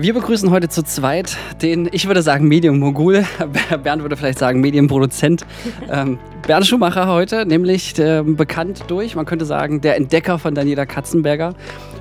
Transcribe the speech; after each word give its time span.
Wir 0.00 0.14
begrüßen 0.14 0.50
heute 0.50 0.70
zu 0.70 0.82
zweit 0.82 1.36
den, 1.60 1.86
ich 1.92 2.06
würde 2.06 2.22
sagen, 2.22 2.48
Medienmogul. 2.48 3.26
Bernd 3.82 4.00
würde 4.00 4.16
vielleicht 4.16 4.38
sagen 4.38 4.62
Medienproduzent. 4.62 5.44
Ähm, 5.90 6.18
Bernd 6.46 6.66
Schumacher 6.66 7.06
heute, 7.06 7.44
nämlich 7.44 7.98
äh, 7.98 8.22
bekannt 8.24 8.84
durch, 8.88 9.14
man 9.14 9.26
könnte 9.26 9.44
sagen, 9.44 9.82
der 9.82 9.96
Entdecker 9.96 10.38
von 10.38 10.54
Daniela 10.54 10.86
Katzenberger. 10.86 11.54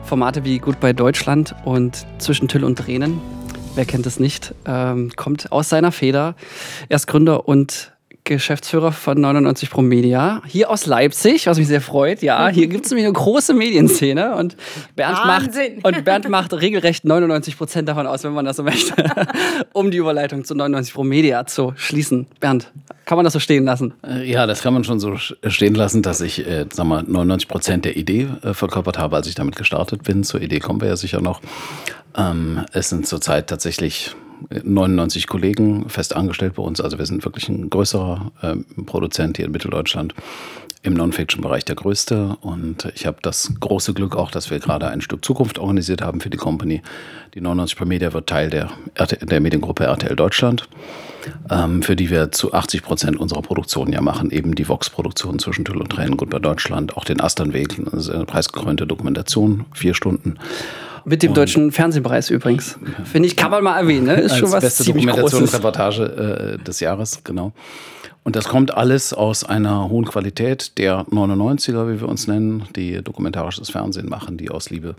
Formate 0.05 0.45
wie 0.45 0.59
Gut 0.59 0.79
bei 0.79 0.93
Deutschland 0.93 1.53
und 1.65 2.07
Zwischen 2.19 2.47
Tüll 2.47 2.63
und 2.63 2.77
Tränen. 2.77 3.19
Wer 3.75 3.83
kennt 3.83 4.05
es 4.05 4.17
nicht? 4.17 4.55
Ähm, 4.65 5.11
kommt 5.17 5.51
aus 5.51 5.67
seiner 5.67 5.91
Feder. 5.91 6.35
Er 6.87 6.95
ist 6.95 7.07
Gründer 7.07 7.49
und 7.49 7.91
Geschäftsführer 8.35 8.91
von 8.91 9.19
99 9.19 9.69
Pro 9.69 9.81
Media, 9.81 10.41
hier 10.45 10.69
aus 10.69 10.85
Leipzig, 10.85 11.47
was 11.47 11.57
mich 11.57 11.67
sehr 11.67 11.81
freut. 11.81 12.21
Ja, 12.21 12.47
hier 12.49 12.67
gibt 12.69 12.85
es 12.85 12.91
nämlich 12.91 13.05
eine 13.05 13.13
große 13.13 13.53
Medienszene 13.53 14.35
und 14.35 14.55
Bernd, 14.95 15.25
macht, 15.25 15.49
und 15.83 16.05
Bernd 16.05 16.29
macht 16.29 16.53
regelrecht 16.53 17.05
99 17.05 17.57
Prozent 17.57 17.89
davon 17.89 18.07
aus, 18.07 18.23
wenn 18.23 18.33
man 18.33 18.45
das 18.45 18.57
so 18.57 18.63
möchte, 18.63 18.93
um 19.73 19.91
die 19.91 19.97
Überleitung 19.97 20.45
zu 20.45 20.55
99 20.55 20.93
Pro 20.93 21.03
Media 21.03 21.45
zu 21.45 21.73
schließen. 21.75 22.27
Bernd, 22.39 22.71
kann 23.05 23.17
man 23.17 23.23
das 23.23 23.33
so 23.33 23.39
stehen 23.39 23.65
lassen? 23.65 23.93
Äh, 24.07 24.29
ja, 24.29 24.45
das 24.45 24.61
kann 24.61 24.73
man 24.73 24.83
schon 24.83 24.99
so 24.99 25.17
stehen 25.17 25.75
lassen, 25.75 26.01
dass 26.01 26.21
ich, 26.21 26.45
äh, 26.45 26.65
sag 26.71 26.85
mal, 26.85 27.03
99 27.03 27.47
Prozent 27.47 27.85
der 27.85 27.97
Idee 27.97 28.29
äh, 28.43 28.53
verkörpert 28.53 28.97
habe, 28.97 29.15
als 29.15 29.27
ich 29.27 29.35
damit 29.35 29.55
gestartet 29.55 30.03
bin. 30.03 30.23
Zur 30.23 30.41
Idee 30.41 30.59
kommen 30.59 30.79
wir 30.79 30.87
ja 30.87 30.95
sicher 30.95 31.19
noch. 31.19 31.41
Ähm, 32.15 32.65
es 32.71 32.89
sind 32.89 33.07
zurzeit 33.07 33.47
tatsächlich 33.47 34.15
99 34.63 35.27
Kollegen 35.27 35.89
fest 35.89 36.15
angestellt 36.15 36.55
bei 36.55 36.63
uns. 36.63 36.81
Also 36.81 36.97
wir 36.97 37.05
sind 37.05 37.25
wirklich 37.25 37.49
ein 37.49 37.69
größerer 37.69 38.31
äh, 38.41 38.83
Produzent 38.83 39.37
hier 39.37 39.45
in 39.45 39.51
Mitteldeutschland. 39.51 40.13
Im 40.81 40.93
Non-Fiction-Bereich 40.93 41.65
der 41.65 41.75
größte. 41.75 42.37
Und 42.39 42.89
ich 42.95 43.05
habe 43.05 43.17
das 43.21 43.51
große 43.59 43.93
Glück 43.93 44.15
auch, 44.15 44.31
dass 44.31 44.49
wir 44.49 44.59
gerade 44.59 44.87
ein 44.87 45.01
Stück 45.01 45.25
Zukunft 45.25 45.59
organisiert 45.59 46.01
haben 46.01 46.21
für 46.21 46.29
die 46.29 46.37
Company. 46.37 46.81
Die 47.33 47.41
99 47.41 47.77
Pro 47.77 47.85
Media 47.85 48.13
wird 48.13 48.27
Teil 48.27 48.49
der, 48.49 48.71
der 48.97 49.41
Mediengruppe 49.41 49.83
RTL 49.83 50.15
Deutschland, 50.15 50.69
ähm, 51.49 51.83
für 51.83 51.97
die 51.97 52.09
wir 52.09 52.31
zu 52.31 52.53
80 52.53 52.81
Prozent 52.81 53.17
unserer 53.19 53.41
Produktion 53.41 53.91
ja 53.91 53.99
machen. 53.99 54.31
Eben 54.31 54.55
die 54.55 54.69
Vox-Produktion 54.69 55.37
zwischen 55.39 55.65
Tüll 55.65 55.81
und 55.81 55.89
Tränen, 55.89 56.15
gut 56.15 56.29
bei 56.29 56.39
Deutschland, 56.39 56.95
auch 56.95 57.03
den 57.03 57.19
Asternweg, 57.19 57.77
eine 57.77 58.25
preisgekrönte 58.25 58.87
Dokumentation, 58.87 59.65
vier 59.73 59.93
Stunden. 59.93 60.37
Mit 61.09 61.23
dem 61.23 61.31
und 61.31 61.37
deutschen 61.37 61.71
Fernsehpreis 61.71 62.29
übrigens. 62.29 62.77
Finde 63.03 63.27
ich, 63.27 63.35
kann 63.35 63.49
man 63.49 63.63
mal 63.63 63.79
erwähnen. 63.79 64.05
Ne? 64.05 64.13
Ist 64.21 64.37
schon 64.37 64.51
was 64.51 64.61
beste 64.61 64.83
Dokumentationsreportage 64.83 66.57
äh, 66.59 66.63
des 66.63 66.79
Jahres, 66.79 67.23
genau. 67.23 67.51
Und 68.23 68.35
das 68.35 68.47
kommt 68.47 68.75
alles 68.75 69.11
aus 69.11 69.43
einer 69.43 69.89
hohen 69.89 70.05
Qualität 70.05 70.77
der 70.77 71.05
99er, 71.05 71.91
wie 71.91 71.99
wir 71.99 72.07
uns 72.07 72.27
nennen, 72.27 72.65
die 72.75 73.01
dokumentarisches 73.01 73.71
Fernsehen 73.71 74.07
machen, 74.07 74.37
die 74.37 74.51
aus 74.51 74.69
Liebe 74.69 74.95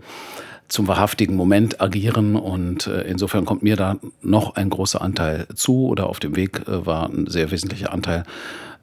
zum 0.67 0.87
wahrhaftigen 0.89 1.35
Moment 1.35 1.79
agieren. 1.79 2.35
Und 2.35 2.87
äh, 2.87 3.03
insofern 3.03 3.45
kommt 3.45 3.63
mir 3.63 3.77
da 3.77 3.95
noch 4.21 4.55
ein 4.55 4.69
großer 4.69 5.01
Anteil 5.01 5.47
zu 5.55 5.87
oder 5.87 6.07
auf 6.07 6.19
dem 6.19 6.35
Weg 6.35 6.67
äh, 6.67 6.85
war 6.85 7.09
ein 7.09 7.27
sehr 7.27 7.51
wesentlicher 7.51 7.93
Anteil, 7.93 8.25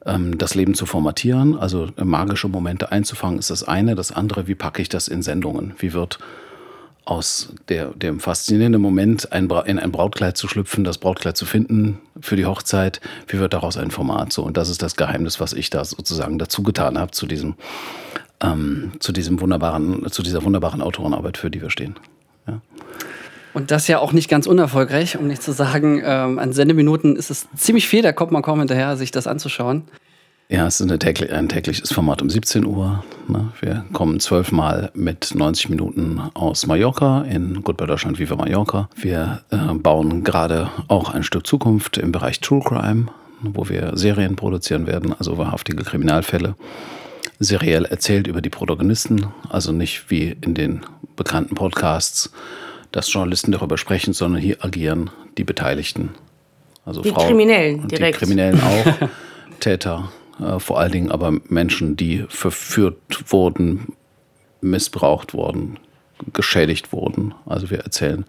ähm, 0.03 0.37
das 0.39 0.55
Leben 0.55 0.73
zu 0.73 0.87
formatieren, 0.87 1.57
also 1.57 1.89
magische 2.03 2.47
Momente 2.47 2.91
einzufangen, 2.91 3.37
ist 3.37 3.51
das 3.51 3.63
eine. 3.63 3.93
Das 3.93 4.11
andere, 4.11 4.47
wie 4.47 4.55
packe 4.55 4.81
ich 4.81 4.89
das 4.89 5.07
in 5.07 5.21
Sendungen? 5.21 5.73
Wie 5.77 5.93
wird 5.93 6.17
aus 7.05 7.53
der, 7.69 7.87
dem 7.87 8.19
faszinierenden 8.19 8.81
Moment, 8.81 9.31
ein 9.31 9.49
in 9.65 9.79
ein 9.79 9.91
Brautkleid 9.91 10.37
zu 10.37 10.47
schlüpfen, 10.47 10.83
das 10.83 10.99
Brautkleid 10.99 11.35
zu 11.37 11.45
finden 11.45 11.99
für 12.21 12.35
die 12.35 12.45
Hochzeit, 12.45 13.01
wie 13.27 13.39
wird 13.39 13.53
daraus 13.53 13.77
ein 13.77 13.91
Format 13.91 14.31
so? 14.31 14.43
Und 14.43 14.57
das 14.57 14.69
ist 14.69 14.83
das 14.83 14.95
Geheimnis, 14.95 15.39
was 15.39 15.53
ich 15.53 15.69
da 15.69 15.83
sozusagen 15.83 16.37
dazu 16.37 16.61
getan 16.61 16.99
habe, 16.99 17.11
zu 17.11 17.25
diesem, 17.25 17.55
ähm, 18.41 18.91
zu 18.99 19.11
diesem 19.11 19.41
wunderbaren, 19.41 20.09
zu 20.11 20.21
dieser 20.21 20.43
wunderbaren 20.43 20.81
Autorenarbeit, 20.81 21.37
für 21.37 21.49
die 21.49 21.61
wir 21.61 21.71
stehen. 21.71 21.95
Ja. 22.47 22.61
Und 23.53 23.71
das 23.71 23.87
ja 23.87 23.99
auch 23.99 24.13
nicht 24.13 24.29
ganz 24.29 24.45
unerfolgreich, 24.45 25.17
um 25.17 25.27
nicht 25.27 25.41
zu 25.41 25.51
sagen, 25.51 26.01
ähm, 26.05 26.37
an 26.37 26.53
Sendeminuten 26.53 27.15
ist 27.15 27.31
es 27.31 27.47
ziemlich 27.55 27.87
viel, 27.87 28.03
da 28.03 28.11
kommt 28.11 28.31
man 28.31 28.43
kaum 28.43 28.59
hinterher, 28.59 28.95
sich 28.97 29.11
das 29.11 29.25
anzuschauen. 29.25 29.83
Ja, 30.51 30.65
es 30.65 30.81
ist 30.81 30.99
täglich, 30.99 31.31
ein 31.31 31.47
tägliches 31.47 31.91
Format 31.91 32.23
um 32.23 32.29
17 32.31 32.65
Uhr. 32.65 33.03
Ne? 33.27 33.51
Wir 33.61 33.85
kommen 33.93 34.19
zwölfmal 34.19 34.89
mit 34.95 35.35
90 35.35 35.69
Minuten 35.69 36.19
aus 36.33 36.65
Mallorca 36.65 37.21
in 37.21 37.61
bei 37.61 37.85
Deutschland 37.85 38.17
Viva 38.17 38.35
Mallorca. 38.35 38.89
Wir 38.95 39.43
äh, 39.51 39.75
bauen 39.75 40.23
gerade 40.23 40.71
auch 40.87 41.13
ein 41.13 41.21
Stück 41.21 41.45
Zukunft 41.45 41.99
im 41.99 42.11
Bereich 42.11 42.39
True 42.39 42.63
Crime, 42.63 43.09
wo 43.43 43.69
wir 43.69 43.91
Serien 43.95 44.35
produzieren 44.35 44.87
werden, 44.87 45.13
also 45.13 45.37
wahrhaftige 45.37 45.83
Kriminalfälle. 45.83 46.55
Seriell 47.37 47.85
erzählt 47.85 48.25
über 48.25 48.41
die 48.41 48.49
Protagonisten, 48.49 49.27
also 49.49 49.71
nicht 49.71 50.09
wie 50.09 50.35
in 50.41 50.55
den 50.55 50.81
bekannten 51.15 51.53
Podcasts, 51.53 52.31
dass 52.91 53.13
Journalisten 53.13 53.51
darüber 53.51 53.77
sprechen, 53.77 54.13
sondern 54.13 54.41
hier 54.41 54.57
agieren 54.65 55.11
die 55.37 55.43
Beteiligten. 55.43 56.09
Also 56.85 57.03
die 57.03 57.11
Frauen, 57.11 57.27
Kriminellen 57.27 57.87
direkt. 57.87 58.15
Die 58.15 58.25
Kriminellen 58.25 58.59
auch, 58.59 59.09
Täter, 59.59 60.09
vor 60.59 60.79
allen 60.79 60.91
Dingen 60.91 61.11
aber 61.11 61.31
Menschen, 61.49 61.95
die 61.97 62.25
verführt 62.29 62.97
wurden, 63.31 63.93
missbraucht 64.61 65.33
wurden, 65.33 65.79
geschädigt 66.33 66.91
wurden. 66.91 67.33
Also 67.45 67.69
wir 67.69 67.79
erzählen 67.79 68.25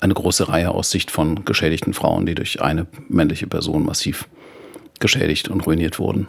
eine 0.00 0.14
große 0.14 0.48
Reihe 0.48 0.70
aus 0.70 0.90
Sicht 0.90 1.10
von 1.10 1.44
geschädigten 1.44 1.94
Frauen, 1.94 2.26
die 2.26 2.34
durch 2.34 2.62
eine 2.62 2.86
männliche 3.08 3.46
Person 3.46 3.84
massiv 3.84 4.28
geschädigt 4.98 5.48
und 5.48 5.66
ruiniert 5.66 5.98
wurden. 5.98 6.28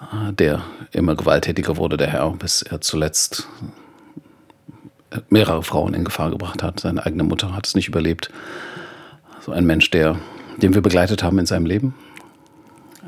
Äh, 0.00 0.32
der 0.32 0.62
immer 0.92 1.14
gewalttätiger 1.14 1.76
wurde, 1.76 1.96
der 1.96 2.08
Herr, 2.08 2.30
bis 2.30 2.62
er 2.62 2.80
zuletzt 2.80 3.48
mehrere 5.30 5.62
Frauen 5.62 5.94
in 5.94 6.04
Gefahr 6.04 6.30
gebracht 6.30 6.62
hat. 6.62 6.80
Seine 6.80 7.04
eigene 7.04 7.24
Mutter 7.24 7.54
hat 7.54 7.66
es 7.66 7.74
nicht 7.74 7.88
überlebt. 7.88 8.30
So 9.40 9.52
ein 9.52 9.64
Mensch, 9.64 9.90
der, 9.90 10.16
den 10.58 10.74
wir 10.74 10.82
begleitet 10.82 11.22
haben 11.22 11.38
in 11.38 11.46
seinem 11.46 11.66
Leben, 11.66 11.94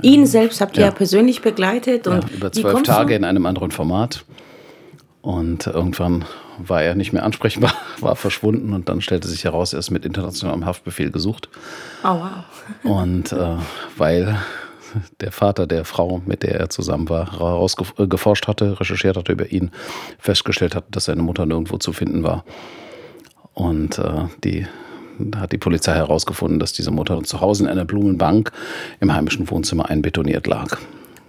Ihn 0.03 0.27
selbst 0.27 0.61
habt 0.61 0.77
ihr 0.77 0.83
ja, 0.83 0.89
ja 0.89 0.95
persönlich 0.95 1.43
begleitet. 1.43 2.07
Und 2.07 2.25
ja, 2.25 2.37
über 2.37 2.53
zwölf 2.53 2.83
Tage 2.83 3.15
in 3.15 3.25
einem 3.25 3.47
anderen 3.47 3.71
Format. 3.71 4.25
Und 5.23 5.67
irgendwann 5.67 6.25
war 6.59 6.83
er 6.83 6.95
nicht 6.95 7.13
mehr 7.13 7.23
ansprechbar, 7.25 7.75
war 8.01 8.17
verschwunden 8.17 8.73
und 8.73 8.89
dann 8.89 9.01
stellte 9.01 9.29
sich 9.29 9.45
heraus, 9.45 9.73
er 9.73 9.79
ist 9.79 9.91
mit 9.91 10.05
internationalem 10.05 10.65
Haftbefehl 10.67 11.11
gesucht. 11.11 11.49
Oh, 12.03 12.21
wow. 12.21 12.45
Und 12.83 13.33
äh, 13.33 13.57
weil 13.97 14.39
der 15.21 15.33
Vater 15.33 15.67
der 15.67 15.85
Frau, 15.85 16.21
mit 16.27 16.43
der 16.43 16.59
er 16.59 16.71
zusammen 16.71 17.09
war, 17.09 17.33
herausgeforscht 17.33 18.49
hatte, 18.49 18.81
recherchiert 18.81 19.17
hatte 19.17 19.33
über 19.33 19.51
ihn, 19.53 19.71
festgestellt 20.19 20.75
hat, 20.75 20.85
dass 20.91 21.05
seine 21.05 21.23
Mutter 21.23 21.47
nirgendwo 21.47 21.79
zu 21.79 21.93
finden 21.93 22.23
war. 22.23 22.45
Und 23.55 23.99
äh, 23.99 24.25
die 24.43 24.67
hat 25.37 25.53
die 25.53 25.59
Polizei 25.59 25.95
herausgefunden, 25.95 26.59
dass 26.59 26.73
diese 26.73 26.91
Mutter 26.91 27.23
zu 27.23 27.41
Hause 27.41 27.65
in 27.65 27.71
einer 27.71 27.85
Blumenbank 27.85 28.53
im 29.01 29.13
heimischen 29.13 29.51
Wohnzimmer 29.51 29.89
einbetoniert 29.89 30.47
lag. 30.47 30.79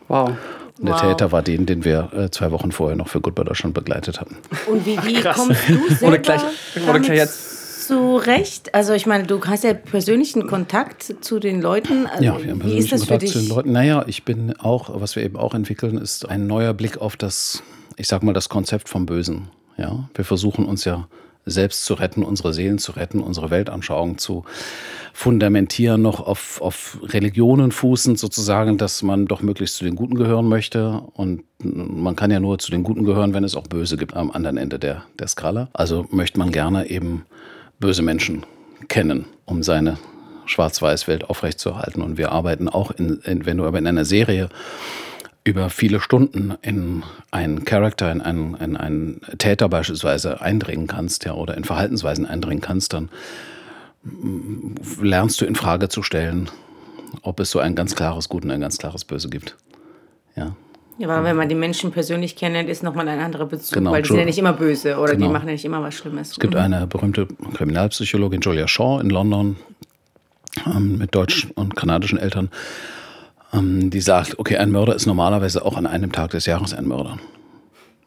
Wow. 0.08 0.32
Und 0.80 0.88
der 0.88 0.96
wow. 0.96 1.02
Täter 1.02 1.32
war 1.32 1.44
den, 1.44 1.66
den 1.66 1.86
wir 1.86 2.12
äh, 2.14 2.32
zwei 2.32 2.52
Wochen 2.52 2.72
vorher 2.72 2.98
noch 2.98 3.08
für 3.08 3.22
Good 3.22 3.36
bei 3.36 3.44
Deutschland 3.44 3.76
begleitet 3.76 4.20
hatten. 4.20 4.38
Und 4.68 4.86
wie, 4.86 4.98
wie 5.04 5.22
kommst 5.22 5.70
du 5.70 5.74
selber 5.74 6.02
wurde 6.02 6.20
gleich, 6.20 6.42
wurde 6.88 7.02
gleich 7.02 7.18
jetzt 7.18 7.88
zurecht? 7.88 8.74
Also 8.74 8.94
ich 8.94 9.06
meine, 9.06 9.26
du 9.26 9.40
hast 9.46 9.64
ja 9.64 9.74
persönlichen 9.74 10.48
Kontakt 10.48 11.16
zu 11.22 11.40
den 11.40 11.62
Leuten. 11.62 12.08
Also 12.08 12.24
ja, 12.24 12.42
wir 12.42 12.52
haben 12.52 12.60
persönlichen 12.60 13.00
Kontakt 13.00 13.28
zu 13.28 13.40
den 13.40 13.50
Leuten. 13.50 13.72
Naja, 13.72 14.04
ich 14.08 14.26
bin 14.26 14.56
auch, 14.60 14.90
was 15.00 15.16
wir 15.16 15.24
eben 15.24 15.38
auch 15.38 15.54
entwickeln, 15.54 15.98
ist 15.98 16.28
ein 16.28 16.48
neuer 16.48 16.74
Blick 16.74 17.00
auf 17.00 17.16
das, 17.16 17.62
ich 17.98 18.08
sag 18.08 18.24
mal, 18.24 18.34
das 18.34 18.50
Konzept 18.50 18.90
vom 18.90 19.06
Bösen. 19.06 19.50
Ja, 19.78 20.10
wir 20.16 20.26
versuchen 20.26 20.66
uns 20.66 20.84
ja 20.84 21.08
selbst 21.52 21.86
zu 21.86 21.94
retten, 21.94 22.24
unsere 22.24 22.54
Seelen 22.54 22.78
zu 22.78 22.94
retten, 22.94 23.20
unsere 23.20 23.50
Weltanschauung 23.50 24.18
zu 24.18 24.44
fundamentieren, 25.14 26.02
noch 26.02 26.26
auf, 26.26 26.62
auf 26.62 26.98
Religionen 27.04 27.72
fußend 27.72 28.18
sozusagen, 28.18 28.78
dass 28.78 29.04
man 29.04 29.26
doch 29.28 29.42
möglichst 29.42 29.76
zu 29.76 29.84
den 29.84 29.96
Guten 29.96 30.16
gehören 30.16 30.48
möchte. 30.48 31.02
Und 31.14 31.44
man 31.64 32.16
kann 32.16 32.32
ja 32.32 32.40
nur 32.40 32.60
zu 32.60 32.72
den 32.72 32.84
Guten 32.84 33.04
gehören, 33.04 33.34
wenn 33.34 33.44
es 33.44 33.56
auch 33.56 33.68
Böse 33.68 33.98
gibt 33.98 34.16
am 34.16 34.32
anderen 34.32 34.58
Ende 34.58 34.80
der, 34.80 35.04
der 35.20 35.28
Skala. 35.28 35.70
Also 35.74 36.06
möchte 36.12 36.40
man 36.40 36.52
gerne 36.52 36.90
eben 36.90 37.26
böse 37.80 38.02
Menschen 38.02 38.46
kennen, 38.88 39.26
um 39.46 39.64
seine 39.64 39.98
Schwarz-Weiß-Welt 40.46 41.30
aufrechtzuerhalten. 41.30 42.02
Und 42.02 42.18
wir 42.18 42.32
arbeiten 42.32 42.70
auch, 42.70 42.92
in, 42.92 43.20
in, 43.24 43.46
wenn 43.46 43.58
du 43.58 43.66
aber 43.66 43.78
in 43.78 43.88
einer 43.88 44.06
Serie 44.06 44.50
über 45.44 45.70
viele 45.70 46.00
Stunden 46.00 46.54
in 46.62 47.04
einen 47.32 47.66
Charakter, 47.66 48.12
in 48.12 48.22
einen, 48.22 48.56
in 48.56 48.78
einen 48.78 49.22
Täter 49.38 49.70
beispielsweise 49.70 50.42
eindringen 50.42 50.88
kannst, 50.88 51.26
ja, 51.26 51.34
oder 51.34 51.58
in 51.58 51.64
Verhaltensweisen 51.64 52.26
eindringen 52.26 52.62
kannst, 52.62 52.94
dann 52.94 53.10
lernst 55.02 55.42
du 55.42 55.46
in 55.46 55.56
Frage 55.56 55.90
zu 55.90 56.04
stellen, 56.04 56.50
ob 57.22 57.40
es 57.40 57.52
so 57.52 57.60
ein 57.60 57.76
ganz 57.76 57.96
klares 57.96 58.30
Gut 58.30 58.44
und 58.44 58.52
ein 58.52 58.62
ganz 58.62 58.78
klares 58.78 59.06
Böse 59.06 59.30
gibt. 59.30 59.58
Ja. 60.36 60.56
Ja, 60.98 61.10
aber 61.10 61.24
wenn 61.24 61.36
man 61.36 61.50
die 61.50 61.56
Menschen 61.56 61.92
persönlich 61.92 62.36
kennt, 62.36 62.70
ist 62.70 62.84
nochmal 62.84 63.08
ein 63.08 63.20
anderer 63.20 63.48
Bezug, 63.48 63.74
genau, 63.74 63.92
weil 63.92 64.04
die 64.04 64.10
sind 64.10 64.20
ja 64.20 64.26
nicht 64.26 64.38
immer 64.38 64.54
böse 64.54 64.98
oder 64.98 65.14
genau. 65.14 65.28
die 65.28 65.34
machen 65.34 65.48
ja 65.48 65.54
nicht 65.54 65.66
immer 65.66 65.82
was 65.82 65.96
Schlimmes. 65.96 66.32
Es 66.32 66.40
gibt 66.40 66.54
mhm. 66.54 66.60
eine 66.60 66.86
berühmte 66.86 67.28
Kriminalpsychologin, 67.56 68.42
Julia 68.42 68.68
Shaw 68.68 69.00
in 69.02 69.10
London, 69.10 69.56
ähm, 70.68 71.00
mit 71.00 71.16
deutschen 71.16 71.52
und 71.52 71.76
kanadischen 71.76 72.20
Eltern, 72.20 72.50
die 73.54 74.02
sagt, 74.02 74.40
okay, 74.40 74.58
ein 74.58 74.72
Mörder 74.72 74.96
ist 74.96 75.06
normalerweise 75.06 75.66
auch 75.66 75.76
an 75.78 75.86
einem 75.86 76.12
Tag 76.12 76.32
des 76.32 76.46
Jahres 76.46 76.74
ein 76.74 76.86
Mörder. 76.88 77.18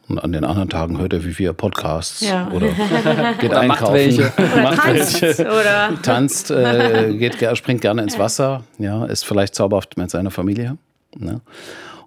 Und 0.07 0.19
an 0.19 0.31
den 0.31 0.43
anderen 0.43 0.69
Tagen 0.69 0.99
hört 0.99 1.13
er 1.13 1.25
wie 1.25 1.37
wir 1.39 1.53
Podcasts 1.53 2.21
Ja. 2.21 2.47
oder 2.51 2.67
geht 3.39 3.49
Oder 3.51 3.63
macht 3.63 3.81
einkaufen. 3.81 3.93
welche. 3.93 4.31
Oder 4.37 4.61
macht 4.63 4.77
tanzt, 4.81 5.21
welche. 5.21 5.45
oder? 5.47 5.89
Tanzt, 6.03 6.51
äh, 6.51 7.13
geht, 7.17 7.57
springt 7.57 7.81
gerne 7.81 8.03
ins 8.03 8.19
Wasser, 8.19 8.63
ja, 8.77 9.05
ist 9.05 9.25
vielleicht 9.25 9.55
zauberhaft 9.55 9.97
mit 9.97 10.11
seiner 10.11 10.29
Familie. 10.31 10.77
Ne? 11.17 11.41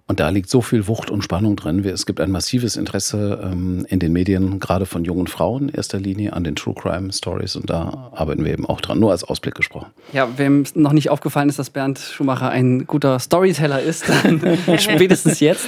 Und 0.08 0.20
da 0.20 0.30
liegt 0.30 0.48
so 0.48 0.62
viel 0.62 0.86
Wucht 0.86 1.10
und 1.10 1.22
Spannung 1.22 1.54
drin. 1.54 1.84
Es 1.84 2.06
gibt 2.06 2.18
ein 2.20 2.30
massives 2.30 2.76
Interesse 2.76 3.40
ähm, 3.44 3.84
in 3.90 3.98
den 3.98 4.14
Medien, 4.14 4.58
gerade 4.58 4.86
von 4.86 5.04
jungen 5.04 5.26
Frauen 5.26 5.68
in 5.68 5.74
erster 5.74 6.00
Linie, 6.00 6.32
an 6.32 6.44
den 6.44 6.56
True 6.56 6.74
Crime 6.74 7.12
Stories. 7.12 7.56
Und 7.56 7.68
da 7.68 8.10
arbeiten 8.14 8.42
wir 8.42 8.52
eben 8.52 8.64
auch 8.64 8.80
dran, 8.80 8.98
nur 8.98 9.10
als 9.10 9.22
Ausblick 9.22 9.54
gesprochen. 9.54 9.90
Ja, 10.14 10.26
wem 10.38 10.64
noch 10.74 10.92
nicht 10.92 11.10
aufgefallen 11.10 11.50
ist, 11.50 11.58
dass 11.58 11.68
Bernd 11.68 11.98
Schumacher 11.98 12.48
ein 12.48 12.86
guter 12.86 13.18
Storyteller 13.18 13.82
ist, 13.82 14.08
dann 14.08 14.40
spätestens 14.78 15.40
jetzt. 15.40 15.66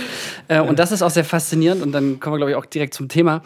Äh, 0.49 0.61
und 0.61 0.79
das 0.79 0.91
ist 0.91 1.03
auch 1.03 1.11
sehr 1.11 1.27
faszinierend. 1.27 1.83
Und 1.83 1.93
dann 1.93 2.19
kommen 2.19 2.33
wir, 2.33 2.39
glaube 2.39 2.53
ich, 2.53 2.57
auch 2.57 2.65
direkt 2.65 2.95
zum 2.95 3.09
Thema. 3.09 3.43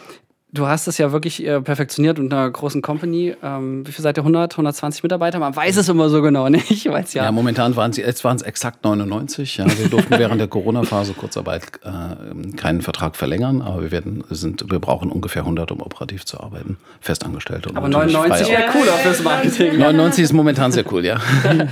Du 0.54 0.68
hast 0.68 0.86
es 0.86 0.98
ja 0.98 1.10
wirklich 1.10 1.44
äh, 1.44 1.60
perfektioniert 1.60 2.20
unter 2.20 2.36
einer 2.36 2.48
großen 2.48 2.80
Company. 2.80 3.34
Ähm, 3.42 3.84
wie 3.84 3.90
viel 3.90 4.04
seid 4.04 4.16
ihr? 4.16 4.20
100, 4.20 4.52
120 4.52 5.02
Mitarbeiter? 5.02 5.40
Man 5.40 5.54
weiß 5.54 5.76
es 5.78 5.88
immer 5.88 6.08
so 6.08 6.22
genau 6.22 6.48
nicht, 6.48 6.86
weil 6.86 7.02
es 7.02 7.12
ja, 7.12 7.24
Ja, 7.24 7.32
momentan 7.32 7.74
waren 7.74 7.90
es 7.90 8.42
exakt 8.42 8.84
99. 8.84 9.56
Ja, 9.56 9.66
wir 9.66 9.88
durften 9.88 10.16
während 10.16 10.40
der 10.40 10.46
Corona-Phase 10.46 11.14
Kurzarbeit 11.14 11.64
äh, 11.82 12.52
keinen 12.56 12.82
Vertrag 12.82 13.16
verlängern, 13.16 13.62
aber 13.62 13.82
wir 13.82 13.90
werden, 13.90 14.22
sind, 14.30 14.70
wir 14.70 14.78
brauchen 14.78 15.10
ungefähr 15.10 15.42
100, 15.42 15.72
um 15.72 15.80
operativ 15.80 16.24
zu 16.24 16.38
arbeiten, 16.38 16.76
festangestellt. 17.00 17.66
Und 17.66 17.76
aber 17.76 17.88
natürlich 17.88 18.14
99 18.14 18.46
frei 18.46 18.56
wäre 18.56 18.70
cooler 18.70 18.92
fürs 18.92 19.22
Marketing. 19.24 19.78
99 19.78 20.22
ist 20.22 20.32
momentan 20.32 20.70
sehr 20.70 20.84
cool, 20.92 21.04
ja. 21.04 21.18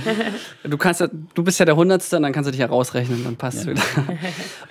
Du 0.65 0.77
kannst 0.77 0.99
ja, 0.99 1.07
du 1.33 1.43
bist 1.43 1.57
ja 1.59 1.65
der 1.65 1.77
Hundertste, 1.77 2.17
und 2.17 2.23
dann 2.23 2.33
kannst 2.33 2.47
du 2.47 2.51
dich 2.51 2.59
ja 2.59 2.67
rausrechnen, 2.67 3.23
dann 3.23 3.37
passt 3.37 3.59
es 3.59 3.67
wieder. 3.67 3.81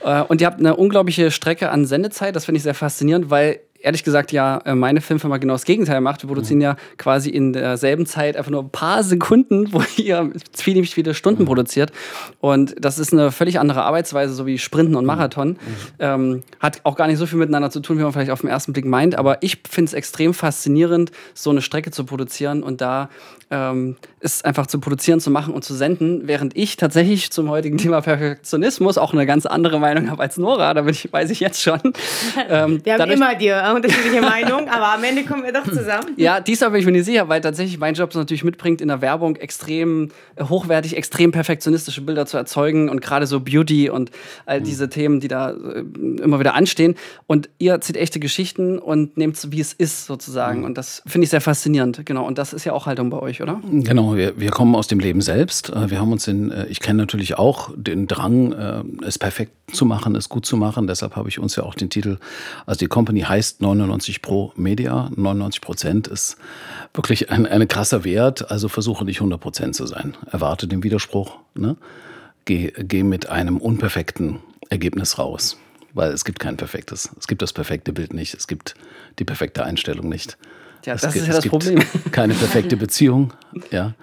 Äh, 0.05 0.23
und 0.23 0.41
ihr 0.41 0.47
habt 0.49 0.59
eine 0.59 0.76
unglaubliche 0.76 1.31
Strecke 1.31 1.70
an 1.70 1.87
Sendezeit, 1.87 2.37
das 2.37 2.44
finde 2.44 2.56
ich 2.56 2.62
sehr 2.62 2.75
faszinierend, 2.75 3.31
weil 3.31 3.61
ehrlich 3.82 4.05
gesagt 4.05 4.32
ja 4.32 4.58
äh, 4.58 4.75
meine 4.75 5.00
Filmfirma 5.00 5.38
genau 5.38 5.55
das 5.55 5.64
Gegenteil 5.64 6.00
macht. 6.00 6.23
Wir 6.23 6.29
produzieren 6.29 6.61
ja 6.61 6.76
quasi 6.96 7.31
in 7.31 7.52
derselben 7.52 8.06
Zeit 8.06 8.37
einfach 8.37 8.50
nur 8.50 8.62
ein 8.62 8.70
paar 8.70 9.02
Sekunden, 9.02 9.73
wo 9.73 9.82
ihr 9.96 10.32
viele, 10.55 10.84
viele 10.84 11.14
Stunden 11.14 11.44
produziert. 11.44 11.93
Und 12.40 12.75
das 12.79 12.99
ist 12.99 13.12
eine 13.12 13.31
völlig 13.32 13.58
andere 13.58 13.82
Arbeitsweise, 13.82 14.34
so 14.34 14.46
wie 14.46 14.58
Sprinten 14.58 14.96
und 14.96 15.05
Marathon. 15.05 15.56
Ähm, 15.99 16.43
hat 16.61 16.81
auch 16.84 16.96
gar 16.96 17.06
nicht 17.06 17.19
so 17.19 17.26
viel 17.26 17.38
miteinander 17.38 17.70
zu 17.70 17.81
tun, 17.81 17.99
wie 17.99 18.02
man 18.02 18.12
vielleicht 18.12 18.31
auf 18.31 18.40
den 18.40 18.50
ersten 18.50 18.73
Blick 18.73 18.84
meint. 18.84 19.17
Aber 19.17 19.43
ich 19.43 19.58
finde 19.69 19.88
es 19.88 19.94
extrem 19.94 20.35
faszinierend, 20.35 21.12
so 21.35 21.50
eine 21.50 21.62
Strecke 21.62 21.90
zu 21.90 22.05
produzieren 22.05 22.62
und 22.62 22.81
da 22.81 23.08
ähm, 23.52 23.96
ist 24.20 24.44
einfach 24.46 24.66
zu 24.66 24.81
produzieren, 24.81 25.20
zu 25.20 25.31
machen 25.31 25.52
und 25.52 25.62
zu 25.62 25.75
senden, 25.75 26.26
während 26.26 26.56
ich 26.56 26.76
tatsächlich 26.76 27.31
zum 27.31 27.50
heutigen 27.50 27.76
Thema 27.76 28.00
Perfektionismus 28.00 28.96
auch 28.96 29.12
eine 29.12 29.26
ganz 29.26 29.44
andere 29.44 29.78
Meinung 29.78 30.10
habe 30.10 30.22
als 30.22 30.38
Nora, 30.38 30.72
da 30.72 30.81
bin 30.81 30.94
ich, 30.94 31.12
weiß 31.12 31.31
ich 31.31 31.40
jetzt 31.40 31.62
schon. 31.62 31.81
Ähm, 32.49 32.81
Wir 32.84 32.94
haben 32.94 33.10
immer 33.10 33.34
die 33.34 33.49
äh, 33.49 33.72
unterschiedliche 33.75 34.20
Meinung, 34.20 34.69
aber 34.69 34.94
am 34.94 35.04
Ende 35.04 35.25
kommen 35.25 35.44
wir 35.44 35.52
doch 35.52 35.64
zusammen. 35.64 36.08
ja, 36.16 36.40
diesmal 36.40 36.70
bin 36.70 36.81
ich 36.81 36.87
mir 36.87 36.93
nicht 36.93 37.04
sicher, 37.04 37.28
weil 37.28 37.40
tatsächlich 37.40 37.78
mein 37.78 37.94
Job 37.94 38.10
es 38.10 38.16
natürlich 38.16 38.43
mitbringt, 38.43 38.81
in 38.81 38.88
der 38.88 39.00
Werbung 39.00 39.37
extrem 39.37 40.10
äh, 40.37 40.44
hochwertig, 40.44 40.96
extrem 40.96 41.31
perfektionistische 41.31 42.00
Bilder 42.00 42.26
zu 42.26 42.38
erzeugen 42.38 42.88
und 42.88 43.00
gerade 43.00 43.26
so 43.26 43.40
Beauty 43.40 43.90
und 43.90 44.10
all 44.46 44.60
diese 44.62 44.88
Themen, 44.88 45.20
die 45.20 45.28
da 45.28 45.50
äh, 45.50 45.84
immer 46.22 46.40
wieder 46.40 46.54
anstehen. 46.54 46.96
Und 47.26 47.50
ihr 47.58 47.72
erzählt 47.72 47.99
echte 47.99 48.19
Geschichten 48.19 48.78
und 48.78 49.16
nehmt 49.16 49.37
es, 49.37 49.52
wie 49.52 49.60
es 49.60 49.72
ist, 49.72 50.06
sozusagen. 50.06 50.64
Und 50.64 50.78
das 50.78 51.02
finde 51.06 51.25
ich 51.25 51.31
sehr 51.31 51.40
faszinierend, 51.40 52.06
genau. 52.06 52.26
Und 52.26 52.38
das 52.38 52.52
ist 52.52 52.64
ja 52.64 52.72
auch 52.72 52.87
Haltung 52.87 53.10
bei 53.10 53.19
euch, 53.19 53.42
oder? 53.43 53.61
Genau, 53.71 54.17
wir, 54.17 54.39
wir 54.39 54.50
kommen 54.50 54.75
aus 54.75 54.87
dem 54.87 55.00
Leben 55.00 55.21
selbst. 55.21 55.71
Äh, 55.71 55.91
Wir 55.91 56.00
haben 56.00 56.12
uns 56.12 56.27
in, 56.29 56.50
äh, 56.50 56.67
ich 56.67 56.81
kenne 56.81 56.99
natürlich 56.99 57.37
auch 57.39 57.71
den 57.77 58.06
Drang, 58.06 58.53
äh, 58.53 58.83
es 59.05 59.19
perfekt 59.19 59.53
zu 59.73 59.85
machen, 59.85 60.15
es 60.15 60.29
gut 60.29 60.47
zu 60.47 60.56
machen. 60.56 60.87
Deshalb 60.87 61.17
habe 61.17 61.29
ich 61.29 61.39
uns 61.39 61.56
ja 61.56 61.65
auch 61.65 61.75
den 61.75 61.91
Titel, 61.91 62.19
also 62.67 62.79
die 62.79 62.87
Company 62.87 63.21
heißt 63.21 63.61
99 63.61 64.23
Pro 64.23 64.53
Media. 64.56 65.11
99 65.15 65.61
Prozent 65.61 66.09
ist 66.09 66.37
wirklich 66.94 67.31
ein, 67.31 67.47
ein 67.47 67.67
krasser 67.69 68.05
Wert. 68.05 68.50
Also 68.50 68.69
versuche 68.69 69.05
nicht 69.05 69.19
100 69.19 69.41
Prozent 69.41 69.75
zu 69.75 69.87
sein. 69.87 70.17
Erwarte 70.31 70.67
den 70.67 70.83
Widerspruch. 70.83 71.38
Ne? 71.55 71.77
Geh, 72.45 72.73
geh 72.79 73.03
mit 73.03 73.29
einem 73.29 73.59
unperfekten 73.59 74.38
Ergebnis 74.71 75.19
raus. 75.19 75.59
Weil 75.95 76.12
es 76.12 76.25
gibt 76.25 76.41
kein 76.41 76.56
perfektes. 76.56 77.11
Es 77.19 77.27
gibt 77.27 77.43
das 77.43 77.53
perfekte 77.53 77.93
Bild 77.93 78.15
nicht. 78.15 78.35
Es 78.35 78.47
gibt 78.47 78.75
die 79.19 79.25
perfekte 79.25 79.65
Einstellung 79.65 80.09
nicht. 80.09 80.38
Ja, 80.84 80.94
Es 80.94 81.02
das 81.02 81.12
gibt- 81.14 81.23
ist 81.26 81.29
ja 81.32 81.38
es 81.38 81.44
das 81.44 81.49
Problem. 81.50 81.81
Keine 82.12 82.34
perfekte 82.34 82.76
Beziehung, 82.76 83.32
ja. 83.70 83.94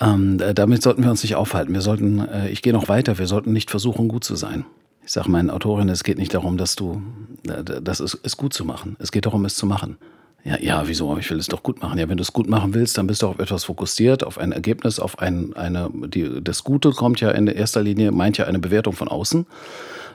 Ähm, 0.00 0.40
äh, 0.40 0.54
damit 0.54 0.82
sollten 0.82 1.02
wir 1.04 1.10
uns 1.10 1.22
nicht 1.22 1.36
aufhalten. 1.36 1.72
Wir 1.72 1.80
sollten, 1.80 2.18
äh, 2.28 2.48
ich 2.50 2.62
gehe 2.62 2.72
noch 2.72 2.88
weiter, 2.88 3.18
wir 3.18 3.26
sollten 3.26 3.52
nicht 3.52 3.70
versuchen, 3.70 4.08
gut 4.08 4.24
zu 4.24 4.34
sein. 4.36 4.64
Ich 5.04 5.12
sage 5.12 5.30
meinen 5.30 5.50
Autorinnen, 5.50 5.90
es 5.90 6.02
geht 6.02 6.18
nicht 6.18 6.34
darum, 6.34 6.56
dass 6.56 6.76
du, 6.76 7.00
äh, 7.48 7.62
das 7.80 8.00
ist, 8.00 8.18
es 8.22 8.36
gut 8.36 8.52
zu 8.54 8.64
machen. 8.64 8.96
Es 8.98 9.12
geht 9.12 9.26
darum, 9.26 9.44
es 9.44 9.54
zu 9.56 9.66
machen. 9.66 9.96
Ja, 10.44 10.58
ja, 10.60 10.82
wieso? 10.88 11.10
Aber 11.10 11.20
ich 11.20 11.30
will 11.30 11.38
es 11.38 11.46
doch 11.46 11.62
gut 11.62 11.80
machen. 11.80 11.98
Ja, 11.98 12.08
wenn 12.08 12.16
du 12.18 12.22
es 12.22 12.32
gut 12.32 12.48
machen 12.48 12.74
willst, 12.74 12.98
dann 12.98 13.06
bist 13.06 13.22
du 13.22 13.28
auf 13.28 13.38
etwas 13.38 13.64
fokussiert, 13.64 14.24
auf 14.24 14.36
ein 14.36 14.52
Ergebnis, 14.52 14.98
auf 14.98 15.18
ein, 15.20 15.54
eine, 15.54 15.88
die, 16.08 16.42
das 16.42 16.64
Gute 16.64 16.90
kommt 16.90 17.20
ja 17.20 17.30
in 17.30 17.46
erster 17.46 17.80
Linie, 17.82 18.10
meint 18.12 18.36
ja 18.36 18.46
eine 18.46 18.58
Bewertung 18.58 18.92
von 18.94 19.08
außen. 19.08 19.46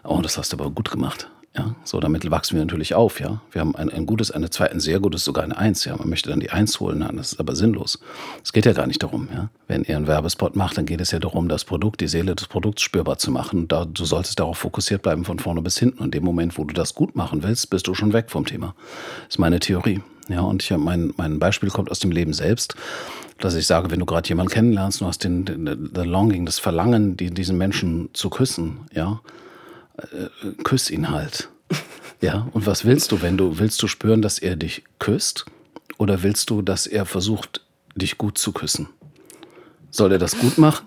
Oh, 0.03 0.19
das 0.21 0.37
hast 0.37 0.53
du 0.53 0.57
aber 0.57 0.69
gut 0.69 0.91
gemacht. 0.91 1.29
Ja, 1.57 1.75
so 1.83 1.99
damit 1.99 2.29
wachsen 2.29 2.57
wir 2.57 2.63
natürlich 2.63 2.93
auf, 2.93 3.19
ja. 3.19 3.41
Wir 3.51 3.61
haben 3.61 3.75
ein, 3.75 3.89
ein 3.89 4.05
gutes, 4.05 4.29
eine 4.29 4.51
zwei, 4.51 4.71
ein 4.71 4.79
sehr 4.79 4.99
gutes, 4.99 5.25
sogar 5.25 5.43
eine 5.43 5.57
Eins, 5.57 5.83
ja. 5.83 5.95
Man 5.97 6.07
möchte 6.07 6.29
dann 6.29 6.39
die 6.39 6.51
Eins 6.51 6.79
holen, 6.79 6.99
nein, 6.99 7.17
das 7.17 7.33
ist 7.33 7.39
aber 7.39 7.55
sinnlos. 7.55 7.99
Es 8.43 8.53
geht 8.53 8.65
ja 8.65 8.73
gar 8.73 8.85
nicht 8.85 9.01
darum, 9.01 9.27
ja. 9.33 9.49
Wenn 9.67 9.83
ihr 9.83 9.97
einen 9.97 10.05
Werbespot 10.05 10.55
macht, 10.55 10.77
dann 10.77 10.85
geht 10.85 11.01
es 11.01 11.09
ja 11.09 11.17
darum, 11.17 11.49
das 11.49 11.65
Produkt, 11.65 12.01
die 12.01 12.07
Seele 12.07 12.35
des 12.35 12.47
Produkts 12.47 12.83
spürbar 12.83 13.17
zu 13.17 13.31
machen. 13.31 13.67
Da, 13.67 13.85
du 13.85 14.05
solltest 14.05 14.39
darauf 14.39 14.59
fokussiert 14.59 15.01
bleiben, 15.01 15.25
von 15.25 15.39
vorne 15.39 15.63
bis 15.63 15.79
hinten. 15.79 15.99
Und 15.99 16.05
in 16.05 16.11
dem 16.11 16.23
Moment, 16.23 16.57
wo 16.59 16.65
du 16.65 16.73
das 16.73 16.93
gut 16.93 17.15
machen 17.15 17.41
willst, 17.41 17.71
bist 17.71 17.87
du 17.87 17.95
schon 17.95 18.13
weg 18.13 18.29
vom 18.29 18.45
Thema. 18.45 18.75
Das 19.25 19.35
ist 19.35 19.39
meine 19.39 19.59
Theorie. 19.59 20.01
Ja, 20.27 20.41
und 20.41 20.61
ich 20.61 20.69
mein, 20.77 21.13
mein 21.17 21.39
Beispiel 21.39 21.71
kommt 21.71 21.89
aus 21.89 21.99
dem 21.99 22.11
Leben 22.11 22.33
selbst 22.33 22.75
dass 23.39 23.55
ich 23.55 23.65
sage, 23.67 23.89
wenn 23.89 23.99
du 23.99 24.05
gerade 24.05 24.27
jemanden 24.27 24.51
kennenlernst, 24.51 24.99
du 24.99 25.05
hast 25.05 25.23
den, 25.23 25.45
den, 25.45 25.65
den 25.65 26.05
Longing, 26.05 26.45
das 26.45 26.59
Verlangen, 26.59 27.15
die, 27.15 27.31
diesen 27.31 27.57
Menschen 27.57 28.09
zu 28.13 28.29
küssen, 28.29 28.79
ja, 28.93 29.21
äh, 30.11 30.63
küss 30.63 30.89
ihn 30.89 31.09
halt. 31.09 31.49
Ja, 32.21 32.47
und 32.53 32.65
was 32.65 32.83
willst 32.85 33.11
du, 33.11 33.21
wenn 33.21 33.37
du, 33.37 33.59
willst 33.59 33.81
du 33.81 33.87
spüren, 33.87 34.21
dass 34.21 34.39
er 34.39 34.55
dich 34.55 34.83
küsst? 34.99 35.45
Oder 35.97 36.23
willst 36.23 36.49
du, 36.49 36.61
dass 36.61 36.87
er 36.87 37.05
versucht, 37.05 37.61
dich 37.95 38.17
gut 38.17 38.37
zu 38.37 38.51
küssen? 38.51 38.87
Soll 39.91 40.11
er 40.11 40.17
das 40.19 40.37
gut 40.37 40.57
machen? 40.57 40.85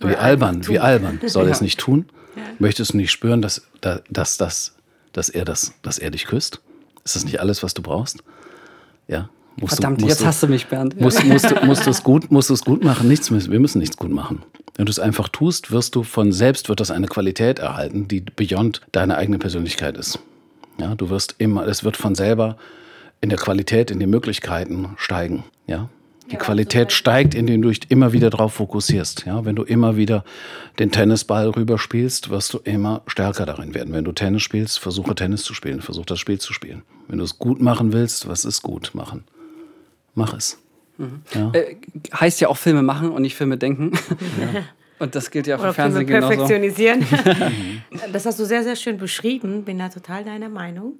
Wie 0.00 0.14
albern, 0.14 0.66
wie 0.68 0.78
albern. 0.78 1.20
Soll 1.26 1.46
er 1.46 1.52
es 1.52 1.60
nicht 1.60 1.78
tun? 1.80 2.06
Möchtest 2.58 2.92
du 2.92 2.96
nicht 2.98 3.10
spüren, 3.10 3.42
dass, 3.42 3.62
da- 3.80 4.00
dass, 4.10 4.36
dass, 4.36 4.74
dass, 5.12 5.28
er 5.28 5.44
das, 5.44 5.74
dass 5.82 5.98
er 5.98 6.10
dich 6.10 6.26
küsst? 6.26 6.60
Ist 7.04 7.16
das 7.16 7.24
nicht 7.24 7.40
alles, 7.40 7.62
was 7.62 7.74
du 7.74 7.82
brauchst? 7.82 8.22
Ja. 9.08 9.28
Musst 9.56 9.74
Verdammt, 9.74 10.00
du, 10.00 10.04
musst 10.04 10.10
jetzt 10.10 10.22
du, 10.22 10.26
hast 10.26 10.42
du 10.42 10.46
mich, 10.46 10.66
Bernd. 10.66 11.00
Musst, 11.00 11.24
musst, 11.24 11.50
du- 11.50 11.64
musst 11.66 11.84
du 11.86 11.90
es 11.90 12.02
gut, 12.04 12.30
musst 12.30 12.64
gut 12.64 12.84
machen? 12.84 13.08
Nichts, 13.08 13.30
müssen- 13.30 13.50
wir 13.50 13.58
müssen 13.58 13.78
nichts 13.78 13.96
gut 13.96 14.10
machen. 14.10 14.42
Wenn 14.78 14.86
du 14.86 14.90
es 14.90 15.00
einfach 15.00 15.28
tust, 15.28 15.72
wirst 15.72 15.96
du 15.96 16.04
von 16.04 16.32
selbst 16.32 16.68
wird 16.68 16.78
das 16.78 16.92
eine 16.92 17.08
Qualität 17.08 17.58
erhalten, 17.58 18.06
die 18.06 18.20
beyond 18.20 18.80
deine 18.92 19.16
eigene 19.16 19.38
Persönlichkeit 19.38 19.98
ist. 19.98 20.20
Ja, 20.80 20.94
du 20.94 21.10
wirst 21.10 21.34
immer, 21.38 21.66
es 21.66 21.82
wird 21.82 21.96
von 21.96 22.14
selber 22.14 22.56
in 23.20 23.28
der 23.28 23.40
Qualität, 23.40 23.90
in 23.90 23.98
den 23.98 24.08
Möglichkeiten 24.08 24.90
steigen. 24.96 25.42
Ja, 25.66 25.88
die 26.30 26.36
Qualität 26.36 26.92
steigt, 26.92 27.34
indem 27.34 27.60
du 27.60 27.70
dich 27.70 27.90
immer 27.90 28.12
wieder 28.12 28.30
darauf 28.30 28.54
fokussierst. 28.54 29.26
Ja, 29.26 29.44
wenn 29.44 29.56
du 29.56 29.64
immer 29.64 29.96
wieder 29.96 30.22
den 30.78 30.92
Tennisball 30.92 31.48
rüberspielst, 31.48 32.30
wirst 32.30 32.54
du 32.54 32.58
immer 32.58 33.02
stärker 33.08 33.46
darin 33.46 33.74
werden. 33.74 33.92
Wenn 33.92 34.04
du 34.04 34.12
Tennis 34.12 34.42
spielst, 34.42 34.78
versuche 34.78 35.16
Tennis 35.16 35.42
zu 35.42 35.54
spielen, 35.54 35.80
versuche 35.80 36.06
das 36.06 36.20
Spiel 36.20 36.38
zu 36.38 36.52
spielen. 36.52 36.82
Wenn 37.08 37.18
du 37.18 37.24
es 37.24 37.40
gut 37.40 37.60
machen 37.60 37.92
willst, 37.92 38.28
was 38.28 38.44
ist 38.44 38.62
gut 38.62 38.92
machen? 38.94 39.24
Mach 40.14 40.34
es. 40.34 40.56
Ja. 41.34 41.50
Äh, 41.52 41.76
heißt 42.12 42.40
ja 42.40 42.48
auch 42.48 42.56
Filme 42.56 42.82
machen 42.82 43.10
und 43.10 43.22
nicht 43.22 43.36
Filme 43.36 43.56
denken. 43.56 43.92
Und 44.98 45.14
das 45.14 45.30
gilt 45.30 45.46
ja 45.46 45.56
für 45.58 45.64
Oder 45.64 45.74
Filme 45.74 45.90
Fernsehen 45.90 46.06
genauso. 46.06 46.28
perfektionisieren. 46.28 47.06
das 48.12 48.26
hast 48.26 48.38
du 48.38 48.44
sehr, 48.44 48.62
sehr 48.62 48.76
schön 48.76 48.98
beschrieben. 48.98 49.64
Bin 49.64 49.78
da 49.78 49.88
total 49.88 50.24
deiner 50.24 50.48
Meinung. 50.48 50.94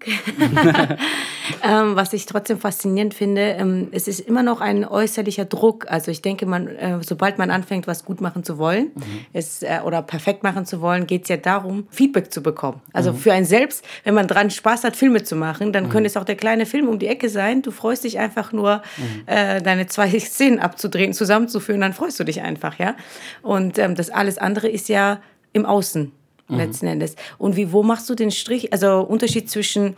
ähm, 1.64 1.96
was 1.96 2.12
ich 2.12 2.26
trotzdem 2.26 2.58
faszinierend 2.58 3.14
finde, 3.14 3.40
ähm, 3.40 3.88
es 3.92 4.08
ist 4.08 4.20
immer 4.20 4.42
noch 4.42 4.60
ein 4.60 4.84
äußerlicher 4.84 5.44
Druck. 5.44 5.86
Also 5.88 6.10
ich 6.10 6.22
denke, 6.22 6.46
man, 6.46 6.68
äh, 6.68 6.98
sobald 7.02 7.38
man 7.38 7.50
anfängt, 7.50 7.86
was 7.86 8.04
gut 8.04 8.20
machen 8.20 8.44
zu 8.44 8.58
wollen 8.58 8.92
es, 9.32 9.62
äh, 9.62 9.80
oder 9.84 10.02
perfekt 10.02 10.42
machen 10.42 10.66
zu 10.66 10.80
wollen, 10.80 11.06
geht 11.06 11.22
es 11.22 11.28
ja 11.28 11.36
darum, 11.36 11.86
Feedback 11.90 12.32
zu 12.32 12.42
bekommen. 12.42 12.80
Also 12.92 13.12
für 13.12 13.32
einen 13.32 13.46
selbst, 13.46 13.84
wenn 14.04 14.14
man 14.14 14.26
dran 14.26 14.50
Spaß 14.50 14.84
hat, 14.84 14.96
Filme 14.96 15.22
zu 15.22 15.36
machen, 15.36 15.72
dann 15.72 15.88
könnte 15.88 16.06
es 16.06 16.16
auch 16.16 16.24
der 16.24 16.36
kleine 16.36 16.66
Film 16.66 16.88
um 16.88 16.98
die 16.98 17.06
Ecke 17.06 17.28
sein. 17.28 17.62
Du 17.62 17.70
freust 17.70 18.04
dich 18.04 18.18
einfach 18.18 18.52
nur, 18.52 18.82
äh, 19.26 19.62
deine 19.62 19.86
zwei 19.86 20.08
Szenen 20.18 20.58
abzudrehen, 20.58 21.12
zusammenzuführen, 21.12 21.80
dann 21.80 21.92
freust 21.92 22.18
du 22.20 22.24
dich 22.24 22.42
einfach, 22.42 22.78
ja. 22.78 22.96
Und 23.42 23.78
ähm, 23.88 23.94
das 23.94 24.10
alles 24.10 24.38
andere 24.38 24.68
ist 24.68 24.88
ja 24.88 25.20
im 25.52 25.66
Außen 25.66 26.12
letzten 26.48 26.86
Endes. 26.86 27.14
Und 27.36 27.56
wie, 27.56 27.72
wo 27.72 27.82
machst 27.82 28.08
du 28.08 28.14
den 28.14 28.30
Strich, 28.30 28.72
also 28.72 29.00
Unterschied 29.00 29.50
zwischen 29.50 29.96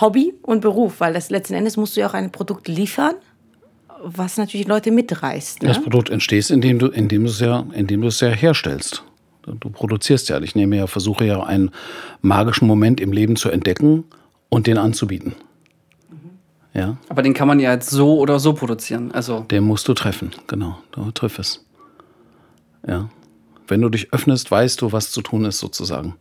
Hobby 0.00 0.34
und 0.42 0.60
Beruf? 0.60 1.00
Weil 1.00 1.14
das 1.14 1.30
letzten 1.30 1.54
Endes 1.54 1.76
musst 1.76 1.96
du 1.96 2.00
ja 2.00 2.08
auch 2.08 2.14
ein 2.14 2.32
Produkt 2.32 2.68
liefern, 2.68 3.14
was 4.02 4.36
natürlich 4.36 4.66
Leute 4.66 4.90
mitreißt. 4.90 5.62
Ne? 5.62 5.68
Das 5.68 5.82
Produkt 5.82 6.10
entsteht, 6.10 6.50
indem 6.50 6.78
du, 6.78 6.88
indem 6.88 7.24
du 7.24 7.30
es 7.30 7.40
ja, 7.40 7.64
indem 7.72 8.02
du 8.02 8.08
es 8.08 8.20
ja 8.20 8.28
herstellst. 8.28 9.02
Du 9.46 9.70
produzierst 9.70 10.28
ja. 10.28 10.40
Ich 10.40 10.56
nehme 10.56 10.76
ja, 10.76 10.86
versuche 10.86 11.24
ja 11.24 11.42
einen 11.42 11.70
magischen 12.20 12.66
Moment 12.66 13.00
im 13.00 13.12
Leben 13.12 13.36
zu 13.36 13.48
entdecken 13.48 14.04
und 14.48 14.66
den 14.66 14.76
anzubieten. 14.76 15.36
Ja. 16.74 16.98
Aber 17.08 17.22
den 17.22 17.32
kann 17.32 17.48
man 17.48 17.58
ja 17.58 17.72
jetzt 17.72 17.88
so 17.88 18.18
oder 18.18 18.38
so 18.38 18.52
produzieren. 18.52 19.12
Also 19.12 19.40
Den 19.50 19.64
musst 19.64 19.88
du 19.88 19.94
treffen, 19.94 20.32
genau. 20.46 20.78
Du 20.90 21.10
triff 21.12 21.38
es. 21.38 21.64
Ja. 22.86 23.08
Wenn 23.68 23.80
du 23.80 23.88
dich 23.88 24.12
öffnest, 24.12 24.50
weißt 24.50 24.80
du, 24.82 24.92
was 24.92 25.10
zu 25.10 25.22
tun 25.22 25.44
ist, 25.44 25.58
sozusagen. 25.58 26.14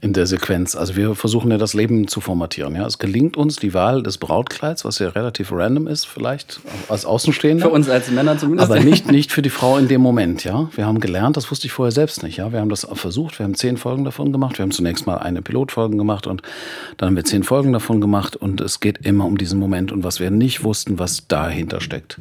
In 0.00 0.12
der 0.12 0.26
Sequenz. 0.26 0.74
Also 0.74 0.96
wir 0.96 1.14
versuchen 1.14 1.52
ja 1.52 1.58
das 1.58 1.74
Leben 1.74 2.08
zu 2.08 2.20
formatieren. 2.20 2.74
Ja. 2.74 2.84
Es 2.84 2.98
gelingt 2.98 3.36
uns 3.36 3.54
die 3.54 3.72
Wahl 3.72 4.02
des 4.02 4.18
Brautkleids, 4.18 4.84
was 4.84 4.98
ja 4.98 5.10
relativ 5.10 5.52
random 5.52 5.86
ist, 5.86 6.06
vielleicht 6.08 6.58
als 6.88 7.06
Außenstehender. 7.06 7.66
für 7.66 7.70
uns 7.70 7.88
als 7.88 8.10
Männer 8.10 8.36
zumindest. 8.36 8.68
Aber 8.68 8.80
nicht, 8.80 9.12
nicht 9.12 9.30
für 9.30 9.42
die 9.42 9.48
Frau 9.48 9.78
in 9.78 9.86
dem 9.86 10.00
Moment, 10.00 10.42
ja. 10.42 10.68
Wir 10.74 10.86
haben 10.86 10.98
gelernt, 10.98 11.36
das 11.36 11.52
wusste 11.52 11.68
ich 11.68 11.72
vorher 11.72 11.92
selbst 11.92 12.24
nicht, 12.24 12.38
ja. 12.38 12.50
Wir 12.50 12.58
haben 12.58 12.68
das 12.68 12.84
versucht, 12.94 13.38
wir 13.38 13.44
haben 13.44 13.54
zehn 13.54 13.76
Folgen 13.76 14.02
davon 14.02 14.32
gemacht. 14.32 14.58
Wir 14.58 14.64
haben 14.64 14.72
zunächst 14.72 15.06
mal 15.06 15.18
eine 15.18 15.40
Pilotfolge 15.40 15.96
gemacht 15.96 16.26
und 16.26 16.42
dann 16.96 17.10
haben 17.10 17.16
wir 17.16 17.24
zehn 17.24 17.44
Folgen 17.44 17.72
davon 17.72 18.00
gemacht 18.00 18.34
und 18.34 18.60
es 18.60 18.80
geht 18.80 19.06
immer 19.06 19.24
um 19.26 19.38
diesen 19.38 19.60
Moment 19.60 19.92
und 19.92 20.02
was 20.02 20.18
wir 20.18 20.32
nicht 20.32 20.64
wussten, 20.64 20.98
was 20.98 21.28
dahinter 21.28 21.80
steckt. 21.80 22.18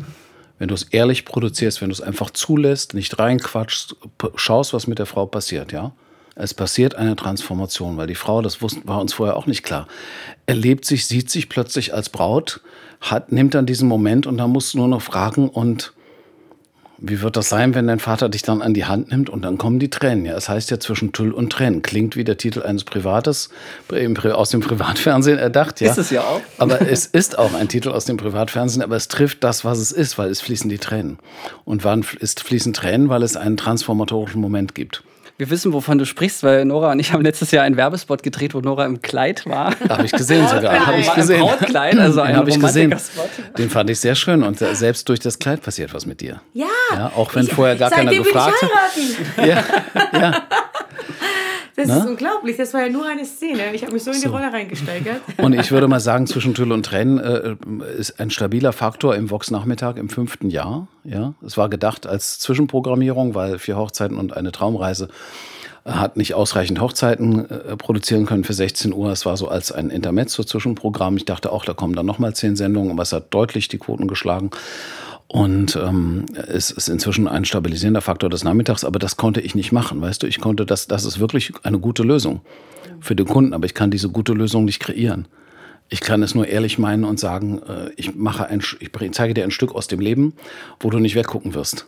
Wenn 0.61 0.67
du 0.67 0.75
es 0.75 0.83
ehrlich 0.83 1.25
produzierst, 1.25 1.81
wenn 1.81 1.89
du 1.89 1.93
es 1.93 2.01
einfach 2.01 2.29
zulässt, 2.29 2.93
nicht 2.93 3.17
reinquatschst, 3.17 3.95
schaust, 4.35 4.75
was 4.75 4.85
mit 4.85 4.99
der 4.99 5.07
Frau 5.07 5.25
passiert, 5.25 5.71
ja. 5.71 5.91
Es 6.35 6.53
passiert 6.53 6.93
eine 6.93 7.15
Transformation, 7.15 7.97
weil 7.97 8.05
die 8.05 8.13
Frau, 8.13 8.43
das 8.43 8.61
war 8.61 9.01
uns 9.01 9.11
vorher 9.11 9.37
auch 9.37 9.47
nicht 9.47 9.63
klar, 9.63 9.87
erlebt 10.45 10.85
sich, 10.85 11.07
sieht 11.07 11.31
sich 11.31 11.49
plötzlich 11.49 11.95
als 11.95 12.09
Braut, 12.09 12.61
hat, 12.99 13.31
nimmt 13.31 13.55
dann 13.55 13.65
diesen 13.65 13.87
Moment 13.87 14.27
und 14.27 14.37
dann 14.37 14.51
musst 14.51 14.75
du 14.75 14.77
nur 14.77 14.87
noch 14.87 15.01
fragen 15.01 15.49
und 15.49 15.93
wie 17.01 17.21
wird 17.21 17.35
das 17.35 17.49
sein, 17.49 17.73
wenn 17.73 17.87
dein 17.87 17.99
Vater 17.99 18.29
dich 18.29 18.43
dann 18.43 18.61
an 18.61 18.75
die 18.75 18.85
Hand 18.85 19.09
nimmt 19.11 19.29
und 19.29 19.41
dann 19.41 19.57
kommen 19.57 19.79
die 19.79 19.89
Tränen? 19.89 20.23
Ja, 20.23 20.35
es 20.35 20.47
heißt 20.47 20.69
ja 20.69 20.79
zwischen 20.79 21.11
Tüll 21.11 21.31
und 21.31 21.51
Tränen. 21.51 21.81
Klingt 21.81 22.15
wie 22.15 22.23
der 22.23 22.37
Titel 22.37 22.61
eines 22.61 22.83
Privates 22.83 23.49
Pri- 23.89 24.31
aus 24.31 24.51
dem 24.51 24.61
Privatfernsehen 24.61 25.39
erdacht. 25.39 25.81
Ja. 25.81 25.89
Ist 25.89 25.97
es 25.97 26.11
ja 26.11 26.21
auch. 26.21 26.41
Aber 26.59 26.81
es 26.81 27.07
ist 27.07 27.37
auch 27.39 27.53
ein 27.55 27.67
Titel 27.67 27.89
aus 27.89 28.05
dem 28.05 28.17
Privatfernsehen, 28.17 28.83
aber 28.83 28.95
es 28.95 29.07
trifft 29.07 29.43
das, 29.43 29.65
was 29.65 29.79
es 29.79 29.91
ist, 29.91 30.17
weil 30.19 30.29
es 30.29 30.41
fließen 30.41 30.69
die 30.69 30.77
Tränen. 30.77 31.17
Und 31.65 31.83
wann 31.83 32.05
ist 32.19 32.43
fließen 32.43 32.73
Tränen? 32.73 33.09
Weil 33.09 33.23
es 33.23 33.35
einen 33.35 33.57
transformatorischen 33.57 34.39
Moment 34.39 34.75
gibt. 34.75 35.03
Wir 35.41 35.49
wissen, 35.49 35.73
wovon 35.73 35.97
du 35.97 36.05
sprichst, 36.05 36.43
weil 36.43 36.65
Nora 36.65 36.91
und 36.91 36.99
ich 36.99 37.13
haben 37.13 37.23
letztes 37.23 37.49
Jahr 37.49 37.63
einen 37.63 37.75
Werbespot 37.75 38.21
gedreht, 38.21 38.53
wo 38.53 38.59
Nora 38.59 38.85
im 38.85 39.01
Kleid 39.01 39.47
war. 39.47 39.73
Habe 39.89 40.05
ich 40.05 40.11
gesehen 40.11 40.47
sogar. 40.47 40.85
Habe 40.85 40.99
ich 40.99 41.07
War 41.07 41.15
im 41.15 41.21
gesehen. 41.21 41.41
Brautkleid, 41.41 41.97
also 41.97 42.21
ein 42.21 42.27
Den 42.27 42.37
habe 42.37 42.49
ich 42.51 42.59
gesehen. 42.59 42.95
Den 43.57 43.71
fand 43.71 43.89
ich 43.89 43.99
sehr 43.99 44.13
schön 44.13 44.43
und 44.43 44.61
äh, 44.61 44.75
selbst 44.75 45.09
durch 45.09 45.19
das 45.19 45.39
Kleid 45.39 45.63
passiert 45.63 45.95
was 45.95 46.05
mit 46.05 46.21
dir. 46.21 46.41
Ja. 46.53 46.67
Ja, 46.93 47.11
auch 47.15 47.33
wenn 47.33 47.45
Ich- 47.47 47.53
vorher 47.53 47.75
gar 47.75 47.89
keiner 47.89 48.13
gefragt 48.13 48.53
hat. 48.61 49.47
Ja, 49.47 49.63
ja. 50.13 50.43
Das 51.75 51.87
Ne? 51.87 51.97
ist 51.97 52.05
unglaublich. 52.05 52.57
Das 52.57 52.73
war 52.73 52.81
ja 52.81 52.89
nur 52.89 53.07
eine 53.07 53.25
Szene. 53.25 53.73
Ich 53.73 53.83
habe 53.83 53.93
mich 53.93 54.03
so 54.03 54.11
in 54.11 54.19
die 54.21 54.27
Rolle 54.27 54.51
reingesteigert. 54.51 55.21
Und 55.37 55.53
ich 55.53 55.71
würde 55.71 55.87
mal 55.87 55.99
sagen, 55.99 56.27
zwischen 56.27 56.53
Tüll 56.53 56.71
und 56.71 56.85
Tränen 56.85 57.19
äh, 57.19 57.55
ist 57.97 58.19
ein 58.19 58.29
stabiler 58.29 58.73
Faktor 58.73 59.15
im 59.15 59.29
Vox-Nachmittag 59.29 59.97
im 59.97 60.09
fünften 60.09 60.49
Jahr. 60.49 60.87
Ja, 61.03 61.33
es 61.45 61.57
war 61.57 61.69
gedacht 61.69 62.05
als 62.07 62.39
Zwischenprogrammierung, 62.39 63.35
weil 63.35 63.57
vier 63.59 63.77
Hochzeiten 63.77 64.17
und 64.17 64.35
eine 64.35 64.51
Traumreise 64.51 65.07
äh, 65.85 65.91
hat 65.91 66.17
nicht 66.17 66.33
ausreichend 66.33 66.79
Hochzeiten 66.81 67.49
äh, 67.49 67.77
produzieren 67.77 68.25
können 68.25 68.43
für 68.43 68.53
16 68.53 68.93
Uhr. 68.93 69.11
Es 69.11 69.25
war 69.25 69.37
so 69.37 69.47
als 69.47 69.71
ein 69.71 69.89
Intermezzo-Zwischenprogramm. 69.89 71.17
Ich 71.17 71.25
dachte 71.25 71.51
auch, 71.51 71.65
da 71.65 71.73
kommen 71.73 71.95
dann 71.95 72.05
nochmal 72.05 72.35
zehn 72.35 72.55
Sendungen, 72.55 72.91
aber 72.91 73.03
es 73.03 73.13
hat 73.13 73.33
deutlich 73.33 73.67
die 73.67 73.77
Quoten 73.77 74.07
geschlagen. 74.07 74.51
Und 75.31 75.77
ähm, 75.77 76.25
es 76.35 76.71
ist 76.71 76.89
inzwischen 76.89 77.25
ein 77.25 77.45
stabilisierender 77.45 78.01
Faktor 78.01 78.29
des 78.29 78.43
Nachmittags, 78.43 78.83
aber 78.83 78.99
das 78.99 79.15
konnte 79.15 79.39
ich 79.39 79.55
nicht 79.55 79.71
machen, 79.71 80.01
weißt 80.01 80.23
du? 80.23 80.27
Ich 80.27 80.41
konnte 80.41 80.65
das, 80.65 80.87
das 80.87 81.05
ist 81.05 81.21
wirklich 81.21 81.53
eine 81.63 81.79
gute 81.79 82.03
Lösung 82.03 82.41
für 82.99 83.15
den 83.15 83.27
Kunden, 83.27 83.53
aber 83.53 83.65
ich 83.65 83.73
kann 83.73 83.91
diese 83.91 84.09
gute 84.09 84.33
Lösung 84.33 84.65
nicht 84.65 84.81
kreieren. 84.81 85.29
Ich 85.87 86.01
kann 86.01 86.21
es 86.21 86.35
nur 86.35 86.49
ehrlich 86.49 86.79
meinen 86.79 87.05
und 87.05 87.17
sagen, 87.17 87.61
äh, 87.61 87.91
ich 87.95 88.13
mache 88.13 88.47
ein, 88.47 88.61
ich 88.81 88.91
zeige 89.13 89.33
dir 89.33 89.45
ein 89.45 89.51
Stück 89.51 89.73
aus 89.73 89.87
dem 89.87 90.01
Leben, 90.01 90.33
wo 90.81 90.89
du 90.89 90.99
nicht 90.99 91.15
weggucken 91.15 91.53
wirst, 91.53 91.85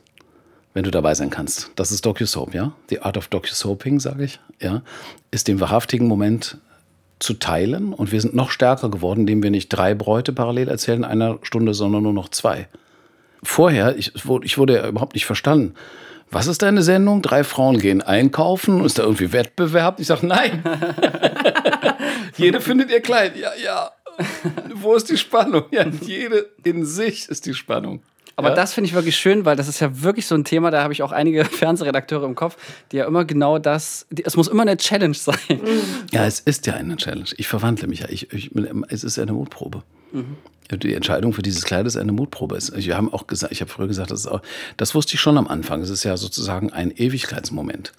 wenn 0.73 0.85
du 0.85 0.91
dabei 0.91 1.13
sein 1.13 1.29
kannst. 1.29 1.71
Das 1.75 1.91
ist 1.91 2.05
DocuSoap, 2.05 2.53
ja? 2.53 2.71
The 2.87 3.01
Art 3.01 3.17
of 3.17 3.27
DocuSoaping, 3.27 3.99
sage 3.99 4.23
ich, 4.23 4.39
ja, 4.61 4.83
ist 5.31 5.49
den 5.49 5.59
wahrhaftigen 5.59 6.07
Moment 6.07 6.59
zu 7.19 7.33
teilen 7.33 7.91
und 7.91 8.13
wir 8.13 8.21
sind 8.21 8.35
noch 8.35 8.51
stärker 8.51 8.89
geworden, 8.89 9.21
indem 9.21 9.43
wir 9.43 9.51
nicht 9.51 9.67
drei 9.67 9.95
Bräute 9.95 10.31
parallel 10.31 10.69
erzählen 10.69 10.99
in 10.99 11.03
einer 11.03 11.39
Stunde, 11.41 11.73
sondern 11.73 12.03
nur 12.03 12.13
noch 12.13 12.29
zwei 12.29 12.69
vorher, 13.43 13.97
ich, 13.97 14.13
ich 14.15 14.57
wurde 14.57 14.75
ja 14.75 14.87
überhaupt 14.87 15.13
nicht 15.13 15.25
verstanden. 15.25 15.75
Was 16.31 16.47
ist 16.47 16.63
deine 16.63 16.81
Sendung? 16.81 17.21
Drei 17.21 17.43
Frauen 17.43 17.77
gehen 17.77 18.01
einkaufen. 18.01 18.83
Ist 18.83 18.97
da 18.97 19.03
irgendwie 19.03 19.31
Wettbewerb? 19.31 19.99
Ich 19.99 20.07
sage, 20.07 20.25
nein. 20.25 20.63
jede 22.37 22.59
findet 22.59 22.89
ihr 22.89 23.01
Kleid. 23.01 23.37
Ja, 23.37 23.51
ja. 23.63 23.91
Wo 24.73 24.95
ist 24.95 25.11
die 25.11 25.17
Spannung? 25.17 25.65
Ja, 25.71 25.85
jede 26.01 26.49
in 26.63 26.85
sich 26.85 27.29
ist 27.29 27.45
die 27.45 27.53
Spannung. 27.53 28.01
Aber 28.35 28.49
ja? 28.49 28.55
das 28.55 28.73
finde 28.73 28.87
ich 28.87 28.95
wirklich 28.95 29.15
schön, 29.15 29.45
weil 29.45 29.55
das 29.55 29.67
ist 29.67 29.79
ja 29.79 30.01
wirklich 30.01 30.25
so 30.25 30.33
ein 30.33 30.43
Thema, 30.43 30.71
da 30.71 30.81
habe 30.81 30.91
ich 30.91 31.03
auch 31.03 31.11
einige 31.11 31.45
Fernsehredakteure 31.45 32.25
im 32.25 32.33
Kopf, 32.35 32.57
die 32.91 32.97
ja 32.97 33.05
immer 33.05 33.25
genau 33.25 33.59
das, 33.59 34.07
die, 34.09 34.25
es 34.25 34.35
muss 34.35 34.47
immer 34.47 34.63
eine 34.63 34.77
Challenge 34.77 35.13
sein. 35.13 35.37
Ja, 36.11 36.25
es 36.25 36.39
ist 36.39 36.65
ja 36.65 36.73
eine 36.73 36.95
Challenge. 36.95 37.29
Ich 37.37 37.47
verwandle 37.47 37.87
mich 37.87 37.99
ja. 37.99 38.09
Ich, 38.09 38.31
ich, 38.33 38.49
es 38.89 39.03
ist 39.03 39.17
ja 39.17 39.23
eine 39.23 39.33
Mutprobe. 39.33 39.83
Die 40.77 40.93
Entscheidung 40.93 41.33
für 41.33 41.41
dieses 41.41 41.63
Kleid 41.63 41.85
ist 41.85 41.97
eine 41.97 42.11
Mutprobe. 42.11 42.57
Wir 42.73 42.97
haben 42.97 43.13
auch 43.13 43.27
gesagt, 43.27 43.51
ich 43.51 43.61
habe 43.61 43.71
früher 43.71 43.87
gesagt, 43.87 44.11
das, 44.11 44.27
auch, 44.27 44.41
das 44.77 44.95
wusste 44.95 45.15
ich 45.15 45.21
schon 45.21 45.37
am 45.37 45.47
Anfang. 45.47 45.81
Es 45.81 45.89
ist 45.89 46.03
ja 46.03 46.17
sozusagen 46.17 46.71
ein 46.71 46.91
Ewigkeitsmoment. 46.91 47.93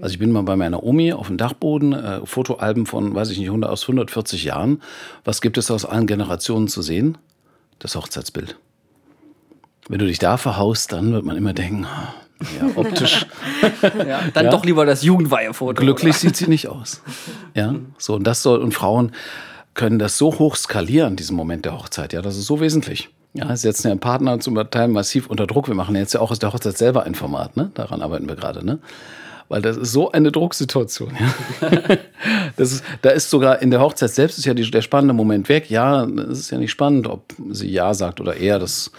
Also 0.00 0.12
ich 0.14 0.18
bin 0.18 0.32
mal 0.32 0.42
bei 0.42 0.56
meiner 0.56 0.82
Omi 0.82 1.12
auf 1.12 1.28
dem 1.28 1.36
Dachboden, 1.36 1.92
äh, 1.92 2.26
Fotoalben 2.26 2.84
von, 2.86 3.14
weiß 3.14 3.30
ich 3.30 3.38
nicht, 3.38 3.46
100 3.48 3.70
aus 3.70 3.82
140 3.82 4.42
Jahren. 4.44 4.82
Was 5.24 5.40
gibt 5.40 5.56
es 5.56 5.70
aus 5.70 5.84
allen 5.84 6.06
Generationen 6.08 6.66
zu 6.68 6.82
sehen? 6.82 7.16
Das 7.78 7.94
Hochzeitsbild. 7.94 8.56
Wenn 9.88 9.98
du 9.98 10.06
dich 10.06 10.18
da 10.18 10.36
verhaust, 10.36 10.92
dann 10.92 11.12
wird 11.12 11.24
man 11.24 11.36
immer 11.36 11.52
denken, 11.52 11.84
ah, 11.84 12.14
ja, 12.58 12.68
optisch 12.74 13.26
Ja, 13.82 14.22
dann 14.32 14.46
Ja. 14.46 14.50
doch 14.50 14.64
lieber 14.64 14.84
das 14.84 15.02
Jugendweihefoto. 15.04 15.80
Glücklich 15.80 16.16
sieht 16.16 16.36
sie 16.36 16.48
nicht 16.48 16.68
aus. 16.68 17.02
Ja, 17.54 17.74
so 17.98 18.14
und 18.14 18.24
das 18.24 18.42
soll 18.42 18.58
und 18.60 18.72
Frauen 18.72 19.12
können 19.74 19.98
das 19.98 20.18
so 20.18 20.38
hoch 20.38 20.56
skalieren, 20.56 21.16
diesen 21.16 21.36
Moment 21.36 21.64
der 21.64 21.76
Hochzeit. 21.76 22.12
Ja, 22.12 22.22
das 22.22 22.36
ist 22.36 22.46
so 22.46 22.60
wesentlich. 22.60 23.10
Ja, 23.34 23.56
setzen 23.56 23.88
ihren 23.88 23.98
Partner 23.98 24.38
zum 24.38 24.54
Teil 24.70 24.88
massiv 24.88 25.28
unter 25.28 25.46
Druck. 25.46 25.66
Wir 25.66 25.74
machen 25.74 25.96
jetzt 25.96 26.14
ja 26.14 26.20
auch 26.20 26.30
aus 26.30 26.38
der 26.38 26.52
Hochzeit 26.52 26.78
selber 26.78 27.02
ein 27.02 27.16
Format, 27.16 27.56
ne? 27.56 27.72
Daran 27.74 28.00
arbeiten 28.00 28.28
wir 28.28 28.36
gerade, 28.36 28.64
ne? 28.64 28.78
Weil 29.48 29.60
das 29.62 29.76
ist 29.76 29.92
so 29.92 30.10
eine 30.12 30.32
Drucksituation. 30.32 31.12
Ja? 31.18 31.70
Das 32.56 32.72
ist, 32.72 32.84
da 33.02 33.10
ist 33.10 33.28
sogar 33.30 33.60
in 33.62 33.70
der 33.70 33.80
Hochzeit 33.80 34.10
selbst 34.10 34.38
ist 34.38 34.44
ja 34.44 34.54
die, 34.54 34.70
der 34.70 34.80
spannende 34.80 35.12
Moment 35.12 35.48
weg. 35.48 35.70
Ja, 35.70 36.04
es 36.04 36.38
ist 36.38 36.50
ja 36.50 36.58
nicht 36.58 36.70
spannend, 36.70 37.06
ob 37.08 37.24
sie 37.50 37.68
ja 37.68 37.92
sagt 37.94 38.20
oder 38.20 38.36
er. 38.36 38.58
Das 38.60 38.92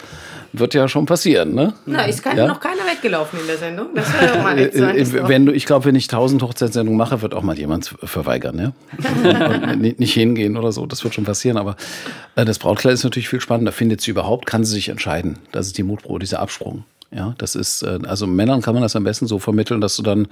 wird 0.52 0.74
ja 0.74 0.86
schon 0.88 1.06
passieren, 1.06 1.54
ne? 1.54 1.72
Na, 1.86 2.04
ist 2.04 2.22
kein, 2.22 2.36
Ja. 2.36 2.46
noch 2.46 2.60
keiner 2.60 2.82
weggelaufen 2.86 3.40
in 3.40 3.46
der 3.46 3.56
Sendung. 3.56 3.88
Das 3.94 4.12
war 4.12 4.22
ja 4.24 4.42
mal 4.42 4.58
Äh, 4.58 4.62
jetzt 4.62 4.76
so 4.76 4.84
äh, 5.16 5.28
wenn 5.28 5.46
du, 5.46 5.52
ich 5.52 5.64
glaube, 5.64 5.86
wenn 5.86 5.94
ich 5.94 6.06
tausend 6.06 6.42
Hochzeitssendungen 6.42 6.98
mache, 6.98 7.22
wird 7.22 7.34
auch 7.34 7.42
mal 7.42 7.58
jemand 7.58 7.94
verweigern, 8.02 8.58
ja? 8.58 9.74
nicht- 9.74 9.98
nicht 9.98 10.12
hingehen 10.12 10.56
oder 10.58 10.70
so. 10.70 10.84
Das 10.86 11.02
wird 11.02 11.14
schon 11.14 11.24
passieren. 11.24 11.56
Aber 11.56 11.76
äh, 12.36 12.44
das 12.44 12.58
Brautkleid 12.58 12.92
ist 12.94 13.04
natürlich 13.04 13.28
viel 13.28 13.40
spannender. 13.40 13.72
Findet 13.72 14.02
sie 14.02 14.10
überhaupt? 14.10 14.44
Kann 14.46 14.64
sie 14.64 14.74
sich 14.74 14.90
entscheiden? 14.90 15.38
Das 15.52 15.66
ist 15.66 15.78
die 15.78 15.82
Mutprobe, 15.82 16.18
dieser 16.20 16.40
Absprung. 16.40 16.84
Ja, 17.10 17.34
das 17.38 17.54
ist, 17.54 17.82
äh, 17.82 17.98
also 18.06 18.26
Männern 18.26 18.62
kann 18.62 18.74
man 18.74 18.82
das 18.82 18.96
am 18.96 19.04
besten 19.04 19.26
so 19.26 19.38
vermitteln, 19.38 19.80
dass 19.80 19.96
du 19.96 20.02
dann, 20.02 20.28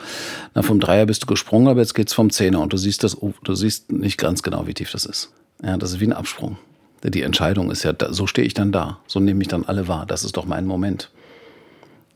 na, 0.54 0.62
vom 0.62 0.80
Dreier 0.80 1.06
bist 1.06 1.22
du 1.22 1.26
gesprungen, 1.26 1.68
aber 1.68 1.80
jetzt 1.80 1.94
geht's 1.94 2.12
vom 2.12 2.30
Zehner 2.30 2.60
und 2.60 2.72
du 2.72 2.76
siehst 2.76 3.04
das, 3.04 3.20
oh, 3.20 3.32
du 3.44 3.54
siehst 3.54 3.92
nicht 3.92 4.18
ganz 4.18 4.42
genau, 4.42 4.66
wie 4.66 4.74
tief 4.74 4.90
das 4.90 5.04
ist. 5.04 5.30
Ja, 5.62 5.76
das 5.76 5.92
ist 5.92 6.00
wie 6.00 6.06
ein 6.06 6.12
Absprung. 6.12 6.58
Die 7.04 7.22
Entscheidung 7.22 7.70
ist 7.70 7.82
ja, 7.82 7.92
so 8.10 8.26
stehe 8.26 8.46
ich 8.46 8.54
dann 8.54 8.72
da. 8.72 8.98
So 9.06 9.20
nehme 9.20 9.42
ich 9.42 9.48
dann 9.48 9.64
alle 9.64 9.88
wahr. 9.88 10.06
Das 10.06 10.24
ist 10.24 10.36
doch 10.36 10.46
mein 10.46 10.66
Moment. 10.66 11.10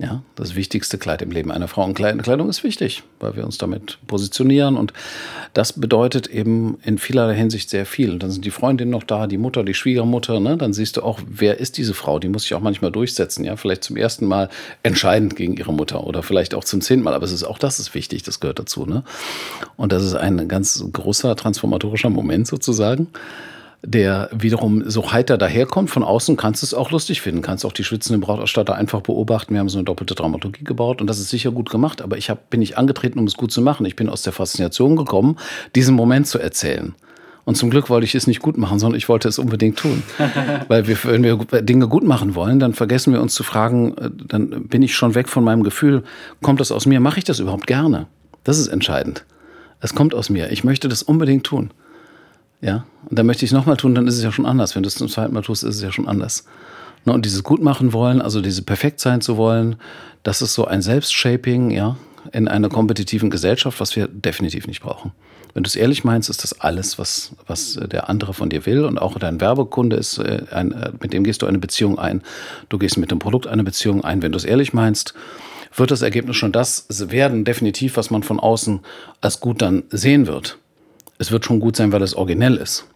Ja, 0.00 0.22
das 0.36 0.54
wichtigste 0.54 0.96
Kleid 0.96 1.22
im 1.22 1.32
Leben 1.32 1.50
einer 1.50 1.66
Frau. 1.66 1.84
Und 1.84 1.94
Kleid- 1.94 2.22
Kleidung 2.22 2.48
ist 2.48 2.62
wichtig, 2.62 3.02
weil 3.18 3.34
wir 3.34 3.44
uns 3.44 3.58
damit 3.58 3.98
positionieren. 4.06 4.76
Und 4.76 4.92
das 5.54 5.72
bedeutet 5.72 6.28
eben 6.28 6.78
in 6.84 6.98
vielerlei 6.98 7.34
Hinsicht 7.34 7.68
sehr 7.68 7.84
viel. 7.84 8.12
Und 8.12 8.22
dann 8.22 8.30
sind 8.30 8.44
die 8.44 8.52
Freundinnen 8.52 8.92
noch 8.92 9.02
da, 9.02 9.26
die 9.26 9.38
Mutter, 9.38 9.64
die 9.64 9.74
Schwiegermutter. 9.74 10.38
Ne? 10.38 10.56
Dann 10.56 10.72
siehst 10.72 10.98
du 10.98 11.02
auch, 11.02 11.18
wer 11.26 11.58
ist 11.58 11.78
diese 11.78 11.94
Frau? 11.94 12.20
Die 12.20 12.28
muss 12.28 12.42
sich 12.42 12.54
auch 12.54 12.60
manchmal 12.60 12.92
durchsetzen. 12.92 13.44
Ja, 13.44 13.56
vielleicht 13.56 13.82
zum 13.82 13.96
ersten 13.96 14.26
Mal 14.26 14.50
entscheidend 14.84 15.34
gegen 15.34 15.56
ihre 15.56 15.72
Mutter 15.72 16.06
oder 16.06 16.22
vielleicht 16.22 16.54
auch 16.54 16.62
zum 16.62 16.80
zehnten 16.80 17.02
Mal. 17.02 17.14
Aber 17.14 17.24
es 17.24 17.32
ist 17.32 17.42
auch 17.42 17.58
das 17.58 17.80
ist 17.80 17.92
wichtig. 17.92 18.22
Das 18.22 18.38
gehört 18.38 18.60
dazu. 18.60 18.86
Ne? 18.86 19.02
Und 19.76 19.90
das 19.90 20.04
ist 20.04 20.14
ein 20.14 20.46
ganz 20.46 20.84
großer 20.92 21.34
transformatorischer 21.34 22.10
Moment 22.10 22.46
sozusagen 22.46 23.08
der 23.82 24.28
wiederum 24.32 24.88
so 24.88 25.12
heiter 25.12 25.38
daherkommt. 25.38 25.90
Von 25.90 26.02
außen 26.02 26.36
kannst 26.36 26.62
du 26.62 26.66
es 26.66 26.74
auch 26.74 26.90
lustig 26.90 27.20
finden. 27.20 27.42
Kannst 27.42 27.64
auch 27.64 27.72
die 27.72 27.84
schwitzenden 27.84 28.20
Brautausstatter 28.20 28.74
einfach 28.74 29.02
beobachten. 29.02 29.54
Wir 29.54 29.60
haben 29.60 29.68
so 29.68 29.78
eine 29.78 29.84
doppelte 29.84 30.14
Dramaturgie 30.14 30.64
gebaut 30.64 31.00
und 31.00 31.06
das 31.06 31.18
ist 31.18 31.30
sicher 31.30 31.52
gut 31.52 31.70
gemacht. 31.70 32.02
Aber 32.02 32.16
ich 32.16 32.28
hab, 32.28 32.50
bin 32.50 32.60
nicht 32.60 32.76
angetreten, 32.76 33.18
um 33.18 33.26
es 33.26 33.34
gut 33.34 33.52
zu 33.52 33.62
machen. 33.62 33.86
Ich 33.86 33.96
bin 33.96 34.08
aus 34.08 34.22
der 34.22 34.32
Faszination 34.32 34.96
gekommen, 34.96 35.36
diesen 35.74 35.94
Moment 35.94 36.26
zu 36.26 36.38
erzählen. 36.38 36.94
Und 37.44 37.54
zum 37.54 37.70
Glück 37.70 37.88
wollte 37.88 38.04
ich 38.04 38.14
es 38.14 38.26
nicht 38.26 38.42
gut 38.42 38.58
machen, 38.58 38.78
sondern 38.78 38.98
ich 38.98 39.08
wollte 39.08 39.26
es 39.26 39.38
unbedingt 39.38 39.78
tun. 39.78 40.02
Weil 40.68 40.86
wir, 40.86 41.02
wenn 41.04 41.22
wir 41.22 41.36
Dinge 41.62 41.88
gut 41.88 42.04
machen 42.04 42.34
wollen, 42.34 42.58
dann 42.58 42.74
vergessen 42.74 43.12
wir 43.14 43.22
uns 43.22 43.32
zu 43.32 43.42
fragen, 43.42 43.96
äh, 43.96 44.10
dann 44.12 44.68
bin 44.68 44.82
ich 44.82 44.94
schon 44.94 45.14
weg 45.14 45.28
von 45.28 45.44
meinem 45.44 45.62
Gefühl, 45.62 46.02
kommt 46.42 46.60
das 46.60 46.72
aus 46.72 46.84
mir? 46.84 47.00
Mache 47.00 47.18
ich 47.18 47.24
das 47.24 47.38
überhaupt 47.38 47.66
gerne? 47.66 48.06
Das 48.44 48.58
ist 48.58 48.68
entscheidend. 48.68 49.24
Es 49.80 49.94
kommt 49.94 50.14
aus 50.14 50.28
mir. 50.28 50.50
Ich 50.52 50.62
möchte 50.62 50.88
das 50.88 51.02
unbedingt 51.02 51.44
tun. 51.44 51.70
Ja, 52.60 52.84
und 53.08 53.18
dann 53.18 53.26
möchte 53.26 53.44
ich 53.44 53.52
es 53.52 53.54
nochmal 53.54 53.76
tun, 53.76 53.94
dann 53.94 54.06
ist 54.06 54.16
es 54.16 54.22
ja 54.22 54.32
schon 54.32 54.46
anders. 54.46 54.74
Wenn 54.74 54.82
du 54.82 54.88
es 54.88 54.96
zum 54.96 55.08
zweiten 55.08 55.32
Mal 55.32 55.42
tust, 55.42 55.62
ist 55.62 55.76
es 55.76 55.82
ja 55.82 55.92
schon 55.92 56.08
anders. 56.08 56.44
Ne, 57.04 57.12
und 57.12 57.24
dieses 57.24 57.44
gut 57.44 57.62
machen 57.62 57.92
wollen, 57.92 58.20
also 58.20 58.40
diese 58.40 58.62
perfekt 58.62 59.00
sein 59.00 59.20
zu 59.20 59.36
wollen, 59.36 59.76
das 60.24 60.42
ist 60.42 60.54
so 60.54 60.64
ein 60.64 60.82
Selbstshaping, 60.82 61.70
ja, 61.70 61.96
in 62.32 62.48
einer 62.48 62.68
kompetitiven 62.68 63.30
Gesellschaft, 63.30 63.80
was 63.80 63.94
wir 63.96 64.08
definitiv 64.08 64.66
nicht 64.66 64.82
brauchen. 64.82 65.12
Wenn 65.54 65.62
du 65.62 65.68
es 65.68 65.76
ehrlich 65.76 66.04
meinst, 66.04 66.28
ist 66.28 66.42
das 66.42 66.60
alles, 66.60 66.98
was, 66.98 67.32
was 67.46 67.74
der 67.74 68.08
andere 68.08 68.34
von 68.34 68.50
dir 68.50 68.66
will. 68.66 68.84
Und 68.84 68.98
auch 68.98 69.18
dein 69.18 69.40
Werbekunde 69.40 69.96
ist, 69.96 70.18
äh, 70.18 70.42
ein, 70.50 70.72
äh, 70.72 70.92
mit 71.00 71.12
dem 71.12 71.24
gehst 71.24 71.42
du 71.42 71.46
eine 71.46 71.58
Beziehung 71.58 71.98
ein. 71.98 72.22
Du 72.68 72.78
gehst 72.78 72.98
mit 72.98 73.10
dem 73.10 73.18
Produkt 73.18 73.46
eine 73.46 73.64
Beziehung 73.64 74.04
ein. 74.04 74.20
Wenn 74.22 74.32
du 74.32 74.36
es 74.36 74.44
ehrlich 74.44 74.72
meinst, 74.72 75.14
wird 75.74 75.90
das 75.90 76.02
Ergebnis 76.02 76.36
schon 76.36 76.52
das 76.52 76.86
werden, 76.90 77.44
definitiv, 77.44 77.96
was 77.96 78.10
man 78.10 78.22
von 78.22 78.40
außen 78.40 78.80
als 79.20 79.40
gut 79.40 79.62
dann 79.62 79.84
sehen 79.90 80.26
wird. 80.26 80.58
Es 81.18 81.32
wird 81.32 81.44
schon 81.44 81.60
gut 81.60 81.76
sein, 81.76 81.92
weil 81.92 82.02
es 82.02 82.14
originell 82.14 82.56
ist. 82.56 82.86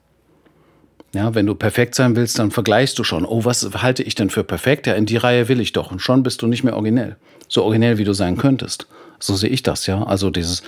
Ja, 1.15 1.35
wenn 1.35 1.45
du 1.45 1.55
perfekt 1.55 1.95
sein 1.95 2.17
willst, 2.17 2.39
dann 2.39 2.51
vergleichst 2.51 2.99
du 2.99 3.05
schon. 3.05 3.27
Oh, 3.27 3.45
was 3.45 3.69
halte 3.83 4.03
ich 4.03 4.15
denn 4.15 4.31
für 4.31 4.45
perfekt? 4.45 4.87
Ja, 4.87 4.95
in 4.95 5.05
die 5.05 5.19
Reihe 5.19 5.49
will 5.49 5.61
ich 5.61 5.73
doch. 5.73 5.91
Und 5.91 6.01
schon 6.01 6.23
bist 6.23 6.41
du 6.41 6.47
nicht 6.47 6.65
mehr 6.65 6.75
originell. 6.75 7.17
So 7.49 7.65
originell, 7.65 7.99
wie 7.99 8.05
du 8.05 8.15
sein 8.15 8.39
könntest. 8.39 8.87
So 9.19 9.37
sehe 9.37 9.51
ich 9.51 9.63
das, 9.63 9.87
ja. 9.87 10.03
Also 10.05 10.31
dieses 10.31 10.63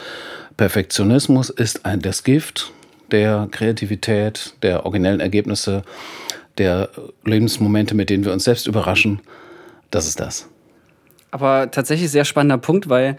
Perfektionismus 0.57 1.49
ist 1.49 1.87
ein, 1.87 2.01
das 2.01 2.25
Gift 2.25 2.73
der 3.11 3.49
Kreativität, 3.51 4.55
der 4.63 4.85
originellen 4.85 5.21
Ergebnisse, 5.21 5.83
der 6.59 6.91
Lebensmomente, 7.25 7.95
mit 7.95 8.11
denen 8.11 8.25
wir 8.25 8.33
uns 8.33 8.45
selbst 8.45 8.67
überraschen. 8.67 9.21
Das 9.91 10.07
ist 10.07 10.21
das. 10.21 10.49
Aber 11.31 11.71
tatsächlich 11.71 12.11
sehr 12.11 12.25
spannender 12.25 12.59
Punkt, 12.59 12.89
weil 12.89 13.17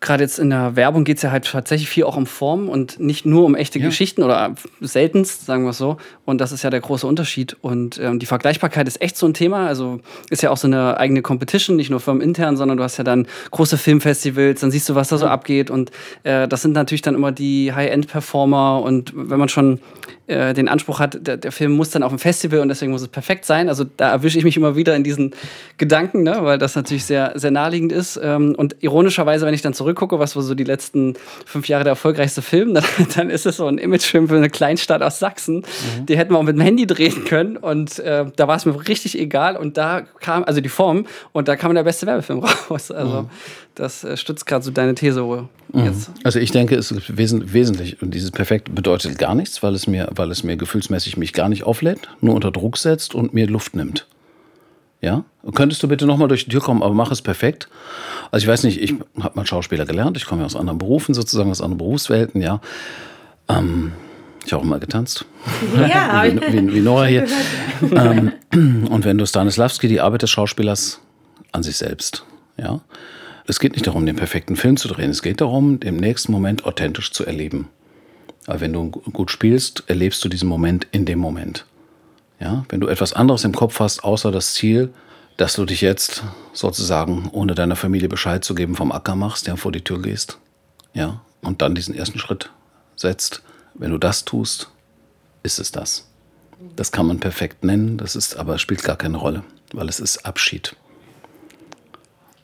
gerade 0.00 0.24
jetzt 0.24 0.38
in 0.38 0.50
der 0.50 0.76
Werbung 0.76 1.04
geht 1.04 1.18
es 1.18 1.22
ja 1.22 1.30
halt 1.30 1.44
tatsächlich 1.44 1.88
viel 1.88 2.04
auch 2.04 2.16
um 2.16 2.26
Form 2.26 2.68
und 2.70 2.98
nicht 2.98 3.26
nur 3.26 3.44
um 3.44 3.54
echte 3.54 3.78
ja. 3.78 3.86
Geschichten 3.86 4.22
oder 4.22 4.54
seltenst, 4.80 5.44
sagen 5.44 5.64
wir 5.64 5.70
es 5.70 5.78
so. 5.78 5.98
Und 6.24 6.40
das 6.40 6.52
ist 6.52 6.62
ja 6.62 6.70
der 6.70 6.80
große 6.80 7.06
Unterschied. 7.06 7.56
Und 7.60 7.98
ähm, 7.98 8.18
die 8.18 8.26
Vergleichbarkeit 8.26 8.88
ist 8.88 9.02
echt 9.02 9.18
so 9.18 9.26
ein 9.26 9.34
Thema. 9.34 9.66
Also 9.66 10.00
ist 10.30 10.42
ja 10.42 10.50
auch 10.50 10.56
so 10.56 10.66
eine 10.66 10.96
eigene 10.96 11.20
Competition, 11.20 11.76
nicht 11.76 11.90
nur 11.90 12.00
firmenintern, 12.00 12.56
sondern 12.56 12.78
du 12.78 12.84
hast 12.84 12.96
ja 12.96 13.04
dann 13.04 13.26
große 13.50 13.76
Filmfestivals, 13.76 14.60
dann 14.60 14.70
siehst 14.70 14.88
du, 14.88 14.94
was 14.94 15.08
da 15.08 15.18
so 15.18 15.26
ja. 15.26 15.32
abgeht. 15.32 15.70
Und 15.70 15.90
äh, 16.22 16.48
das 16.48 16.62
sind 16.62 16.72
natürlich 16.72 17.02
dann 17.02 17.14
immer 17.14 17.30
die 17.30 17.74
High-End-Performer. 17.74 18.80
Und 18.82 19.12
wenn 19.14 19.38
man 19.38 19.50
schon 19.50 19.80
äh, 20.30 20.54
den 20.54 20.68
Anspruch 20.68 21.00
hat, 21.00 21.26
der, 21.26 21.36
der, 21.36 21.50
Film 21.50 21.72
muss 21.72 21.90
dann 21.90 22.02
auf 22.02 22.10
dem 22.10 22.18
Festival 22.18 22.60
und 22.60 22.68
deswegen 22.68 22.92
muss 22.92 23.02
es 23.02 23.08
perfekt 23.08 23.44
sein. 23.44 23.68
Also 23.68 23.84
da 23.84 24.10
erwische 24.10 24.38
ich 24.38 24.44
mich 24.44 24.56
immer 24.56 24.76
wieder 24.76 24.94
in 24.94 25.02
diesen 25.02 25.34
Gedanken, 25.76 26.22
ne? 26.22 26.38
weil 26.42 26.56
das 26.56 26.76
natürlich 26.76 27.04
sehr, 27.04 27.32
sehr 27.34 27.50
naheliegend 27.50 27.90
ist. 27.90 28.18
Ähm, 28.22 28.54
und 28.56 28.76
ironischerweise, 28.80 29.44
wenn 29.44 29.54
ich 29.54 29.62
dann 29.62 29.74
zurückgucke, 29.74 30.18
was 30.18 30.36
war 30.36 30.42
so 30.42 30.54
die 30.54 30.64
letzten 30.64 31.14
fünf 31.44 31.68
Jahre 31.68 31.82
der 31.84 31.92
erfolgreichste 31.92 32.42
Film, 32.42 32.74
dann, 32.74 32.84
dann 33.16 33.30
ist 33.30 33.44
es 33.44 33.56
so 33.56 33.66
ein 33.66 33.78
Imagefilm 33.78 34.28
für 34.28 34.36
eine 34.36 34.50
Kleinstadt 34.50 35.02
aus 35.02 35.18
Sachsen. 35.18 35.56
Mhm. 35.56 36.06
Die 36.06 36.16
hätten 36.16 36.32
wir 36.32 36.38
auch 36.38 36.44
mit 36.44 36.56
dem 36.56 36.62
Handy 36.62 36.86
drehen 36.86 37.24
können 37.24 37.56
und 37.56 37.98
äh, 37.98 38.26
da 38.36 38.46
war 38.48 38.56
es 38.56 38.64
mir 38.64 38.88
richtig 38.88 39.18
egal 39.18 39.56
und 39.56 39.76
da 39.76 40.02
kam, 40.20 40.44
also 40.44 40.60
die 40.60 40.68
Form, 40.68 41.06
und 41.32 41.48
da 41.48 41.56
kam 41.56 41.74
der 41.74 41.82
beste 41.82 42.06
Werbefilm 42.06 42.38
raus. 42.70 42.90
Also 42.90 43.22
mhm. 43.22 43.30
Das 43.74 44.04
äh, 44.04 44.16
stützt 44.16 44.46
gerade 44.46 44.64
so 44.64 44.70
deine 44.70 44.94
These 44.94 45.22
mhm. 45.22 45.92
Also 46.24 46.38
ich 46.38 46.50
denke, 46.50 46.76
es 46.76 46.90
ist 46.90 47.16
wesentlich, 47.16 48.02
und 48.02 48.12
dieses 48.12 48.30
Perfekt 48.30 48.74
bedeutet 48.74 49.18
gar 49.18 49.34
nichts, 49.34 49.62
weil 49.62 49.74
es 49.74 49.86
mir, 49.86 50.08
weil 50.14 50.30
es 50.30 50.42
mir 50.42 50.56
gefühlsmäßig 50.56 51.16
mich 51.16 51.32
gar 51.32 51.48
nicht 51.48 51.64
auflädt, 51.64 52.00
nur 52.20 52.34
unter 52.34 52.50
Druck 52.50 52.76
setzt 52.76 53.14
und 53.14 53.34
mir 53.34 53.46
Luft 53.46 53.74
nimmt. 53.74 54.06
Ja? 55.00 55.24
Könntest 55.54 55.82
du 55.82 55.88
bitte 55.88 56.06
nochmal 56.06 56.28
durch 56.28 56.44
die 56.44 56.50
Tür 56.50 56.60
kommen, 56.60 56.82
aber 56.82 56.94
mach 56.94 57.10
es 57.10 57.22
perfekt. 57.22 57.68
Also 58.30 58.44
ich 58.44 58.48
weiß 58.48 58.64
nicht, 58.64 58.80
ich 58.80 58.94
habe 59.20 59.36
mal 59.36 59.46
Schauspieler 59.46 59.86
gelernt, 59.86 60.16
ich 60.16 60.26
komme 60.26 60.42
ja 60.42 60.46
aus 60.46 60.56
anderen 60.56 60.78
Berufen 60.78 61.14
sozusagen, 61.14 61.50
aus 61.50 61.60
anderen 61.60 61.78
Berufswelten, 61.78 62.42
ja. 62.42 62.60
Ähm, 63.48 63.92
ich 64.44 64.52
habe 64.52 64.62
auch 64.62 64.66
mal 64.66 64.80
getanzt. 64.80 65.24
Ja. 65.76 66.24
wie, 66.26 66.40
wie, 66.40 66.74
wie, 66.74 66.80
Nora 66.80 67.04
hier. 67.04 67.26
ähm, 67.92 68.32
und 68.90 69.04
wenn 69.04 69.18
du 69.18 69.26
Stanislavski, 69.26 69.88
die 69.88 70.00
Arbeit 70.00 70.22
des 70.22 70.30
Schauspielers 70.30 71.00
an 71.52 71.62
sich 71.62 71.76
selbst, 71.76 72.24
ja. 72.56 72.80
Es 73.46 73.60
geht 73.60 73.72
nicht 73.72 73.86
darum, 73.86 74.06
den 74.06 74.16
perfekten 74.16 74.56
Film 74.56 74.76
zu 74.76 74.88
drehen. 74.88 75.10
Es 75.10 75.22
geht 75.22 75.40
darum, 75.40 75.80
den 75.80 75.96
nächsten 75.96 76.32
Moment 76.32 76.64
authentisch 76.64 77.12
zu 77.12 77.24
erleben. 77.24 77.68
Weil 78.46 78.60
wenn 78.60 78.72
du 78.72 78.90
gut 78.90 79.30
spielst, 79.30 79.84
erlebst 79.86 80.24
du 80.24 80.28
diesen 80.28 80.48
Moment 80.48 80.86
in 80.92 81.04
dem 81.04 81.18
Moment. 81.18 81.66
Ja, 82.38 82.64
wenn 82.68 82.80
du 82.80 82.88
etwas 82.88 83.12
anderes 83.12 83.44
im 83.44 83.54
Kopf 83.54 83.80
hast, 83.80 84.02
außer 84.02 84.32
das 84.32 84.54
Ziel, 84.54 84.92
dass 85.36 85.54
du 85.54 85.64
dich 85.64 85.80
jetzt 85.80 86.22
sozusagen, 86.52 87.28
ohne 87.32 87.54
deiner 87.54 87.76
Familie 87.76 88.08
Bescheid 88.08 88.44
zu 88.44 88.54
geben, 88.54 88.74
vom 88.74 88.92
Acker 88.92 89.14
machst, 89.14 89.46
ja, 89.46 89.56
vor 89.56 89.72
die 89.72 89.82
Tür 89.82 90.00
gehst, 90.00 90.38
ja, 90.94 91.20
und 91.42 91.62
dann 91.62 91.74
diesen 91.74 91.94
ersten 91.94 92.18
Schritt 92.18 92.50
setzt. 92.96 93.42
Wenn 93.74 93.90
du 93.90 93.98
das 93.98 94.24
tust, 94.24 94.70
ist 95.42 95.58
es 95.58 95.70
das. 95.72 96.08
Das 96.76 96.92
kann 96.92 97.06
man 97.06 97.20
perfekt 97.20 97.64
nennen, 97.64 97.96
das 97.96 98.16
ist 98.16 98.36
aber 98.36 98.58
spielt 98.58 98.82
gar 98.82 98.96
keine 98.96 99.16
Rolle, 99.16 99.44
weil 99.72 99.88
es 99.88 100.00
ist 100.00 100.26
Abschied. 100.26 100.76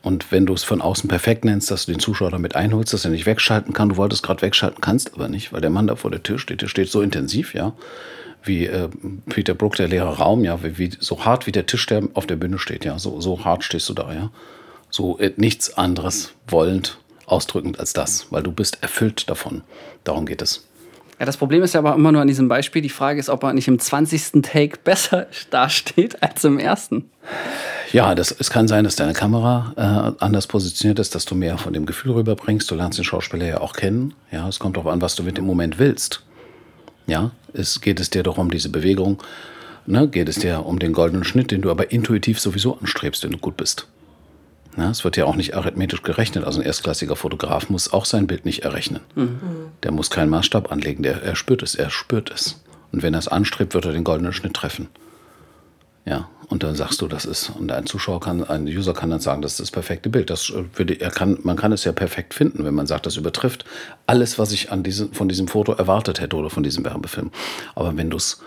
Und 0.07 0.31
wenn 0.31 0.47
du 0.47 0.55
es 0.55 0.63
von 0.63 0.81
außen 0.81 1.09
perfekt 1.09 1.45
nennst, 1.45 1.69
dass 1.69 1.87
du 1.87 1.93
den 1.93 1.99
Zuschauer 1.99 2.31
damit 2.31 2.55
einholst, 2.55 2.93
dass 2.93 3.05
er 3.05 3.11
nicht 3.11 3.27
wegschalten 3.27 3.73
kann, 3.73 3.89
du 3.89 3.97
wolltest 3.97 4.23
gerade 4.23 4.41
wegschalten, 4.41 4.81
kannst 4.81 5.13
aber 5.15 5.27
nicht, 5.27 5.53
weil 5.53 5.61
der 5.61 5.71
Mann 5.71 5.89
da 5.89 5.97
vor 5.97 6.13
der 6.13 6.23
Tür 6.23 6.39
steht, 6.39 6.63
der 6.63 6.69
steht 6.69 6.89
so 6.91 7.03
intensiv, 7.03 7.55
ja, 7.55 7.73
wie 8.45 8.67
äh, 8.67 8.89
Peter 9.29 9.55
Brook, 9.55 9.75
der 9.75 9.89
leere 9.89 10.19
Raum, 10.19 10.45
ja, 10.45 10.63
wie, 10.63 10.79
wie, 10.79 10.91
so 10.97 11.25
hart 11.25 11.49
wie 11.49 11.51
der 11.51 11.67
Tisch, 11.67 11.85
der 11.87 12.05
auf 12.15 12.25
der 12.25 12.37
Bühne 12.37 12.61
steht, 12.61 12.85
ja, 12.85 13.01
so, 13.01 13.21
so 13.21 13.45
hart 13.45 13.65
stehst 13.65 13.89
du 13.89 13.95
da, 13.95 14.15
ja. 14.15 14.31
So 14.91 15.19
äh, 15.19 15.33
nichts 15.35 15.77
anderes 15.77 16.35
wollend, 16.47 16.99
ausdrückend 17.27 17.81
als 17.81 17.93
das, 17.93 18.29
weil 18.31 18.45
du 18.45 18.53
bist 18.53 18.79
erfüllt 18.83 19.29
davon. 19.29 19.63
Darum 20.05 20.25
geht 20.25 20.41
es. 20.41 20.69
Ja, 21.19 21.25
das 21.25 21.39
Problem 21.39 21.63
ist 21.63 21.73
ja 21.73 21.81
aber 21.81 21.95
immer 21.95 22.13
nur 22.13 22.21
an 22.21 22.29
diesem 22.29 22.49
Beispiel. 22.49 22.83
Die 22.83 22.91
Frage 22.91 23.19
ist, 23.19 23.31
ob 23.31 23.43
er 23.43 23.55
nicht 23.55 23.69
im 23.69 23.79
20. 23.79 24.43
Take 24.43 24.79
besser 24.85 25.27
dasteht 25.51 26.23
als 26.23 26.45
im 26.45 26.59
ersten. 26.59 27.11
Ja, 27.93 28.15
das, 28.15 28.35
es 28.39 28.51
kann 28.51 28.69
sein, 28.69 28.85
dass 28.85 28.97
deine 28.97 29.15
Kamera 29.15 29.73
äh, 29.77 30.23
anders 30.23 30.47
positioniert 30.47 30.99
ist, 30.99 31.15
dass 31.15 31.25
du 31.25 31.35
mehr 31.35 31.57
von 31.57 31.73
dem 31.73 31.87
Gefühl 31.87 32.13
rüberbringst. 32.13 32.71
Du 32.71 32.75
lernst 32.75 32.99
den 32.99 33.05
Schauspieler 33.05 33.47
ja 33.47 33.61
auch 33.61 33.73
kennen. 33.73 34.15
Ja, 34.31 34.47
es 34.49 34.59
kommt 34.59 34.77
darauf 34.77 34.93
an, 34.93 35.01
was 35.01 35.15
du 35.15 35.23
mit 35.23 35.39
dem 35.39 35.47
Moment 35.47 35.79
willst. 35.79 36.23
Ja, 37.07 37.31
es 37.55 37.81
geht 37.81 38.01
es 38.01 38.11
dir 38.11 38.23
doch 38.23 38.37
um 38.37 38.51
diese 38.51 38.69
Bewegung. 38.69 39.23
Ne? 39.87 40.09
Geht 40.09 40.29
es 40.29 40.37
dir 40.37 40.67
um 40.67 40.79
den 40.79 40.93
goldenen 40.93 41.25
Schnitt, 41.25 41.51
den 41.51 41.63
du 41.63 41.71
aber 41.71 41.93
intuitiv 41.93 42.41
sowieso 42.41 42.77
anstrebst, 42.79 43.25
wenn 43.25 43.31
du 43.31 43.39
gut 43.39 43.57
bist. 43.57 43.87
Ja, 44.77 44.91
es 44.91 45.05
wird 45.05 45.17
ja 45.17 45.25
auch 45.25 45.37
nicht 45.37 45.55
arithmetisch 45.55 46.03
gerechnet. 46.03 46.45
Also 46.45 46.61
ein 46.61 46.67
erstklassiger 46.67 47.17
Fotograf 47.17 47.71
muss 47.71 47.93
auch 47.93 48.05
sein 48.05 48.27
Bild 48.27 48.45
nicht 48.45 48.65
errechnen. 48.65 49.01
Mhm. 49.15 49.39
Der 49.83 49.91
muss 49.91 50.11
keinen 50.11 50.29
Maßstab 50.29 50.71
anlegen. 50.71 51.03
Der, 51.03 51.23
er 51.23 51.35
spürt 51.35 51.63
es, 51.63 51.75
er 51.75 51.91
spürt 51.91 52.31
es. 52.31 52.63
Und 52.93 53.03
wenn 53.03 53.15
er 53.15 53.19
es 53.19 53.29
anstrebt, 53.29 53.75
wird 53.75 53.87
er 53.87 53.93
den 53.93 54.05
goldenen 54.05 54.33
Schnitt 54.33 54.55
treffen. 54.55 54.89
Ja, 56.05 56.29
und 56.49 56.63
dann 56.63 56.77
sagst 56.77 57.01
du, 57.01 57.09
das 57.09 57.25
ist, 57.25 57.51
und 57.51 57.73
ein 57.73 57.87
Zuschauer 57.87 58.21
kann, 58.21 58.45
ein 58.45 58.67
User 58.67 58.93
kann 58.93 59.11
dann 59.11 59.19
sagen, 59.19 59.43
das 59.43 59.53
ist 59.53 59.61
das 59.61 59.71
perfekte 59.73 60.09
Bild. 60.09 60.31
Das 60.31 60.53
würde, 60.75 61.01
er 61.01 61.11
kann, 61.11 61.39
man 61.43 61.57
kann 61.57 61.73
es 61.73 61.83
ja 61.85 61.93
perfekt 61.93 62.35
finden, 62.35 62.65
wenn 62.65 62.75
man 62.75 62.87
sagt, 62.87 63.07
das 63.07 63.17
übertrifft 63.17 63.65
alles, 64.07 64.39
was 64.39 64.53
ich 64.53 64.71
an 64.71 64.83
diesem, 64.83 65.13
von 65.13 65.29
diesem 65.29 65.49
Foto 65.49 65.73
erwartet 65.73 66.21
hätte 66.21 66.37
oder 66.37 66.51
von 66.51 66.63
diesem 66.63 66.85
Werbefilm. 66.85 67.33
Aber 67.75 67.97
wenn 67.97 68.11
du 68.11 68.19
es, 68.19 68.41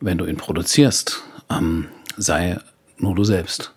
wenn 0.00 0.18
du 0.18 0.26
ihn 0.26 0.36
produzierst, 0.36 1.22
ähm, 1.50 1.86
sei 2.16 2.58
nur 2.98 3.14
du 3.14 3.22
selbst 3.22 3.72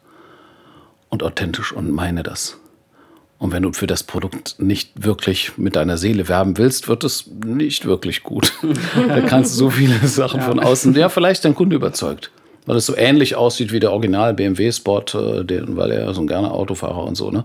und 1.09 1.23
authentisch 1.23 1.71
und 1.71 1.91
meine 1.91 2.23
das. 2.23 2.57
Und 3.37 3.53
wenn 3.53 3.63
du 3.63 3.71
für 3.71 3.87
das 3.87 4.03
Produkt 4.03 4.55
nicht 4.59 5.05
wirklich 5.05 5.57
mit 5.57 5.75
deiner 5.75 5.97
Seele 5.97 6.27
werben 6.27 6.57
willst, 6.57 6.89
wird 6.89 7.03
es 7.05 7.27
nicht 7.27 7.85
wirklich 7.85 8.23
gut. 8.23 8.53
da 9.07 9.21
kannst 9.21 9.53
du 9.53 9.57
so 9.57 9.69
viele 9.69 10.07
Sachen 10.07 10.41
ja. 10.41 10.45
von 10.45 10.59
außen, 10.59 10.93
ja, 10.95 11.07
vielleicht 11.07 11.45
dein 11.45 11.55
Kunde 11.55 11.77
überzeugt 11.77 12.31
weil 12.69 12.77
es 12.77 12.85
so 12.85 12.95
ähnlich 12.95 13.35
aussieht 13.35 13.71
wie 13.71 13.79
der 13.79 13.91
Original 13.91 14.35
BMW-Spot, 14.35 15.01
äh, 15.15 15.63
weil 15.75 15.89
er 15.89 16.13
so 16.13 16.21
ein 16.21 16.27
gerne 16.27 16.51
Autofahrer 16.51 17.03
und 17.03 17.15
so, 17.15 17.31
ne? 17.31 17.43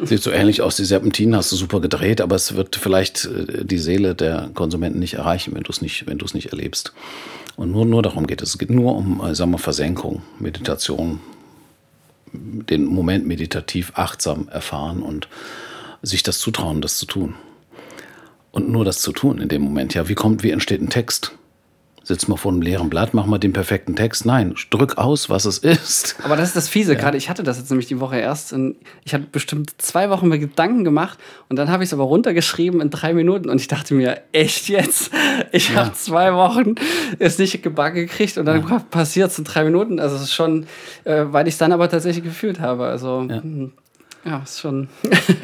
Mhm. 0.00 0.06
Sieht 0.06 0.24
so 0.24 0.32
ähnlich 0.32 0.60
aus. 0.60 0.74
Die 0.74 0.84
Serpentinen 0.84 1.36
hast 1.36 1.52
du 1.52 1.56
super 1.56 1.80
gedreht, 1.80 2.20
aber 2.20 2.34
es 2.34 2.56
wird 2.56 2.74
vielleicht 2.74 3.26
äh, 3.26 3.64
die 3.64 3.78
Seele 3.78 4.16
der 4.16 4.50
Konsumenten 4.54 4.98
nicht 4.98 5.14
erreichen, 5.14 5.54
wenn 5.54 5.62
du 5.62 5.70
es 5.70 5.82
nicht, 5.82 6.08
wenn 6.08 6.18
du 6.18 6.24
es 6.24 6.34
nicht 6.34 6.50
erlebst. 6.50 6.92
Und 7.54 7.70
nur, 7.70 7.86
nur 7.86 8.02
darum 8.02 8.26
geht 8.26 8.42
es. 8.42 8.50
Es 8.50 8.58
geht 8.58 8.70
nur 8.70 8.96
um, 8.96 9.22
äh, 9.24 9.36
sagen 9.36 9.52
wir, 9.52 9.58
Versenkung, 9.58 10.22
Meditation, 10.40 11.20
den 12.32 12.84
Moment 12.84 13.26
meditativ 13.26 13.92
achtsam 13.94 14.48
erfahren 14.48 15.02
und 15.02 15.28
sich 16.02 16.22
das 16.22 16.38
zutrauen, 16.38 16.80
das 16.80 16.98
zu 16.98 17.06
tun. 17.06 17.34
Und 18.50 18.68
nur 18.68 18.84
das 18.84 19.00
zu 19.00 19.12
tun 19.12 19.38
in 19.38 19.48
dem 19.48 19.62
Moment. 19.62 19.94
Ja, 19.94 20.08
wie 20.08 20.14
kommt, 20.14 20.42
wie 20.42 20.50
entsteht 20.50 20.80
ein 20.80 20.88
Text? 20.88 21.32
Sitz 22.06 22.28
mal 22.28 22.36
vor 22.36 22.52
einem 22.52 22.62
leeren 22.62 22.88
Blatt, 22.88 23.14
mach 23.14 23.26
mal 23.26 23.38
den 23.38 23.52
perfekten 23.52 23.96
Text. 23.96 24.26
Nein, 24.26 24.54
drück 24.70 24.96
aus, 24.96 25.28
was 25.28 25.44
es 25.44 25.58
ist. 25.58 26.16
Aber 26.22 26.36
das 26.36 26.48
ist 26.48 26.56
das 26.56 26.68
Fiese. 26.68 26.92
Ja. 26.92 26.98
Gerade 26.98 27.18
ich 27.18 27.28
hatte 27.28 27.42
das 27.42 27.58
jetzt 27.58 27.70
nämlich 27.70 27.88
die 27.88 27.98
Woche 27.98 28.16
erst. 28.16 28.54
ich 29.04 29.14
hatte 29.14 29.26
bestimmt 29.30 29.74
zwei 29.78 30.08
Wochen 30.10 30.28
mir 30.28 30.38
Gedanken 30.38 30.84
gemacht 30.84 31.18
und 31.48 31.56
dann 31.56 31.68
habe 31.68 31.82
ich 31.82 31.88
es 31.88 31.94
aber 31.94 32.04
runtergeschrieben 32.04 32.80
in 32.80 32.90
drei 32.90 33.12
Minuten 33.12 33.48
und 33.48 33.60
ich 33.60 33.68
dachte 33.68 33.94
mir, 33.94 34.20
echt 34.32 34.68
jetzt? 34.68 35.10
Ich 35.52 35.70
ja. 35.70 35.76
habe 35.76 35.92
zwei 35.94 36.32
Wochen 36.32 36.76
es 37.18 37.38
nicht 37.38 37.62
gebacken 37.62 37.96
gekriegt 37.96 38.38
und 38.38 38.46
dann 38.46 38.66
ja. 38.66 38.78
passiert 38.78 39.30
es 39.30 39.38
in 39.38 39.44
drei 39.44 39.64
Minuten. 39.64 39.98
Also 39.98 40.16
es 40.16 40.22
ist 40.22 40.34
schon, 40.34 40.66
äh, 41.04 41.24
weil 41.26 41.48
ich 41.48 41.54
es 41.54 41.58
dann 41.58 41.72
aber 41.72 41.88
tatsächlich 41.88 42.24
gefühlt 42.24 42.60
habe. 42.60 42.86
Also. 42.86 43.20
Hm. 43.20 43.72
Ja, 44.26 44.42
ist 44.42 44.60
schon. 44.60 44.88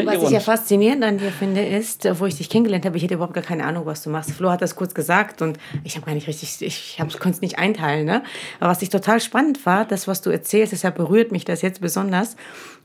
was 0.05 0.25
ich 0.25 0.31
ja 0.31 0.40
faszinierend 0.40 1.05
an 1.05 1.18
dir 1.18 1.31
finde, 1.31 1.64
ist, 1.64 2.05
wo 2.18 2.27
ich 2.27 2.37
dich 2.37 2.51
kennengelernt 2.51 2.85
habe, 2.85 2.97
ich 2.97 3.05
hätte 3.05 3.14
überhaupt 3.14 3.35
gar 3.35 3.45
keine 3.45 3.64
Ahnung, 3.64 3.87
was 3.87 4.03
du 4.03 4.11
machst. 4.11 4.33
Flo 4.33 4.51
hat 4.51 4.61
das 4.61 4.75
kurz 4.75 4.92
gesagt 4.92 5.40
und 5.40 5.57
ich 5.85 5.95
habe 5.95 6.05
gar 6.05 6.14
nicht 6.14 6.27
richtig, 6.27 6.61
ich 6.61 6.97
konnte 6.99 7.31
es 7.31 7.40
nicht 7.40 7.61
einteilen. 7.61 8.07
Ne? 8.07 8.25
Aber 8.59 8.71
was 8.71 8.83
ich 8.83 8.88
total 8.88 9.21
spannend 9.21 9.64
war, 9.66 9.85
das, 9.85 10.09
was 10.09 10.21
du 10.21 10.31
erzählst, 10.31 10.73
deshalb 10.73 10.97
berührt 10.97 11.31
mich 11.31 11.45
das 11.45 11.62
jetzt 11.62 11.81
besonders, 11.81 12.35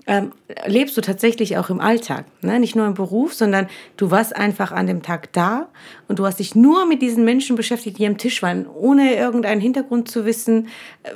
ähm, 0.05 0.33
lebst 0.67 0.95
du 0.95 1.01
tatsächlich 1.01 1.57
auch 1.57 1.71
im 1.71 1.79
Alltag. 1.79 2.25
Ne? 2.41 2.59
Nicht 2.59 2.75
nur 2.75 2.85
im 2.85 2.93
Beruf, 2.93 3.33
sondern 3.33 3.67
du 3.97 4.11
warst 4.11 4.35
einfach 4.35 4.71
an 4.71 4.85
dem 4.85 5.01
Tag 5.01 5.33
da 5.33 5.67
und 6.07 6.19
du 6.19 6.27
hast 6.27 6.37
dich 6.37 6.53
nur 6.53 6.85
mit 6.85 7.01
diesen 7.01 7.25
Menschen 7.25 7.55
beschäftigt, 7.55 7.97
die 7.97 8.05
am 8.05 8.19
Tisch 8.19 8.43
waren, 8.43 8.67
ohne 8.67 9.15
irgendeinen 9.15 9.61
Hintergrund 9.61 10.11
zu 10.11 10.25
wissen. 10.25 10.67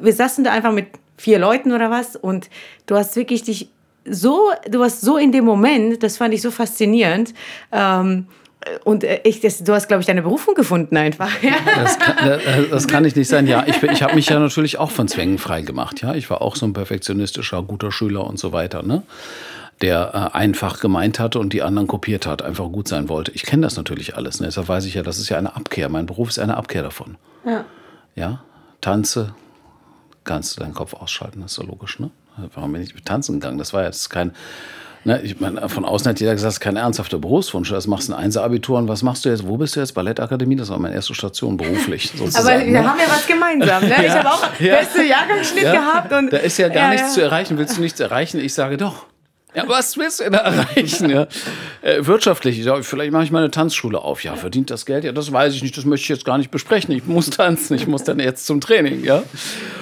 Wir 0.02 0.14
saßen 0.14 0.44
da 0.44 0.52
einfach 0.52 0.74
mit 0.74 0.88
vier 1.18 1.38
Leuten 1.38 1.72
oder 1.72 1.92
was 1.92 2.16
und 2.16 2.50
du 2.88 2.96
hast 2.96 3.16
wirklich 3.16 3.44
dich 3.44 3.70
so, 4.06 4.52
du 4.70 4.80
warst 4.80 5.02
so 5.02 5.18
in 5.18 5.32
dem 5.32 5.46
Moment, 5.46 6.02
das 6.04 6.18
fand 6.18 6.34
ich 6.34 6.42
so 6.42 6.52
faszinierend. 6.52 7.34
Ähm, 7.72 8.28
und 8.84 9.04
äh, 9.04 9.22
ich, 9.24 9.40
das, 9.42 9.64
du 9.64 9.74
hast, 9.74 9.88
glaube 9.88 10.02
ich, 10.02 10.08
deine 10.08 10.22
Berufung 10.22 10.54
gefunden 10.54 10.96
einfach. 10.98 11.32
Ja? 11.42 11.56
Das, 11.76 12.00
kann, 12.00 12.42
das 12.70 12.88
kann 12.88 13.06
ich 13.06 13.16
nicht 13.16 13.28
sein. 13.28 13.48
Ja, 13.48 13.66
ich, 13.66 13.82
ich 13.82 14.04
habe 14.04 14.16
mich 14.16 14.30
ja 14.30 14.40
natürlich 14.40 14.78
auch 14.78 14.92
von 14.92 15.08
Zwängen 15.08 15.38
frei 15.38 15.62
gemacht. 15.62 16.02
Ja, 16.02 16.14
ich 16.14 16.30
war 16.30 16.42
auch 16.42 16.56
so 16.56 16.66
ein 16.66 16.74
perfektionistischer, 16.74 17.64
guter 17.64 17.92
Schüler 17.92 18.26
und 18.26 18.40
so 18.40 18.52
weiter. 18.52 18.84
Ne? 18.84 19.04
der 19.82 20.12
äh, 20.14 20.38
einfach 20.38 20.80
gemeint 20.80 21.20
hatte 21.20 21.40
und 21.40 21.54
die 21.54 21.64
anderen 21.64 21.88
kopiert 21.88 22.28
hat, 22.28 22.42
einfach 22.42 22.72
gut 22.72 22.88
sein 22.88 23.10
wollte. 23.10 23.32
Ich 23.32 23.44
kenne 23.44 23.64
das 23.64 23.78
natürlich 23.78 24.16
alles. 24.16 24.40
Ne? 24.40 24.48
Deshalb 24.48 24.68
weiß 24.68 24.86
ich 24.86 24.94
ja, 24.94 25.04
das 25.04 25.18
ist 25.18 25.30
ja 25.30 25.38
eine 25.38 25.56
Abkehr. 25.56 25.90
Mein 25.90 26.06
Beruf 26.06 26.30
ist 26.30 26.40
eine 26.40 26.56
Abkehr 26.56 26.84
davon. 26.84 27.18
Ja. 27.46 27.66
Ja, 28.16 28.44
tanze, 28.82 29.34
kannst 30.24 30.56
du 30.56 30.62
deinen 30.62 30.74
Kopf 30.74 30.94
ausschalten, 30.94 31.42
das 31.42 31.52
ist 31.52 31.56
so 31.56 31.64
logisch, 31.64 32.00
ne? 32.00 32.12
Warum 32.54 32.74
bin 32.74 32.82
ich 32.82 32.94
tanzen 33.04 33.40
gegangen? 33.40 33.58
Das 33.58 33.74
war 33.74 33.84
jetzt 33.84 34.10
kein, 34.10 34.32
ne, 35.04 35.22
ich 35.22 35.40
meine, 35.40 35.68
von 35.70 35.86
außen 35.86 36.10
hat 36.10 36.20
jeder 36.20 36.34
gesagt, 36.34 36.48
das 36.48 36.56
ist 36.56 36.60
kein 36.60 36.78
ernsthafter 36.78 37.20
Berufswunsch. 37.20 37.70
Das 37.70 37.88
machst 37.88 38.10
du 38.10 38.14
ein 38.14 38.20
Einser-Abitur 38.20 38.78
und 38.78 38.88
was 38.88 39.04
machst 39.04 39.26
du 39.26 39.30
jetzt? 39.30 39.48
Wo 39.48 39.58
bist 39.58 39.76
du 39.76 39.80
jetzt? 39.80 39.94
Ballettakademie, 39.94 40.56
das 40.56 40.70
war 40.70 40.80
meine 40.80 40.96
erste 40.96 41.14
Station 41.14 41.58
beruflich. 41.58 42.12
Aber 42.34 42.50
wir 42.50 42.66
ne? 42.66 42.90
haben 42.90 43.00
ja 43.00 43.08
was 43.08 43.28
gemeinsam. 43.28 43.88
Ne? 43.88 44.06
Ich 44.06 44.12
habe 44.12 44.32
auch 44.32 44.60
ja. 44.60 44.78
beste 44.78 45.04
Jahrgangsschnitt 45.04 45.64
ja. 45.64 45.74
gehabt. 45.74 46.14
Und, 46.14 46.34
da 46.34 46.38
ist 46.38 46.58
ja 46.58 46.70
gar 46.70 46.90
nichts 46.92 47.14
zu 47.14 47.22
erreichen. 47.22 47.58
Willst 47.58 47.78
du 47.78 47.82
nichts 47.82 48.00
erreichen? 48.00 48.40
Ich 48.40 48.54
sage 48.54 48.78
doch. 48.78 49.06
Ja, 49.54 49.68
was 49.68 49.98
willst 49.98 50.22
du 50.22 50.24
denn 50.24 50.34
erreichen? 50.34 51.10
Ja? 51.10 51.28
Äh, 51.82 52.06
wirtschaftlich, 52.06 52.58
ja, 52.60 52.82
vielleicht 52.84 53.12
mache 53.12 53.26
ich 53.26 53.32
mal 53.32 53.40
eine 53.40 53.52
Tanzschule 53.52 54.00
auf. 54.00 54.24
Ja, 54.24 54.36
verdient 54.36 54.70
das 54.70 54.86
Geld? 54.86 55.04
Ja, 55.04 55.12
das 55.12 55.32
weiß 55.32 55.54
ich 55.54 55.62
nicht, 55.62 55.76
das 55.76 55.84
möchte 55.84 56.04
ich 56.04 56.10
jetzt 56.10 56.24
gar 56.24 56.38
nicht 56.38 56.52
besprechen. 56.52 56.94
Ich 56.96 57.06
muss 57.06 57.30
tanzen, 57.32 57.76
ich 57.76 57.86
muss 57.86 58.04
dann 58.04 58.20
jetzt 58.20 58.46
zum 58.46 58.62
Training. 58.62 59.04
Ja? 59.04 59.24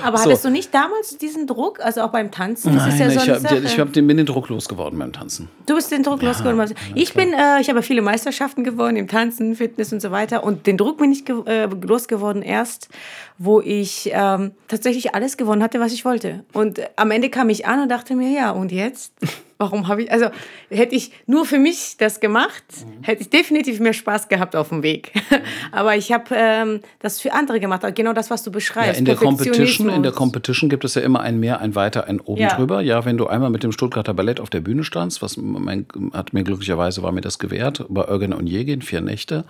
Aber 0.03 0.17
so. 0.17 0.25
hattest 0.25 0.45
du 0.45 0.49
nicht 0.49 0.73
damals 0.73 1.17
diesen 1.17 1.45
Druck, 1.45 1.79
also 1.82 2.01
auch 2.01 2.12
beim 2.12 2.32
Tanzen? 2.32 2.73
Das 2.73 2.88
Nein, 2.88 2.99
ja 2.99 3.10
so 3.12 3.19
ich 3.19 3.29
habe 3.29 3.89
hab 3.89 3.93
den, 3.93 4.08
bin 4.08 4.17
den 4.17 4.25
Druck 4.25 4.49
losgeworden 4.49 4.97
beim 4.97 5.13
Tanzen. 5.13 5.49
Du 5.67 5.75
bist 5.75 5.91
den 5.91 6.01
Druck 6.01 6.23
ja, 6.23 6.29
losgeworden. 6.29 6.75
Ich 6.95 7.13
bin, 7.13 7.34
äh, 7.34 7.62
ich 7.62 7.69
habe 7.69 7.84
viele 7.84 8.01
Meisterschaften 8.01 8.63
gewonnen 8.63 8.97
im 8.97 9.08
Tanzen, 9.08 9.55
Fitness 9.55 9.93
und 9.93 10.01
so 10.01 10.10
weiter. 10.10 10.43
Und 10.43 10.65
den 10.65 10.77
Druck 10.77 10.97
bin 10.97 11.12
ich 11.12 11.29
äh, 11.29 11.65
losgeworden 11.65 12.41
erst, 12.41 12.89
wo 13.38 13.62
ich 13.62 14.10
ähm, 14.13 14.51
tatsächlich 14.67 15.13
alles 15.13 15.38
gewonnen 15.38 15.62
hatte, 15.62 15.79
was 15.79 15.93
ich 15.93 16.05
wollte. 16.05 16.43
Und 16.53 16.82
am 16.95 17.12
Ende 17.12 17.29
kam 17.29 17.49
ich 17.49 17.67
an 17.67 17.82
und 17.82 17.89
dachte 17.89 18.15
mir, 18.15 18.32
ja, 18.32 18.49
und 18.49 18.71
jetzt? 18.71 19.13
Warum 19.62 19.89
habe 19.89 20.04
ich, 20.04 20.12
also 20.12 20.28
hätte 20.69 20.95
ich 20.95 21.12
nur 21.28 21.43
für 21.43 21.60
mich 21.60 21.98
das 21.98 22.22
gemacht, 22.22 22.63
mhm. 22.69 23.04
hätte 23.04 23.24
ich 23.24 23.30
definitiv 23.30 23.82
mehr 23.82 23.91
Spaß 23.91 24.30
gehabt 24.30 24.56
auf 24.56 24.69
dem 24.69 24.84
Weg. 24.84 25.12
Mhm. 25.13 25.38
Aber 25.74 25.98
ich 25.98 26.13
habe 26.13 26.34
ähm, 26.34 26.80
das 27.00 27.19
für 27.19 27.34
andere 27.34 27.60
gemacht, 27.60 27.84
genau 27.93 28.13
das, 28.13 28.30
was 28.30 28.41
du 28.41 28.52
beschreibst. 28.52 28.93
Ja, 28.93 29.00
in 29.00 29.04
der 29.04 29.17
Competition, 29.17 29.89
in 29.89 30.02
der 30.02 30.13
Competition 30.13 30.69
gibt 30.69 30.86
es 30.86 30.95
ja 30.95 31.02
immer 31.02 31.19
ein 31.19 31.41
Mehr, 31.41 31.60
ein 31.60 31.76
Weiter, 31.76 32.06
ein 32.06 32.22
Oben 32.22 32.39
ja. 32.39 32.56
drüber. 32.56 32.80
Ja, 32.80 33.04
wenn 33.04 33.17
du 33.17 33.28
einmal 33.28 33.50
mit 33.50 33.63
dem 33.63 33.74
Stuttgarter 33.74 34.13
Ballett 34.13 34.39
auf 34.39 34.50
der 34.50 34.62
Bühne 34.62 34.86
standst, 34.86 35.22
was 35.22 35.36
mein, 35.36 35.86
hat 36.13 36.32
mir 36.32 36.45
glücklicherweise 36.45 37.04
war 37.04 37.12
mir 37.12 37.19
das 37.19 37.38
gewährt, 37.38 37.86
bei 37.89 38.08
Eugen 38.08 38.32
und 38.32 38.48
Jegin, 38.48 38.82
vier 38.82 39.02
Nächte. 39.02 39.43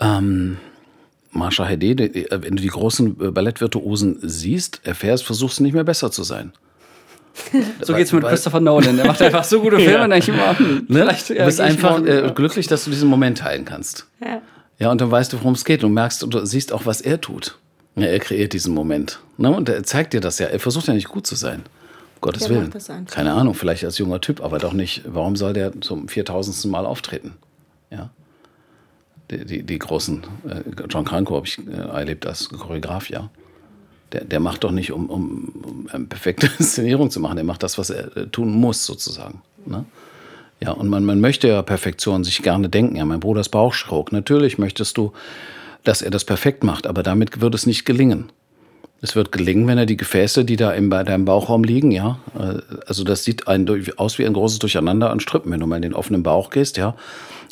Ähm, 0.00 0.56
Marsha 1.32 1.66
Hede, 1.66 1.98
wenn 2.30 2.56
du 2.56 2.62
die 2.62 2.68
großen 2.68 3.34
Ballettvirtuosen 3.34 4.20
siehst, 4.22 4.80
erfährst, 4.84 5.24
versuchst 5.24 5.58
du 5.58 5.64
nicht 5.64 5.74
mehr 5.74 5.84
besser 5.84 6.10
zu 6.10 6.22
sein. 6.22 6.54
so 7.82 7.94
geht 7.94 8.06
es 8.06 8.12
mit 8.12 8.24
Christopher 8.24 8.60
Nolan. 8.60 8.96
Der 8.96 9.06
macht 9.06 9.22
einfach 9.22 9.44
so 9.44 9.60
gute 9.60 9.76
Filme 9.78 9.92
ja. 9.92 10.04
und 10.04 10.10
dann 10.10 10.22
immer, 10.22 10.58
hm, 10.58 10.86
ne? 10.88 11.00
vielleicht, 11.00 11.30
Du 11.30 11.44
bist 11.44 11.60
einfach 11.60 12.04
äh, 12.04 12.32
glücklich, 12.34 12.66
dass 12.66 12.84
du 12.84 12.90
diesen 12.90 13.08
Moment 13.08 13.38
teilen 13.38 13.64
kannst. 13.64 14.06
Ja. 14.20 14.42
Ja, 14.78 14.90
und 14.90 15.00
dann 15.00 15.10
weißt 15.10 15.32
du, 15.32 15.38
worum 15.38 15.52
es 15.52 15.64
geht. 15.64 15.82
Du 15.82 15.88
merkst 15.88 16.24
und 16.24 16.32
du 16.32 16.44
siehst 16.46 16.72
auch, 16.72 16.86
was 16.86 17.02
er 17.02 17.20
tut. 17.20 17.58
Ja, 17.96 18.06
er 18.06 18.18
kreiert 18.18 18.54
diesen 18.54 18.72
Moment. 18.72 19.20
Ne? 19.36 19.50
Und 19.50 19.68
er 19.68 19.82
zeigt 19.82 20.14
dir 20.14 20.20
das 20.20 20.38
ja. 20.38 20.46
Er 20.46 20.58
versucht 20.58 20.86
ja 20.86 20.94
nicht 20.94 21.08
gut 21.08 21.26
zu 21.26 21.34
sein. 21.34 21.64
Um 22.14 22.20
Gottes 22.22 22.44
der 22.44 22.50
Willen. 22.50 23.06
Keine 23.06 23.32
Ahnung, 23.34 23.54
vielleicht 23.54 23.84
als 23.84 23.98
junger 23.98 24.20
Typ, 24.20 24.42
aber 24.42 24.58
doch 24.58 24.72
nicht. 24.72 25.02
Warum 25.06 25.36
soll 25.36 25.52
der 25.52 25.78
zum 25.82 26.08
4000. 26.08 26.64
Mal 26.70 26.86
auftreten? 26.86 27.34
Ja. 27.90 28.10
Die, 29.30 29.44
die, 29.44 29.62
die 29.62 29.78
großen, 29.78 30.22
äh, 30.48 30.84
John 30.88 31.04
Cranko 31.04 31.36
habe 31.36 31.46
ich 31.46 31.58
äh, 31.58 31.72
erlebt 31.72 32.26
als 32.26 32.48
Choreograf, 32.48 33.10
ja 33.10 33.28
der, 34.12 34.24
der 34.24 34.40
macht 34.40 34.64
doch 34.64 34.72
nicht, 34.72 34.92
um, 34.92 35.08
um, 35.08 35.52
um 35.62 35.88
eine 35.92 36.04
perfekte 36.04 36.50
Inszenierung 36.58 37.10
zu 37.10 37.20
machen, 37.20 37.36
der 37.36 37.44
macht 37.44 37.62
das, 37.62 37.78
was 37.78 37.90
er 37.90 38.16
äh, 38.16 38.26
tun 38.26 38.50
muss, 38.50 38.84
sozusagen. 38.84 39.42
Ne? 39.66 39.84
Ja, 40.60 40.72
und 40.72 40.88
man, 40.88 41.04
man 41.04 41.20
möchte 41.20 41.48
ja 41.48 41.62
Perfektion 41.62 42.22
sich 42.22 42.42
gerne 42.42 42.68
denken. 42.68 42.96
Ja, 42.96 43.04
mein 43.04 43.20
Bruder 43.20 43.40
ist 43.40 43.48
Bauchschirurg. 43.48 44.12
Natürlich 44.12 44.58
möchtest 44.58 44.96
du, 44.98 45.12
dass 45.84 46.02
er 46.02 46.10
das 46.10 46.24
perfekt 46.24 46.64
macht, 46.64 46.86
aber 46.86 47.02
damit 47.02 47.40
wird 47.40 47.54
es 47.54 47.66
nicht 47.66 47.86
gelingen. 47.86 48.30
Es 49.02 49.16
wird 49.16 49.32
gelingen, 49.32 49.66
wenn 49.66 49.78
er 49.78 49.86
die 49.86 49.96
Gefäße, 49.96 50.44
die 50.44 50.56
da 50.56 50.72
in 50.72 50.90
deinem 50.90 51.24
Bauchraum 51.24 51.64
liegen, 51.64 51.90
ja, 51.90 52.18
äh, 52.38 52.60
also 52.86 53.04
das 53.04 53.24
sieht 53.24 53.48
ein, 53.48 53.66
aus 53.96 54.18
wie 54.18 54.26
ein 54.26 54.34
großes 54.34 54.58
Durcheinander 54.58 55.10
an 55.10 55.20
Strüppen, 55.20 55.50
wenn 55.50 55.60
du 55.60 55.66
mal 55.66 55.76
in 55.76 55.82
den 55.82 55.94
offenen 55.94 56.22
Bauch 56.22 56.50
gehst, 56.50 56.76
ja, 56.76 56.94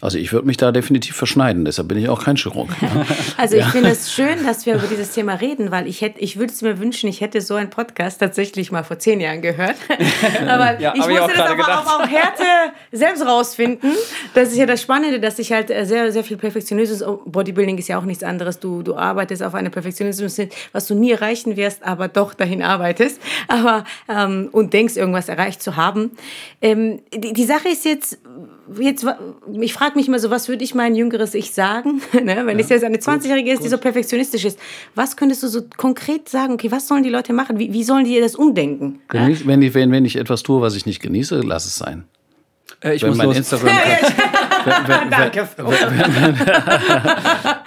also 0.01 0.17
ich 0.17 0.33
würde 0.33 0.47
mich 0.47 0.57
da 0.57 0.71
definitiv 0.71 1.17
verschneiden, 1.17 1.65
deshalb 1.65 1.89
bin 1.89 1.99
ich 1.99 2.09
auch 2.09 2.23
kein 2.23 2.37
Chirurg. 2.37 2.69
also 3.37 3.57
ich 3.57 3.63
ja. 3.63 3.69
finde 3.69 3.91
es 3.91 4.13
schön, 4.13 4.45
dass 4.45 4.65
wir 4.65 4.77
über 4.77 4.87
dieses 4.87 5.11
Thema 5.11 5.35
reden, 5.35 5.73
weil 5.73 5.89
ich 5.89 6.03
hätte, 6.03 6.21
ich 6.21 6.39
würde 6.39 6.53
es 6.53 6.63
mir 6.63 6.79
wünschen, 6.79 7.09
ich 7.09 7.21
hätte 7.21 7.41
so 7.41 7.57
einen 7.57 7.69
Podcast 7.69 8.21
tatsächlich 8.21 8.71
mal 8.71 8.85
vor 8.85 9.01
zehn 9.01 9.19
Jahren 9.19 9.43
gehört. 9.43 9.75
aber 10.49 10.79
ja, 10.79 10.93
ich 10.95 11.01
musste 11.01 11.33
ich 11.33 11.37
das 11.37 11.51
aber 11.51 11.81
auch 11.81 12.01
auf 12.01 12.09
Härte 12.09 12.45
selbst 12.93 13.27
rausfinden. 13.27 13.91
Das 14.35 14.51
ist 14.51 14.57
ja 14.57 14.67
das 14.67 14.81
Spannende, 14.81 15.19
dass 15.19 15.41
ich 15.41 15.51
halt 15.51 15.71
äh, 15.71 15.85
sehr, 15.85 16.13
sehr 16.13 16.23
viel 16.23 16.37
Perfektionismus, 16.37 17.03
oh, 17.03 17.21
Bodybuilding 17.27 17.77
ist 17.79 17.89
ja 17.89 17.99
auch 17.99 18.05
nichts 18.05 18.23
anderes. 18.23 18.61
Du, 18.61 18.83
du 18.83 18.95
arbeitest 18.95 19.43
auf 19.43 19.55
eine 19.55 19.71
Perfektionismus, 19.71 20.39
was 20.73 20.87
du 20.87 20.95
nie 20.95 21.11
erreichen 21.11 21.57
wirst, 21.57 21.83
aber 21.83 22.07
doch 22.07 22.35
dahin 22.35 22.63
arbeitest. 22.63 23.21
Aber, 23.49 23.83
ähm, 24.09 24.49
und 24.53 24.73
denkst, 24.73 24.97
irgendwas 24.97 25.29
erreicht 25.29 25.61
zu 25.61 25.75
haben. 25.75 26.13
Ähm, 26.63 27.01
die, 27.13 27.33
die 27.33 27.45
Sache 27.45 27.69
ist 27.69 27.85
jetzt, 27.85 28.19
jetzt, 28.79 29.07
ich 29.61 29.73
frage 29.73 29.97
mich 29.97 30.09
mal 30.09 30.19
so, 30.19 30.31
was 30.31 30.49
würde 30.49 30.65
ich 30.65 30.75
mein 30.75 30.95
jüngeres 30.95 31.35
Ich 31.35 31.53
sagen, 31.53 32.01
ne? 32.13 32.43
wenn 32.45 32.59
ja. 32.59 32.65
es 32.65 32.69
jetzt 32.69 32.85
eine 32.85 32.99
20-Jährige 32.99 33.53
ist, 33.53 33.65
die 33.65 33.69
so 33.69 33.79
perfektionistisch 33.79 34.45
ist. 34.45 34.59
Was 34.95 35.17
könntest 35.17 35.43
du 35.43 35.49
so 35.49 35.63
konkret 35.77 36.29
sagen, 36.29 36.55
okay, 36.55 36.71
was 36.71 36.89
sollen 36.89 37.03
die 37.03 37.11
Leute 37.11 37.33
machen? 37.33 37.59
Wie, 37.59 37.73
wie 37.73 37.85
sollen 37.85 38.05
die 38.05 38.21
das 38.21 38.35
umdenken? 38.35 39.01
Ja? 39.13 39.29
Wenn, 39.45 39.63
ich, 39.63 39.75
wenn, 39.75 39.93
wenn 39.93 40.05
ich 40.05 40.17
etwas 40.17 40.43
tue, 40.43 40.61
was 40.61 40.75
ich 40.75 40.87
nicht 40.87 41.01
genieße, 41.01 41.41
lass 41.41 41.67
es 41.67 41.77
sein. 41.77 42.05
Äh, 42.83 42.95
ich 42.95 43.03
wenn 43.03 43.11
muss 43.11 43.19
mein 43.19 43.29
los. 43.29 43.37
Instagram 43.37 43.69
Danke. 45.11 45.49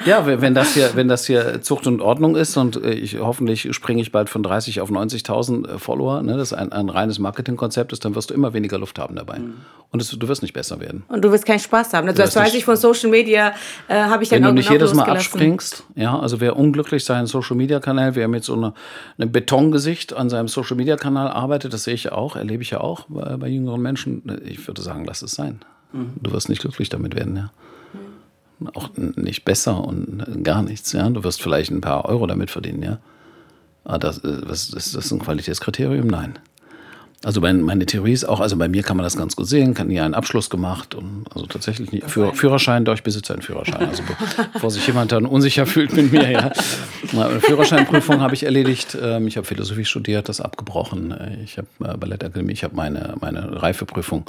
ja, 0.05 0.25
wenn 0.25 0.53
das 0.53 0.73
hier, 0.73 0.91
wenn 0.95 1.07
das 1.07 1.25
hier 1.25 1.61
Zucht 1.61 1.87
und 1.87 2.01
Ordnung 2.01 2.35
ist 2.35 2.57
und 2.57 2.83
äh, 2.83 2.91
ich 2.91 3.19
hoffentlich 3.19 3.73
springe 3.73 4.01
ich 4.01 4.11
bald 4.11 4.29
von 4.29 4.43
30 4.43 4.81
auf 4.81 4.89
90.000 4.89 5.67
äh, 5.67 5.77
Follower, 5.79 6.21
ne, 6.21 6.37
das 6.37 6.53
ein, 6.53 6.71
ein 6.71 6.89
reines 6.89 7.19
Marketingkonzept 7.19 7.93
ist, 7.93 8.05
dann 8.05 8.15
wirst 8.15 8.29
du 8.29 8.33
immer 8.33 8.53
weniger 8.53 8.77
Luft 8.77 8.99
haben 8.99 9.15
dabei. 9.15 9.39
Mhm. 9.39 9.53
Und 9.91 10.01
es, 10.01 10.09
du 10.09 10.27
wirst 10.29 10.41
nicht 10.41 10.53
besser 10.53 10.79
werden. 10.79 11.03
Und 11.09 11.21
du 11.21 11.31
wirst 11.31 11.45
keinen 11.45 11.59
Spaß 11.59 11.93
haben. 11.93 12.07
Also 12.07 12.21
das 12.21 12.35
weiß 12.35 12.53
ich 12.53 12.63
von 12.63 12.77
Social 12.77 13.09
Media, 13.09 13.53
äh, 13.89 13.95
habe 13.95 14.23
ich 14.23 14.29
dann 14.29 14.37
Wenn 14.41 14.47
du 14.47 14.53
nicht 14.53 14.69
jedes 14.69 14.93
Mal 14.93 15.09
abspringst, 15.09 15.83
ja, 15.95 16.17
also 16.17 16.39
wer 16.39 16.55
unglücklich 16.55 17.03
seinen 17.03 17.27
Social 17.27 17.57
Media 17.57 17.79
Kanal, 17.81 18.15
wer 18.15 18.29
mit 18.29 18.45
so 18.45 18.53
einer, 18.53 18.73
einem 19.17 19.31
Betongesicht 19.31 20.13
an 20.13 20.29
seinem 20.29 20.47
Social 20.47 20.77
Media 20.77 20.95
Kanal 20.95 21.27
arbeitet, 21.27 21.73
das 21.73 21.83
sehe 21.83 21.93
ich 21.93 22.05
ja 22.05 22.13
auch, 22.13 22.37
erlebe 22.37 22.63
ich 22.63 22.71
ja 22.71 22.79
auch 22.79 23.05
bei, 23.09 23.35
bei 23.35 23.47
jüngeren 23.47 23.81
Menschen. 23.81 24.23
Ich 24.45 24.65
würde 24.65 24.81
sagen, 24.81 25.03
lass 25.05 25.21
es 25.21 25.31
sein. 25.31 25.59
Du 25.93 26.31
wirst 26.31 26.49
nicht 26.49 26.61
glücklich 26.61 26.89
damit 26.89 27.15
werden, 27.15 27.35
ja. 27.35 27.51
Auch 28.75 28.89
nicht 28.95 29.43
besser 29.43 29.83
und 29.83 30.43
gar 30.43 30.61
nichts, 30.61 30.91
ja. 30.91 31.09
Du 31.09 31.23
wirst 31.23 31.41
vielleicht 31.41 31.71
ein 31.71 31.81
paar 31.81 32.05
Euro 32.05 32.27
damit 32.27 32.51
verdienen, 32.51 32.83
ja. 32.83 32.99
Aber 33.83 33.99
das, 33.99 34.19
äh, 34.23 34.41
was, 34.47 34.69
ist 34.69 34.95
das 34.95 35.11
ein 35.11 35.19
Qualitätskriterium? 35.19 36.07
Nein. 36.07 36.37
Also 37.23 37.39
meine 37.39 37.85
Theorie 37.85 38.13
ist 38.13 38.23
auch, 38.23 38.39
also 38.39 38.57
bei 38.57 38.67
mir 38.67 38.81
kann 38.81 38.97
man 38.97 39.03
das 39.03 39.15
ganz 39.15 39.35
gut 39.35 39.47
sehen, 39.47 39.75
kann 39.75 39.89
nie 39.89 39.99
einen 39.99 40.15
Abschluss 40.15 40.49
gemacht 40.49 40.95
und 40.95 41.25
also 41.31 41.45
tatsächlich 41.45 41.91
nie, 41.91 42.01
Führ, 42.01 42.33
Führerschein, 42.33 42.83
doch 42.83 42.95
ich 42.95 43.03
besitze 43.03 43.33
einen 43.33 43.43
Führerschein. 43.43 43.89
Also 43.89 44.01
bevor 44.53 44.71
sich 44.71 44.87
jemand 44.87 45.11
dann 45.11 45.27
unsicher 45.27 45.67
fühlt 45.67 45.93
mit 45.93 46.11
mir, 46.11 46.31
ja. 46.31 46.51
Eine 47.11 47.39
Führerscheinprüfung 47.39 48.21
habe 48.21 48.33
ich 48.33 48.43
erledigt. 48.43 48.97
Ähm, 48.99 49.27
ich 49.27 49.37
habe 49.37 49.45
Philosophie 49.45 49.85
studiert, 49.85 50.29
das 50.29 50.41
abgebrochen. 50.41 51.13
Ich 51.43 51.59
habe 51.59 51.67
äh, 51.83 51.95
Ballettakademie, 51.95 52.53
ich 52.53 52.63
habe 52.63 52.75
meine, 52.75 53.13
meine 53.21 53.61
Reifeprüfung 53.61 54.25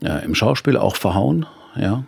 im 0.00 0.34
Schauspiel 0.34 0.76
auch 0.78 0.96
verhauen, 0.96 1.46
ja. 1.76 2.04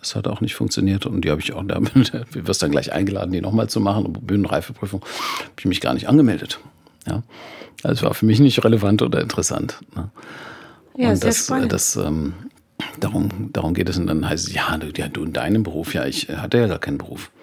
Das 0.00 0.16
hat 0.16 0.26
auch 0.28 0.40
nicht 0.40 0.54
funktioniert 0.54 1.06
und 1.06 1.22
die 1.22 1.30
habe 1.30 1.40
ich 1.40 1.52
auch, 1.52 1.62
da 1.64 1.78
wirst 2.32 2.62
dann 2.62 2.70
gleich 2.70 2.92
eingeladen, 2.92 3.32
die 3.32 3.40
nochmal 3.40 3.68
zu 3.68 3.80
machen. 3.80 4.12
Bühnenreifeprüfung 4.12 5.00
habe 5.00 5.52
ich 5.58 5.64
mich 5.66 5.80
gar 5.80 5.94
nicht 5.94 6.08
angemeldet. 6.08 6.60
Ja. 7.06 7.22
Also 7.82 8.06
war 8.06 8.14
für 8.14 8.26
mich 8.26 8.40
nicht 8.40 8.64
relevant 8.64 9.02
oder 9.02 9.20
interessant. 9.20 9.78
Ne? 9.94 10.10
Ja, 10.96 11.10
und 11.10 11.16
sehr 11.16 11.28
das, 11.28 11.44
spannend. 11.44 11.72
das 11.72 11.96
ähm, 11.96 12.34
darum, 12.98 13.50
darum 13.52 13.74
geht 13.74 13.88
es. 13.88 13.98
Und 13.98 14.06
dann 14.06 14.28
heißt 14.28 14.48
es, 14.48 14.54
ja, 14.54 14.76
du, 14.78 14.88
ja, 14.96 15.08
du 15.08 15.24
in 15.24 15.32
deinem 15.32 15.62
Beruf, 15.62 15.94
ja, 15.94 16.06
ich 16.06 16.28
hatte 16.28 16.58
ja 16.58 16.66
gar 16.66 16.78
keinen 16.78 16.98
Beruf. 16.98 17.30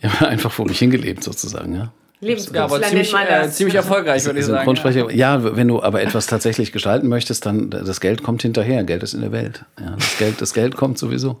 Ich 0.00 0.08
habe 0.08 0.28
einfach 0.28 0.50
vor 0.52 0.66
mich 0.66 0.78
hingelebt, 0.78 1.22
sozusagen, 1.22 1.74
ja. 1.74 1.92
Lebenskünstler 2.20 2.60
Ja, 2.60 2.64
aber 2.64 2.82
ziemlich, 2.82 3.12
äh, 3.12 3.50
ziemlich 3.50 3.74
erfolgreich, 3.74 4.24
würde 4.24 4.38
ich 4.38 4.46
sagen. 4.46 4.58
Synchronsprecher, 4.58 5.12
ja, 5.12 5.56
wenn 5.56 5.68
du 5.68 5.82
aber 5.82 6.00
etwas 6.00 6.26
tatsächlich 6.26 6.72
gestalten 6.72 7.08
möchtest, 7.08 7.44
dann 7.44 7.68
das 7.68 8.00
Geld 8.00 8.22
kommt 8.22 8.40
hinterher. 8.40 8.84
Geld 8.84 9.02
ist 9.02 9.12
in 9.12 9.20
der 9.20 9.32
Welt. 9.32 9.66
Ja, 9.78 9.96
das, 9.96 10.18
Geld, 10.18 10.40
das 10.40 10.54
Geld 10.54 10.76
kommt 10.76 10.96
sowieso. 10.98 11.38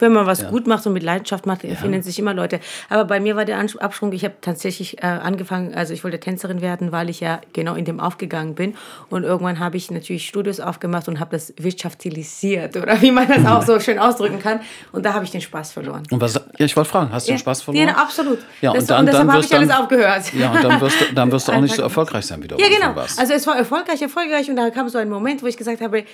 Wenn 0.00 0.12
man 0.12 0.26
was 0.26 0.48
gut 0.48 0.66
macht 0.66 0.86
und 0.86 0.92
mit 0.92 1.02
Leidenschaft 1.02 1.46
macht, 1.46 1.62
finden 1.62 2.02
sich 2.02 2.18
immer 2.18 2.34
Leute. 2.34 2.60
Aber 2.88 3.04
bei 3.04 3.20
mir 3.20 3.36
war 3.36 3.44
der 3.44 3.58
Absprung, 3.58 4.12
ich 4.12 4.24
habe 4.24 4.34
tatsächlich 4.40 5.02
äh, 5.02 5.06
angefangen, 5.06 5.74
also 5.74 5.94
ich 5.94 6.02
wollte 6.02 6.18
Tänzerin 6.18 6.60
werden, 6.60 6.92
weil 6.92 7.08
ich 7.10 7.20
ja 7.20 7.40
genau 7.52 7.74
in 7.74 7.84
dem 7.84 8.00
aufgegangen 8.00 8.54
bin. 8.54 8.74
Und 9.10 9.24
irgendwann 9.24 9.58
habe 9.58 9.76
ich 9.76 9.90
natürlich 9.90 10.26
Studios 10.26 10.60
aufgemacht 10.60 11.08
und 11.08 11.20
habe 11.20 11.30
das 11.32 11.52
wirtschaftilisiert 11.56 12.76
oder 12.76 13.00
wie 13.02 13.10
man 13.10 13.28
das 13.28 13.46
auch 13.46 13.62
so 13.62 13.78
schön 13.80 13.98
ausdrücken 13.98 14.40
kann. 14.40 14.60
Und 14.92 15.04
da 15.04 15.14
habe 15.14 15.24
ich 15.24 15.30
den 15.30 15.40
Spaß 15.40 15.72
verloren. 15.72 16.02
Und 16.10 16.20
was, 16.20 16.34
ja, 16.34 16.66
ich 16.66 16.76
wollte 16.76 16.90
fragen, 16.90 17.12
hast 17.12 17.28
du 17.28 17.32
den 17.32 17.38
Spaß 17.38 17.62
verloren? 17.62 17.88
Ja, 17.88 17.94
absolut. 17.94 18.38
Ja, 18.60 18.72
das, 18.72 18.82
und 18.82 18.90
dann, 18.90 19.00
und 19.00 19.06
deshalb 19.06 19.28
habe 19.30 19.44
ich 19.44 19.54
alles 19.54 19.68
dann, 19.68 19.82
aufgehört. 19.82 20.32
Ja, 20.34 20.52
und 20.52 20.64
dann 20.64 20.80
wirst 20.80 21.00
du, 21.00 21.14
dann 21.14 21.32
wirst 21.32 21.48
du 21.48 21.52
auch 21.52 21.60
nicht 21.60 21.74
so 21.74 21.82
erfolgreich 21.82 22.26
sein, 22.26 22.42
wie 22.42 22.48
du 22.48 22.56
Ja, 22.56 22.68
genau. 22.68 22.98
Also 22.98 23.32
es 23.32 23.46
war 23.46 23.56
erfolgreich, 23.56 24.00
erfolgreich 24.00 24.48
und 24.48 24.56
da 24.56 24.70
kam 24.70 24.88
so 24.88 24.98
ein 24.98 25.08
Moment, 25.08 25.42
wo 25.42 25.46
ich 25.46 25.56
gesagt 25.56 25.80
habe, 25.80 26.04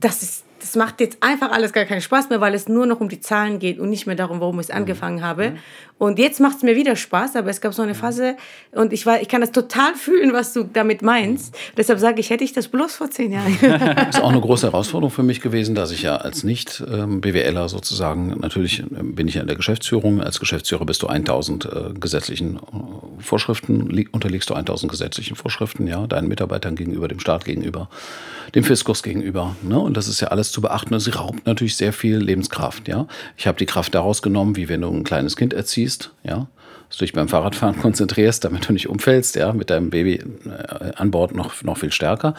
das, 0.00 0.22
ist, 0.22 0.44
das 0.62 0.76
macht 0.76 1.00
jetzt 1.00 1.18
einfach 1.20 1.50
alles 1.50 1.72
gar 1.72 1.84
keinen 1.84 2.00
Spaß 2.00 2.30
mehr, 2.30 2.40
weil 2.40 2.54
es 2.54 2.68
nur 2.68 2.86
noch 2.86 3.00
um 3.00 3.08
die 3.08 3.18
Zahlen 3.18 3.58
geht 3.58 3.80
und 3.80 3.90
nicht 3.90 4.06
mehr 4.06 4.14
darum, 4.14 4.40
warum 4.40 4.60
ich 4.60 4.68
es 4.68 4.70
angefangen 4.70 5.22
habe. 5.22 5.56
Und 6.02 6.18
jetzt 6.18 6.40
macht 6.40 6.56
es 6.56 6.62
mir 6.64 6.74
wieder 6.74 6.96
Spaß, 6.96 7.36
aber 7.36 7.48
es 7.50 7.60
gab 7.60 7.74
so 7.74 7.80
eine 7.82 7.94
Phase 7.94 8.34
und 8.72 8.92
ich, 8.92 9.06
war, 9.06 9.22
ich 9.22 9.28
kann 9.28 9.40
das 9.40 9.52
total 9.52 9.94
fühlen, 9.94 10.32
was 10.32 10.52
du 10.52 10.64
damit 10.64 11.00
meinst. 11.00 11.56
Deshalb 11.76 12.00
sage 12.00 12.18
ich, 12.18 12.30
hätte 12.30 12.42
ich 12.42 12.52
das 12.52 12.66
bloß 12.66 12.96
vor 12.96 13.08
zehn 13.08 13.30
Jahren. 13.30 13.56
Das 13.60 14.08
ist 14.16 14.20
auch 14.20 14.30
eine 14.32 14.40
große 14.40 14.66
Herausforderung 14.66 15.12
für 15.12 15.22
mich 15.22 15.40
gewesen, 15.40 15.76
dass 15.76 15.92
ich 15.92 16.02
ja 16.02 16.16
als 16.16 16.42
Nicht-BWLer 16.42 17.68
sozusagen, 17.68 18.36
natürlich 18.40 18.80
ähm, 18.80 19.14
bin 19.14 19.28
ich 19.28 19.34
ja 19.36 19.42
in 19.42 19.46
der 19.46 19.54
Geschäftsführung, 19.54 20.20
als 20.20 20.40
Geschäftsführer 20.40 20.84
bist 20.84 21.04
du 21.04 21.06
1000 21.06 21.66
äh, 21.66 21.68
gesetzlichen 22.00 22.56
äh, 22.56 23.22
Vorschriften, 23.22 23.88
li- 23.88 24.08
unterliegst 24.10 24.50
du 24.50 24.54
1000 24.54 24.90
gesetzlichen 24.90 25.36
Vorschriften, 25.36 25.86
ja, 25.86 26.08
deinen 26.08 26.26
Mitarbeitern 26.26 26.74
gegenüber, 26.74 27.06
dem 27.06 27.20
Staat 27.20 27.44
gegenüber, 27.44 27.88
dem 28.56 28.64
Fiskus 28.64 29.04
gegenüber, 29.04 29.54
ne? 29.62 29.78
und 29.78 29.96
das 29.96 30.08
ist 30.08 30.20
ja 30.20 30.28
alles 30.28 30.50
zu 30.50 30.62
beachten 30.62 30.94
und 30.94 30.98
sie 31.00 31.10
raubt 31.10 31.46
natürlich 31.46 31.76
sehr 31.76 31.92
viel 31.92 32.16
Lebenskraft, 32.16 32.88
ja. 32.88 33.06
Ich 33.36 33.46
habe 33.46 33.56
die 33.56 33.66
Kraft 33.66 33.94
daraus 33.94 34.20
genommen, 34.20 34.56
wie 34.56 34.68
wenn 34.68 34.80
du 34.80 34.88
ein 34.88 35.04
kleines 35.04 35.36
Kind 35.36 35.52
erziehst, 35.54 35.91
ja, 36.22 36.48
dass 36.88 36.98
du 36.98 37.04
dich 37.04 37.12
beim 37.12 37.28
Fahrradfahren 37.28 37.78
konzentrierst, 37.82 38.44
damit 38.44 38.68
du 38.68 38.72
nicht 38.72 38.88
umfällst, 38.88 39.36
ja, 39.36 39.52
mit 39.52 39.70
deinem 39.70 39.90
Baby 39.90 40.22
äh, 40.44 40.92
an 40.96 41.10
Bord 41.10 41.34
noch, 41.34 41.62
noch 41.62 41.78
viel 41.78 41.92
stärker. 41.92 42.34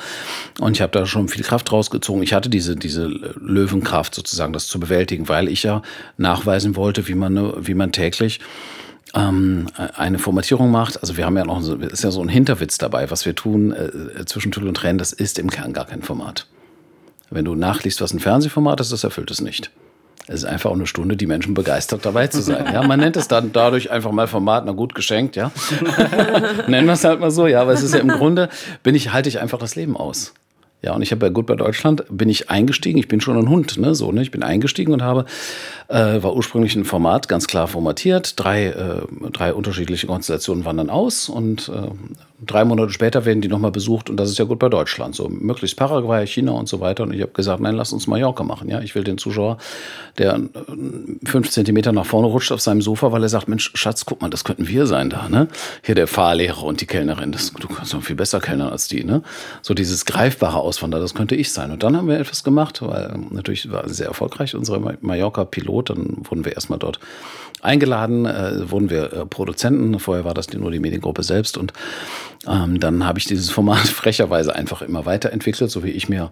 Und 0.60 0.74
ich 0.74 0.82
habe 0.82 0.92
da 0.92 1.06
schon 1.06 1.28
viel 1.28 1.44
Kraft 1.44 1.72
rausgezogen. 1.72 2.24
Ich 2.24 2.34
hatte 2.34 2.50
diese, 2.50 2.76
diese 2.76 3.08
Löwenkraft 3.08 4.16
sozusagen, 4.16 4.54
das 4.54 4.68
zu 4.68 4.80
bewältigen, 4.80 5.28
weil 5.28 5.48
ich 5.48 5.64
ja 5.64 5.82
nachweisen 6.18 6.76
wollte, 6.76 7.08
wie 7.08 7.16
man, 7.16 7.66
wie 7.66 7.74
man 7.74 7.92
täglich 7.92 8.40
ähm, 9.14 9.68
eine 9.96 10.20
Formatierung 10.20 10.72
macht. 10.72 11.00
Also 11.02 11.18
wir 11.18 11.26
haben 11.26 11.38
ja 11.38 11.46
noch, 11.46 11.62
so, 11.62 11.76
ist 11.76 12.04
ja 12.04 12.12
so 12.12 12.22
ein 12.22 12.30
Hinterwitz 12.30 12.78
dabei, 12.78 13.12
was 13.12 13.26
wir 13.26 13.36
tun 13.36 13.72
äh, 13.72 14.26
zwischen 14.26 14.52
Tüll 14.52 14.68
und 14.68 14.76
Tränen, 14.76 14.98
das 14.98 15.14
ist 15.14 15.40
im 15.40 15.50
Kern 15.50 15.74
gar 15.74 15.86
kein 15.86 16.02
Format. 16.02 16.48
Wenn 17.30 17.46
du 17.46 17.56
nachliest, 17.56 18.02
was 18.02 18.14
ein 18.14 18.20
Fernsehformat 18.20 18.80
ist, 18.80 18.92
das 18.92 19.04
erfüllt 19.04 19.32
es 19.32 19.42
nicht. 19.42 19.72
Es 20.28 20.36
ist 20.36 20.46
einfach 20.46 20.70
auch 20.70 20.76
eine 20.76 20.88
Stunde, 20.88 21.18
die 21.18 21.28
Menschen 21.28 21.54
begeistert 21.54 22.06
dabei 22.06 22.28
zu 22.28 22.42
sein. 22.42 22.66
Ja, 22.74 22.84
man 22.84 23.00
nennt 23.00 23.18
es 23.18 23.28
dann 23.28 23.52
dadurch 23.52 23.92
einfach 23.92 24.12
mal 24.12 24.28
Format, 24.28 24.64
na 24.66 24.72
gut 24.72 24.96
geschenkt, 24.96 25.36
ja. 25.36 25.52
Nennen 26.68 26.88
wir 26.88 26.94
es 26.94 27.04
halt 27.04 27.20
mal 27.20 27.32
so, 27.32 27.46
ja. 27.46 27.62
Aber 27.62 27.74
es 27.74 27.84
ist 27.84 27.94
ja 27.94 28.00
im 28.00 28.08
Grunde, 28.08 28.48
bin 28.84 28.96
ich, 28.96 29.12
halte 29.12 29.28
ich 29.28 29.40
einfach 29.40 29.60
das 29.60 29.76
Leben 29.76 29.98
aus. 29.98 30.34
Ja, 30.84 30.94
und 30.94 31.02
ich 31.02 31.12
habe 31.12 31.30
bei 31.30 31.42
bei 31.42 31.56
Deutschland 31.56 32.04
bin 32.10 32.28
ich 32.28 32.50
eingestiegen. 32.50 33.00
Ich 33.00 33.08
bin 33.08 33.22
schon 33.22 33.38
ein 33.38 33.50
Hund, 33.50 33.78
ne, 33.78 33.96
so, 33.96 34.12
ne. 34.12 34.22
Ich 34.22 34.32
bin 34.32 34.44
eingestiegen 34.44 34.92
und 34.92 35.02
habe, 35.02 35.26
äh, 35.88 36.22
war 36.22 36.36
ursprünglich 36.36 36.76
ein 36.76 36.84
Format, 36.84 37.30
ganz 37.30 37.48
klar 37.48 37.68
formatiert. 37.68 38.38
Drei, 38.38 38.68
äh, 38.68 39.02
drei 39.32 39.54
unterschiedliche 39.54 40.08
Konstellationen 40.08 40.66
wandern 40.66 40.90
aus 40.90 41.30
und 41.30 41.70
äh, 41.70 41.90
drei 42.46 42.66
Monate 42.66 42.92
später 42.92 43.26
werden 43.26 43.42
die 43.42 43.48
nochmal 43.48 43.72
besucht 43.72 44.10
und 44.10 44.18
das 44.18 44.30
ist 44.30 44.38
ja 44.38 44.46
gut 44.46 44.60
bei 44.60 44.70
Deutschland. 44.70 45.16
So 45.16 45.30
möglichst 45.30 45.78
Paraguay, 45.78 46.28
China 46.28 46.52
und 46.52 46.68
so 46.68 46.80
weiter. 46.80 47.04
Und 47.04 47.14
ich 47.14 47.22
habe 47.22 47.32
gesagt, 47.32 47.62
nein, 47.62 47.76
lass 47.76 47.94
uns 47.94 48.08
Mallorca 48.08 48.44
machen. 48.44 48.70
Ja, 48.70 48.82
ich 48.82 48.94
will 48.96 49.06
den 49.06 49.18
Zuschauer, 49.18 49.58
der 50.18 50.36
äh, 50.36 50.40
fünf 51.26 51.50
Zentimeter 51.50 51.92
nach 51.94 52.06
vorne 52.06 52.28
rutscht 52.28 52.52
auf 52.52 52.62
seinem 52.62 52.82
Sofa, 52.82 53.12
weil 53.12 53.24
er 53.24 53.30
sagt, 53.30 53.48
Mensch, 53.48 53.72
Schatz, 53.74 54.06
guck 54.06 54.22
mal, 54.22 54.30
das 54.30 54.44
könnten 54.44 54.68
wir 54.68 54.86
sein 54.86 55.10
da, 55.10 55.30
ne? 55.30 55.48
Hier 55.82 55.96
der 55.96 56.08
Fahrlehrer 56.08 56.64
und 56.64 56.82
die 56.82 56.88
Kellnerin, 56.88 57.32
das, 57.32 57.54
du 57.54 57.68
kannst 57.68 57.94
noch 57.94 58.04
viel 58.04 58.16
besser 58.16 58.40
kellnern 58.40 58.70
als 58.70 58.88
die, 58.88 59.04
ne? 59.04 59.24
So 59.62 59.74
dieses 59.74 60.06
greifbare 60.06 60.60
Auswandern, 60.74 61.02
das 61.02 61.14
könnte 61.14 61.36
ich 61.36 61.52
sein. 61.52 61.70
Und 61.70 61.84
dann 61.84 61.96
haben 61.96 62.08
wir 62.08 62.20
etwas 62.20 62.44
gemacht, 62.44 62.82
weil 62.82 63.14
natürlich 63.30 63.72
war 63.72 63.88
sehr 63.88 64.08
erfolgreich 64.08 64.56
unsere 64.56 64.80
Ma- 64.80 64.96
Mallorca-Pilot. 65.02 65.92
Dann 65.92 66.18
wurden 66.24 66.46
wir 66.46 66.54
erstmal 66.54 66.80
dort 66.80 67.00
eingeladen, 67.62 68.26
äh, 68.26 68.72
wurden 68.72 68.90
wir 68.90 69.14
äh, 69.14 69.26
Produzenten. 69.28 70.00
Vorher 70.00 70.26
war 70.26 70.34
das 70.34 70.52
nur 70.52 70.72
die 70.72 70.80
Mediengruppe 70.80 71.22
selbst. 71.22 71.58
Und 71.58 71.74
ähm, 72.48 72.80
dann 72.80 73.06
habe 73.06 73.20
ich 73.20 73.26
dieses 73.26 73.52
Format 73.52 73.78
frecherweise 73.88 74.56
einfach 74.56 74.82
immer 74.82 75.06
weiterentwickelt, 75.06 75.70
so 75.70 75.84
wie 75.84 75.92
ich 75.92 76.10
mir, 76.10 76.32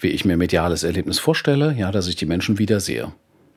wie 0.00 0.08
ich 0.08 0.24
mir 0.24 0.36
mediales 0.36 0.82
Erlebnis 0.82 1.20
vorstelle, 1.20 1.72
ja, 1.78 1.92
dass 1.92 2.08
ich 2.08 2.16
die 2.16 2.26
Menschen 2.26 2.58
wiedersehe. 2.58 3.12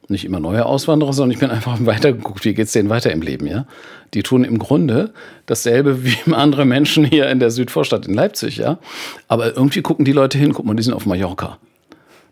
Nicht 0.09 0.25
immer 0.25 0.39
neue 0.39 0.65
Auswanderer, 0.65 1.13
sondern 1.13 1.31
ich 1.31 1.39
bin 1.39 1.51
einfach 1.51 1.77
weitergeguckt, 1.85 2.43
wie 2.43 2.53
geht's 2.53 2.73
denen 2.73 2.89
weiter 2.89 3.11
im 3.11 3.21
Leben, 3.21 3.45
ja? 3.45 3.65
Die 4.13 4.23
tun 4.23 4.43
im 4.43 4.57
Grunde 4.57 5.13
dasselbe 5.45 6.03
wie 6.03 6.33
andere 6.33 6.65
Menschen 6.65 7.05
hier 7.05 7.29
in 7.29 7.39
der 7.39 7.51
Südvorstadt 7.51 8.07
in 8.07 8.13
Leipzig, 8.13 8.57
ja? 8.57 8.79
Aber 9.27 9.55
irgendwie 9.55 9.81
gucken 9.81 10.03
die 10.03 10.11
Leute 10.11 10.37
hin, 10.37 10.53
guck 10.53 10.65
mal, 10.65 10.75
die 10.75 10.83
sind 10.83 10.93
auf 10.93 11.05
Mallorca. 11.05 11.59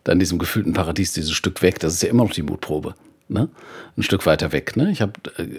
Da 0.03 0.11
in 0.11 0.19
diesem 0.19 0.39
gefühlten 0.39 0.73
Paradies, 0.73 1.13
dieses 1.13 1.31
Stück 1.31 1.61
weg, 1.61 1.79
das 1.79 1.93
ist 1.93 2.03
ja 2.03 2.09
immer 2.09 2.23
noch 2.23 2.31
die 2.31 2.43
Mutprobe. 2.43 2.95
Ne? 3.29 3.49
Ein 3.97 4.03
Stück 4.03 4.25
weiter 4.25 4.53
weg. 4.53 4.77
Ne? 4.77 4.89
Ich 4.89 5.01
habe 5.01 5.11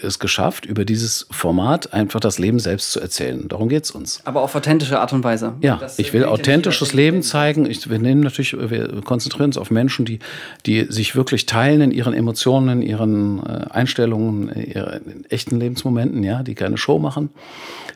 es 0.02 0.18
geschafft, 0.18 0.64
über 0.64 0.87
dieses 0.87 1.26
Format 1.31 1.92
einfach 1.92 2.18
das 2.18 2.38
Leben 2.38 2.59
selbst 2.59 2.92
zu 2.92 3.00
erzählen. 3.00 3.46
Darum 3.46 3.68
geht's 3.68 3.90
uns. 3.90 4.22
Aber 4.24 4.40
auf 4.40 4.54
authentische 4.54 4.98
Art 4.98 5.12
und 5.12 5.22
Weise. 5.22 5.52
Ja, 5.61 5.76
Das, 5.76 5.98
ich 5.98 6.11
äh, 6.11 6.12
will 6.14 6.24
authentisches 6.24 6.94
Leben 6.94 7.22
zeigen. 7.22 7.66
Ich, 7.66 7.90
wir 7.90 7.98
nehmen 7.98 8.22
natürlich, 8.22 8.54
wir 8.59 9.02
konzentrieren 9.02 9.50
uns 9.50 9.59
auf 9.59 9.70
Menschen, 9.70 10.07
die, 10.07 10.18
die 10.64 10.87
sich 10.88 11.14
wirklich 11.14 11.44
teilen 11.44 11.83
in 11.83 11.90
ihren 11.90 12.14
Emotionen, 12.14 12.81
in 12.81 12.88
ihren 12.88 13.44
äh, 13.44 13.66
Einstellungen, 13.70 14.48
in 14.48 14.72
ihren 14.72 15.24
echten 15.28 15.61
Lebensmomenten, 15.61 16.24
ja, 16.24 16.42
die 16.42 16.54
keine 16.54 16.78
Show 16.78 16.98
machen. 16.98 17.28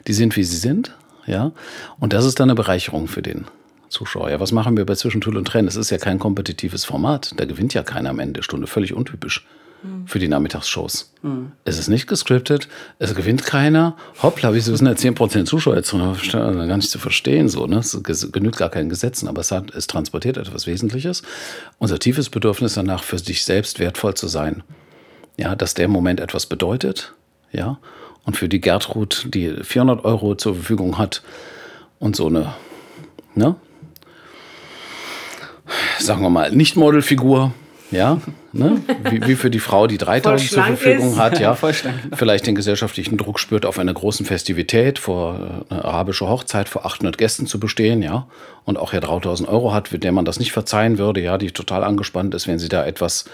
Die 0.06 0.12
sind, 0.12 0.36
wie 0.36 0.44
sie 0.44 0.58
sind, 0.58 0.94
ja. 1.24 1.52
Und 1.98 2.12
das 2.12 2.26
ist 2.26 2.40
dann 2.40 2.50
eine 2.50 2.56
Bereicherung 2.56 3.08
für 3.08 3.22
den 3.22 3.46
Zuschauer. 3.88 4.30
Ja, 4.30 4.38
was 4.38 4.52
machen 4.52 4.76
wir 4.76 4.84
bei 4.84 4.96
Zwischentool 4.96 5.38
und 5.38 5.46
Tränen? 5.46 5.68
Es 5.68 5.76
ist 5.76 5.88
ja 5.88 5.96
kein 5.96 6.18
kompetitives 6.18 6.84
Format. 6.84 7.32
Da 7.38 7.46
gewinnt 7.46 7.72
ja 7.72 7.82
keiner 7.82 8.10
am 8.10 8.18
Ende 8.18 8.34
der 8.34 8.42
Stunde. 8.42 8.66
Völlig 8.66 8.92
untypisch 8.92 9.46
für 10.06 10.18
die 10.18 10.28
Nachmittagsshows. 10.28 11.12
Es 11.64 11.78
ist 11.78 11.88
nicht 11.88 12.06
gescriptet, 12.06 12.68
es 12.98 13.14
gewinnt 13.14 13.44
keiner. 13.44 13.96
Hoppla, 14.22 14.54
wieso 14.54 14.74
sind 14.76 14.86
da 14.86 14.92
10% 14.92 15.44
Zuschauer 15.44 15.76
jetzt 15.76 15.92
drin? 15.92 16.00
Gar 16.32 16.76
nicht 16.76 16.90
zu 16.90 16.98
verstehen. 16.98 17.48
So, 17.48 17.66
ne? 17.66 17.78
Es 17.78 18.32
genügt 18.32 18.56
gar 18.56 18.70
keinen 18.70 18.88
Gesetzen, 18.88 19.28
aber 19.28 19.40
es, 19.40 19.50
hat, 19.50 19.74
es 19.74 19.86
transportiert 19.86 20.36
etwas 20.36 20.66
Wesentliches. 20.66 21.22
Unser 21.78 21.98
tiefes 21.98 22.30
Bedürfnis 22.30 22.74
danach, 22.74 23.02
für 23.02 23.18
sich 23.18 23.44
selbst 23.44 23.78
wertvoll 23.78 24.14
zu 24.14 24.28
sein. 24.28 24.62
Ja, 25.36 25.56
dass 25.56 25.74
der 25.74 25.88
Moment 25.88 26.20
etwas 26.20 26.46
bedeutet. 26.46 27.14
Ja, 27.52 27.78
und 28.24 28.36
für 28.36 28.48
die 28.48 28.60
Gertrud, 28.60 29.26
die 29.34 29.52
400 29.62 30.04
Euro 30.04 30.34
zur 30.36 30.54
Verfügung 30.54 30.98
hat 30.98 31.22
und 31.98 32.16
so 32.16 32.26
eine, 32.26 32.54
ne? 33.34 33.56
sagen 35.98 36.22
wir 36.22 36.30
mal, 36.30 36.50
Nicht-Model-Figur, 36.52 37.52
ja, 37.92 38.20
ne? 38.52 38.82
wie, 39.08 39.26
wie 39.26 39.36
für 39.36 39.50
die 39.50 39.60
Frau, 39.60 39.86
die 39.86 39.98
3000 39.98 40.50
zur 40.50 40.62
Verfügung 40.64 41.12
ist. 41.12 41.18
hat, 41.18 41.38
ja, 41.38 41.54
vielleicht 41.54 42.46
den 42.46 42.54
gesellschaftlichen 42.54 43.16
Druck 43.16 43.38
spürt, 43.38 43.64
auf 43.64 43.78
einer 43.78 43.94
großen 43.94 44.26
Festivität 44.26 44.98
vor 44.98 45.64
äh, 45.70 45.74
eine 45.74 45.84
arabische 45.84 46.28
Hochzeit 46.28 46.68
vor 46.68 46.84
800 46.84 47.18
Gästen 47.18 47.46
zu 47.46 47.60
bestehen, 47.60 48.02
ja, 48.02 48.26
und 48.64 48.78
auch 48.78 48.92
ja 48.92 49.00
3000 49.00 49.48
Euro 49.48 49.72
hat, 49.72 49.90
der 49.92 50.12
man 50.12 50.24
das 50.24 50.38
nicht 50.38 50.52
verzeihen 50.52 50.98
würde, 50.98 51.20
ja, 51.20 51.38
die 51.38 51.50
total 51.50 51.84
angespannt 51.84 52.34
ist, 52.34 52.48
wenn 52.48 52.58
sie 52.58 52.68
da 52.68 52.84
etwas 52.84 53.26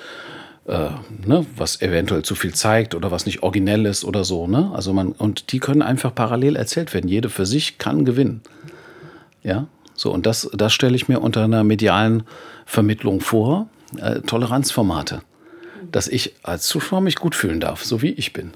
äh, 0.68 0.90
ne, 1.27 1.47
was 1.57 1.81
eventuell 1.81 2.23
zu 2.23 2.35
viel 2.35 2.55
zeigt 2.55 2.94
oder 2.94 3.11
was 3.11 3.27
nicht 3.27 3.42
originell 3.42 3.87
ist 3.87 4.05
oder 4.05 4.25
so, 4.25 4.47
ne? 4.47 4.71
Also 4.75 4.92
man 4.92 5.12
und 5.12 5.53
die 5.53 5.61
können 5.61 5.83
einfach 5.83 6.14
parallel 6.14 6.57
erzählt 6.57 6.92
werden. 6.92 7.09
Jede 7.09 7.31
für 7.31 7.47
sich 7.47 7.79
kann 7.79 8.05
gewinnen. 8.05 8.42
Ja, 9.42 9.66
so 9.94 10.12
und 10.12 10.27
das, 10.27 10.51
das 10.53 10.75
stelle 10.75 10.94
ich 10.94 11.09
mir 11.09 11.21
unter 11.21 11.42
einer 11.42 11.64
medialen 11.64 12.25
Vermittlung 12.66 13.21
vor. 13.21 13.68
Äh, 13.96 14.20
Toleranzformate, 14.20 15.22
dass 15.90 16.09
ich 16.09 16.35
als 16.42 16.66
Zuschauer 16.68 17.01
mich 17.01 17.16
gut 17.16 17.35
fühlen 17.35 17.61
darf, 17.61 17.85
so 17.85 18.03
wie 18.03 18.11
ich 18.11 18.33
bin. 18.33 18.53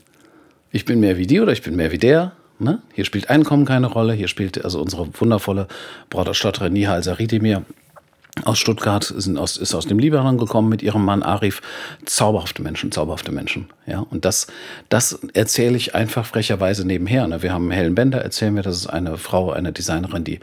Ich 0.71 0.85
bin 0.85 1.01
mehr 1.01 1.17
wie 1.17 1.27
die 1.27 1.41
oder 1.41 1.53
ich 1.53 1.63
bin 1.63 1.75
mehr 1.75 1.91
wie 1.91 1.99
der. 1.99 2.33
Ne? 2.59 2.83
Hier 2.93 3.05
spielt 3.05 3.31
Einkommen 3.31 3.65
keine 3.65 3.87
Rolle. 3.87 4.13
Hier 4.13 4.29
spielt 4.29 4.63
also 4.65 4.81
unsere 4.81 5.09
wundervolle 5.19 5.69
Brauterstatterin 6.11 6.73
Nihal 6.73 7.03
Saridimir 7.03 7.65
aus 8.45 8.59
Stuttgart, 8.59 9.05
sind 9.05 9.37
aus, 9.37 9.59
ist 9.59 9.75
aus 9.75 9.87
dem 9.87 9.99
Libanon 9.99 10.39
gekommen 10.39 10.71
mit 10.71 10.83
ihrem 10.83 11.05
Mann 11.05 11.23
Arif. 11.23 11.61
Zauberhafte 12.07 12.63
Menschen, 12.63 12.91
zauberhafte 12.91 13.31
Menschen. 13.31 13.69
Ja, 13.87 14.07
und 14.11 14.25
das, 14.25 14.47
das 14.89 15.19
erzähle 15.35 15.77
ich 15.77 15.95
einfach 15.95 16.25
frecherweise 16.25 16.87
nebenher. 16.87 17.27
Ne? 17.29 17.43
Wir 17.43 17.53
haben 17.53 17.71
Helen 17.71 17.95
Bender, 17.95 18.23
erzählen 18.23 18.55
wir, 18.55 18.63
das 18.63 18.77
ist 18.77 18.87
eine 18.87 19.19
Frau, 19.19 19.53
eine 19.53 19.73
Designerin, 19.73 20.25
die 20.25 20.41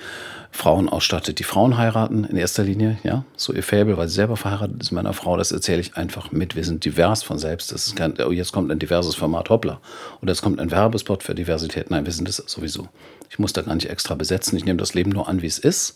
Frauen 0.51 0.87
ausstattet, 0.87 1.39
die 1.39 1.43
Frauen 1.43 1.77
heiraten 1.77 2.25
in 2.25 2.37
erster 2.37 2.63
Linie. 2.63 2.99
Ja, 3.03 3.25
so 3.35 3.53
ihr 3.53 3.63
Faible, 3.63 3.97
weil 3.97 4.07
sie 4.07 4.15
selber 4.15 4.37
verheiratet 4.37 4.81
ist 4.81 4.91
mit 4.91 4.99
einer 4.99 5.13
Frau. 5.13 5.35
Das 5.35 5.51
erzähle 5.51 5.81
ich 5.81 5.97
einfach 5.97 6.31
mit. 6.31 6.55
Wir 6.55 6.63
sind 6.65 6.85
divers 6.85 7.23
von 7.23 7.39
selbst. 7.39 7.71
Das 7.71 7.87
ist 7.87 7.95
kein, 7.95 8.13
oh, 8.19 8.31
jetzt 8.31 8.51
kommt 8.51 8.71
ein 8.71 8.79
diverses 8.79 9.15
Format, 9.15 9.49
hoppla. 9.49 9.79
Oder 10.21 10.31
jetzt 10.31 10.43
kommt 10.43 10.59
ein 10.59 10.69
Werbespot 10.69 11.23
für 11.23 11.33
Diversität. 11.33 11.89
Nein, 11.89 12.05
wir 12.05 12.13
sind 12.13 12.29
es 12.29 12.37
sowieso. 12.37 12.87
Ich 13.31 13.39
muss 13.39 13.53
da 13.53 13.63
gar 13.63 13.73
nicht 13.73 13.89
extra 13.89 14.13
besetzen. 14.13 14.57
Ich 14.57 14.65
nehme 14.65 14.77
das 14.77 14.93
Leben 14.93 15.11
nur 15.11 15.27
an, 15.27 15.41
wie 15.41 15.47
es 15.47 15.57
ist. 15.57 15.95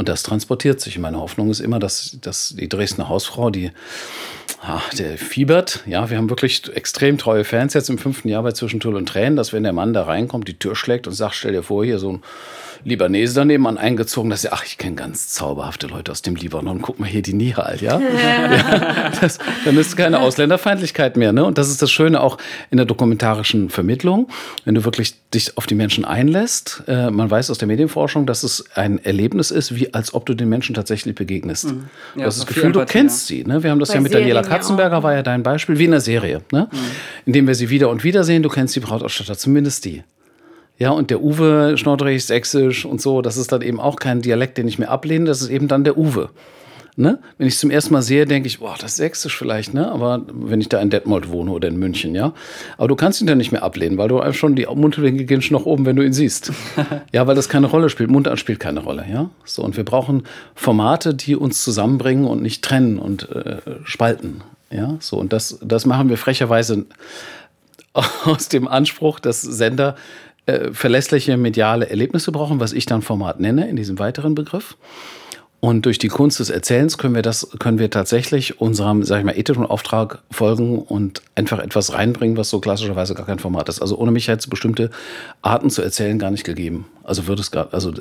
Und 0.00 0.08
das 0.08 0.22
transportiert 0.22 0.80
sich. 0.80 0.98
Meine 0.98 1.20
Hoffnung 1.20 1.50
ist 1.50 1.60
immer, 1.60 1.78
dass, 1.78 2.16
dass 2.22 2.54
die 2.56 2.70
Dresdner 2.70 3.10
Hausfrau, 3.10 3.50
die 3.50 3.70
ah, 4.62 4.80
der 4.96 5.18
fiebert, 5.18 5.82
ja, 5.84 6.08
wir 6.08 6.16
haben 6.16 6.30
wirklich 6.30 6.74
extrem 6.74 7.18
treue 7.18 7.44
Fans 7.44 7.74
jetzt 7.74 7.90
im 7.90 7.98
fünften 7.98 8.28
Jahr 8.28 8.42
bei 8.42 8.52
Zwischentour 8.52 8.94
und 8.94 9.10
Tränen, 9.10 9.36
dass 9.36 9.52
wenn 9.52 9.62
der 9.62 9.74
Mann 9.74 9.92
da 9.92 10.04
reinkommt, 10.04 10.48
die 10.48 10.58
Tür 10.58 10.74
schlägt 10.74 11.06
und 11.06 11.12
sagt, 11.12 11.34
stell 11.34 11.52
dir 11.52 11.62
vor, 11.62 11.84
hier 11.84 11.98
so 11.98 12.14
ein 12.14 12.22
Libanese 12.84 13.34
daneben 13.34 13.66
an 13.66 13.78
eingezogen, 13.78 14.30
dass 14.30 14.44
er, 14.44 14.52
ach, 14.52 14.64
ich 14.64 14.78
kenne 14.78 14.96
ganz 14.96 15.28
zauberhafte 15.28 15.86
Leute 15.86 16.12
aus 16.12 16.22
dem 16.22 16.36
Libanon, 16.36 16.80
guck 16.82 16.98
mal 16.98 17.08
hier 17.08 17.22
die 17.22 17.34
Nihal, 17.34 17.78
ja? 17.80 18.00
ja 18.00 19.10
das, 19.20 19.38
dann 19.64 19.76
ist 19.76 19.96
keine 19.96 20.20
Ausländerfeindlichkeit 20.20 21.16
mehr, 21.16 21.32
ne? 21.32 21.44
Und 21.44 21.58
das 21.58 21.68
ist 21.68 21.82
das 21.82 21.90
Schöne 21.90 22.20
auch 22.20 22.38
in 22.70 22.76
der 22.76 22.86
dokumentarischen 22.86 23.70
Vermittlung, 23.70 24.28
wenn 24.64 24.74
du 24.74 24.84
wirklich 24.84 25.14
dich 25.30 25.56
auf 25.56 25.66
die 25.66 25.74
Menschen 25.74 26.04
einlässt. 26.04 26.82
Äh, 26.86 27.10
man 27.10 27.30
weiß 27.30 27.50
aus 27.50 27.58
der 27.58 27.68
Medienforschung, 27.68 28.26
dass 28.26 28.42
es 28.42 28.64
ein 28.74 29.02
Erlebnis 29.04 29.50
ist, 29.50 29.74
wie 29.74 29.94
als 29.94 30.14
ob 30.14 30.26
du 30.26 30.34
den 30.34 30.48
Menschen 30.48 30.74
tatsächlich 30.74 31.14
begegnest. 31.14 31.66
Mhm. 31.66 31.88
Ja, 32.14 32.22
du 32.22 32.24
hast 32.24 32.38
das 32.38 32.46
Gefühl, 32.46 32.66
Empathie, 32.66 32.86
du 32.86 32.92
kennst 32.92 33.30
ja. 33.30 33.36
sie. 33.36 33.44
Ne? 33.44 33.62
Wir 33.62 33.70
haben 33.70 33.78
das 33.78 33.90
Bei 33.90 33.96
ja 33.96 34.00
mit 34.00 34.12
Serien 34.12 34.28
Daniela 34.28 34.48
Katzenberger, 34.48 34.96
ja 34.96 35.02
war 35.02 35.14
ja 35.14 35.22
dein 35.22 35.42
Beispiel, 35.42 35.78
wie 35.78 35.84
in 35.84 35.92
der 35.92 36.00
Serie, 36.00 36.42
ne? 36.52 36.68
Mhm. 36.70 36.78
indem 37.26 37.46
wir 37.46 37.54
sie 37.54 37.70
wieder 37.70 37.90
und 37.90 38.04
wieder 38.04 38.24
sehen. 38.24 38.42
Du 38.42 38.48
kennst 38.48 38.74
die 38.76 38.80
Brautausstatter, 38.80 39.36
zumindest 39.36 39.84
die. 39.84 40.02
Ja, 40.80 40.90
und 40.92 41.10
der 41.10 41.22
Uwe 41.22 41.76
Schnoddrich, 41.76 42.24
Sächsisch 42.24 42.86
und 42.86 43.02
so, 43.02 43.20
das 43.20 43.36
ist 43.36 43.52
dann 43.52 43.60
eben 43.60 43.78
auch 43.78 43.96
kein 43.96 44.22
Dialekt, 44.22 44.56
den 44.56 44.66
ich 44.66 44.78
mir 44.78 44.88
ablehne, 44.88 45.26
das 45.26 45.42
ist 45.42 45.50
eben 45.50 45.68
dann 45.68 45.84
der 45.84 45.98
Uwe. 45.98 46.30
Ne? 46.96 47.18
Wenn 47.36 47.46
ich 47.46 47.54
es 47.54 47.60
zum 47.60 47.70
ersten 47.70 47.92
Mal 47.92 48.02
sehe, 48.02 48.24
denke 48.26 48.46
ich, 48.46 48.60
boah, 48.60 48.74
das 48.78 48.92
ist 48.92 48.96
sächsisch 48.96 49.36
vielleicht, 49.36 49.74
ne? 49.74 49.90
Aber 49.92 50.22
wenn 50.28 50.60
ich 50.60 50.68
da 50.68 50.80
in 50.80 50.90
Detmold 50.90 51.30
wohne 51.30 51.50
oder 51.50 51.68
in 51.68 51.78
München, 51.78 52.14
ja. 52.14 52.32
Aber 52.78 52.88
du 52.88 52.96
kannst 52.96 53.20
ihn 53.20 53.26
dann 53.26 53.38
nicht 53.38 53.52
mehr 53.52 53.62
ablehnen, 53.62 53.96
weil 53.96 54.08
du 54.08 54.20
einfach 54.20 54.38
schon 54.38 54.56
die 54.56 54.66
Mundwinkel 54.66 55.24
gehen 55.24 55.40
schon 55.40 55.56
nach 55.56 55.66
oben, 55.66 55.86
wenn 55.86 55.96
du 55.96 56.02
ihn 56.02 56.12
siehst. 56.12 56.52
ja, 57.12 57.26
weil 57.26 57.36
das 57.36 57.48
keine 57.48 57.68
Rolle 57.68 57.90
spielt. 57.90 58.10
Mundart 58.10 58.38
spielt 58.38 58.58
keine 58.58 58.80
Rolle, 58.80 59.04
ja. 59.10 59.30
So, 59.44 59.62
und 59.62 59.76
wir 59.76 59.84
brauchen 59.84 60.24
Formate, 60.54 61.14
die 61.14 61.36
uns 61.36 61.62
zusammenbringen 61.62 62.26
und 62.26 62.42
nicht 62.42 62.62
trennen 62.64 62.98
und 62.98 63.30
äh, 63.30 63.58
spalten. 63.84 64.40
Ja, 64.70 64.96
so, 65.00 65.16
und 65.16 65.32
das, 65.32 65.58
das 65.62 65.86
machen 65.86 66.08
wir 66.08 66.16
frecherweise 66.16 66.86
aus 68.24 68.48
dem 68.48 68.68
Anspruch, 68.68 69.20
dass 69.20 69.42
Sender 69.42 69.96
äh, 70.52 70.72
verlässliche 70.72 71.36
mediale 71.36 71.88
Erlebnisse 71.88 72.32
brauchen, 72.32 72.60
was 72.60 72.72
ich 72.72 72.86
dann 72.86 73.02
Format 73.02 73.40
nenne 73.40 73.68
in 73.68 73.76
diesem 73.76 73.98
weiteren 73.98 74.34
Begriff. 74.34 74.76
Und 75.60 75.84
durch 75.84 75.98
die 75.98 76.08
Kunst 76.08 76.40
des 76.40 76.48
Erzählens 76.48 76.96
können 76.96 77.14
wir 77.14 77.20
das, 77.20 77.50
können 77.58 77.78
wir 77.78 77.90
tatsächlich 77.90 78.62
unserem, 78.62 79.04
sag 79.04 79.18
ich 79.18 79.26
mal, 79.26 79.36
ethischen 79.36 79.66
Auftrag 79.66 80.22
folgen 80.30 80.78
und 80.78 81.20
einfach 81.34 81.58
etwas 81.58 81.92
reinbringen, 81.92 82.38
was 82.38 82.48
so 82.48 82.60
klassischerweise 82.60 83.14
gar 83.14 83.26
kein 83.26 83.38
Format 83.38 83.68
ist. 83.68 83.82
Also 83.82 83.98
ohne 83.98 84.10
mich 84.10 84.28
hätte 84.28 84.38
es 84.38 84.46
bestimmte 84.46 84.88
Arten 85.42 85.68
zu 85.68 85.82
erzählen 85.82 86.18
gar 86.18 86.30
nicht 86.30 86.44
gegeben. 86.44 86.86
Also 87.04 87.26
würde 87.26 87.42
es 87.42 87.50
gar, 87.50 87.68
also 87.74 87.92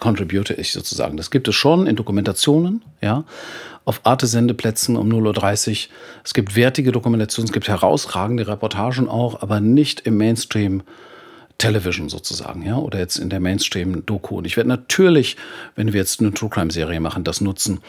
contribute 0.00 0.50
ich 0.50 0.72
sozusagen. 0.72 1.16
Das 1.16 1.30
gibt 1.30 1.46
es 1.46 1.54
schon 1.54 1.86
in 1.86 1.94
Dokumentationen, 1.94 2.82
ja, 3.00 3.22
auf 3.84 4.00
Arte-Sendeplätzen 4.02 4.96
um 4.96 5.08
0.30 5.08 5.70
Uhr. 5.70 5.76
Es 6.24 6.34
gibt 6.34 6.56
wertige 6.56 6.90
Dokumentationen, 6.90 7.46
es 7.46 7.52
gibt 7.52 7.68
herausragende 7.68 8.48
Reportagen 8.48 9.08
auch, 9.08 9.42
aber 9.42 9.60
nicht 9.60 10.00
im 10.00 10.16
Mainstream 10.16 10.82
Television 11.58 12.08
sozusagen, 12.08 12.64
ja, 12.64 12.76
oder 12.76 12.98
jetzt 12.98 13.16
in 13.16 13.30
der 13.30 13.40
Mainstream-Doku. 13.40 14.36
Und 14.36 14.46
ich 14.46 14.56
werde 14.56 14.68
natürlich, 14.68 15.36
wenn 15.74 15.92
wir 15.92 16.00
jetzt 16.00 16.20
eine 16.20 16.34
True 16.34 16.50
Crime-Serie 16.50 17.00
machen, 17.00 17.24
das 17.24 17.40
nutzen, 17.40 17.80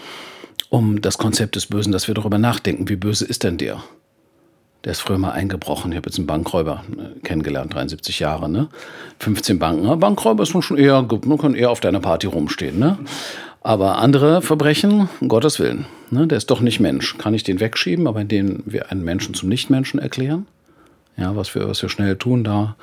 um 0.69 1.01
das 1.01 1.17
Konzept 1.17 1.55
des 1.55 1.67
Bösen, 1.67 1.91
dass 1.91 2.07
wir 2.07 2.15
darüber 2.15 2.37
nachdenken, 2.37 2.89
wie 2.89 2.95
böse 2.95 3.25
ist 3.25 3.43
denn 3.43 3.57
der? 3.57 3.83
Der 4.83 4.91
ist 4.91 5.01
früher 5.01 5.17
mal 5.17 5.31
eingebrochen. 5.31 5.91
Ich 5.91 5.97
habe 5.97 6.09
jetzt 6.09 6.17
einen 6.17 6.27
Bankräuber 6.27 6.83
äh, 6.97 7.19
kennengelernt, 7.21 7.73
73 7.73 8.19
Jahre, 8.19 8.47
ne? 8.47 8.69
15 9.19 9.59
Banken. 9.59 9.99
Bankräuber 9.99 10.43
ist 10.43 10.63
schon 10.63 10.77
eher, 10.77 11.05
man 11.25 11.37
kann 11.37 11.55
eher 11.55 11.71
auf 11.71 11.79
deiner 11.79 11.99
Party 11.99 12.27
rumstehen, 12.27 12.79
ne? 12.79 12.97
Aber 13.61 13.97
andere 13.97 14.41
Verbrechen, 14.41 15.09
um 15.19 15.27
Gottes 15.27 15.59
Willen, 15.59 15.87
ne? 16.09 16.25
der 16.25 16.37
ist 16.37 16.49
doch 16.49 16.61
nicht 16.61 16.79
Mensch. 16.79 17.17
Kann 17.17 17.33
ich 17.33 17.43
den 17.43 17.59
wegschieben, 17.59 18.07
aber 18.07 18.21
indem 18.21 18.63
wir 18.65 18.91
einen 18.91 19.03
Menschen 19.03 19.33
zum 19.33 19.49
Nichtmenschen 19.49 19.99
erklären, 19.99 20.47
ja, 21.17 21.35
was 21.35 21.53
wir, 21.53 21.67
was 21.67 21.81
wir 21.81 21.89
schnell 21.89 22.15
tun, 22.15 22.45
da 22.45 22.77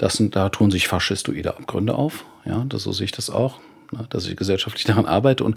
das 0.00 0.14
sind, 0.14 0.34
da 0.34 0.48
tun 0.48 0.70
sich 0.70 0.88
faschistoide 0.88 1.58
Abgründe 1.58 1.94
auf. 1.94 2.24
Ja, 2.46 2.64
das, 2.66 2.84
so 2.84 2.92
sehe 2.92 3.04
ich 3.04 3.12
das 3.12 3.28
auch, 3.28 3.60
ne, 3.92 4.06
dass 4.08 4.26
ich 4.26 4.34
gesellschaftlich 4.34 4.84
daran 4.86 5.04
arbeite. 5.04 5.44
Und 5.44 5.56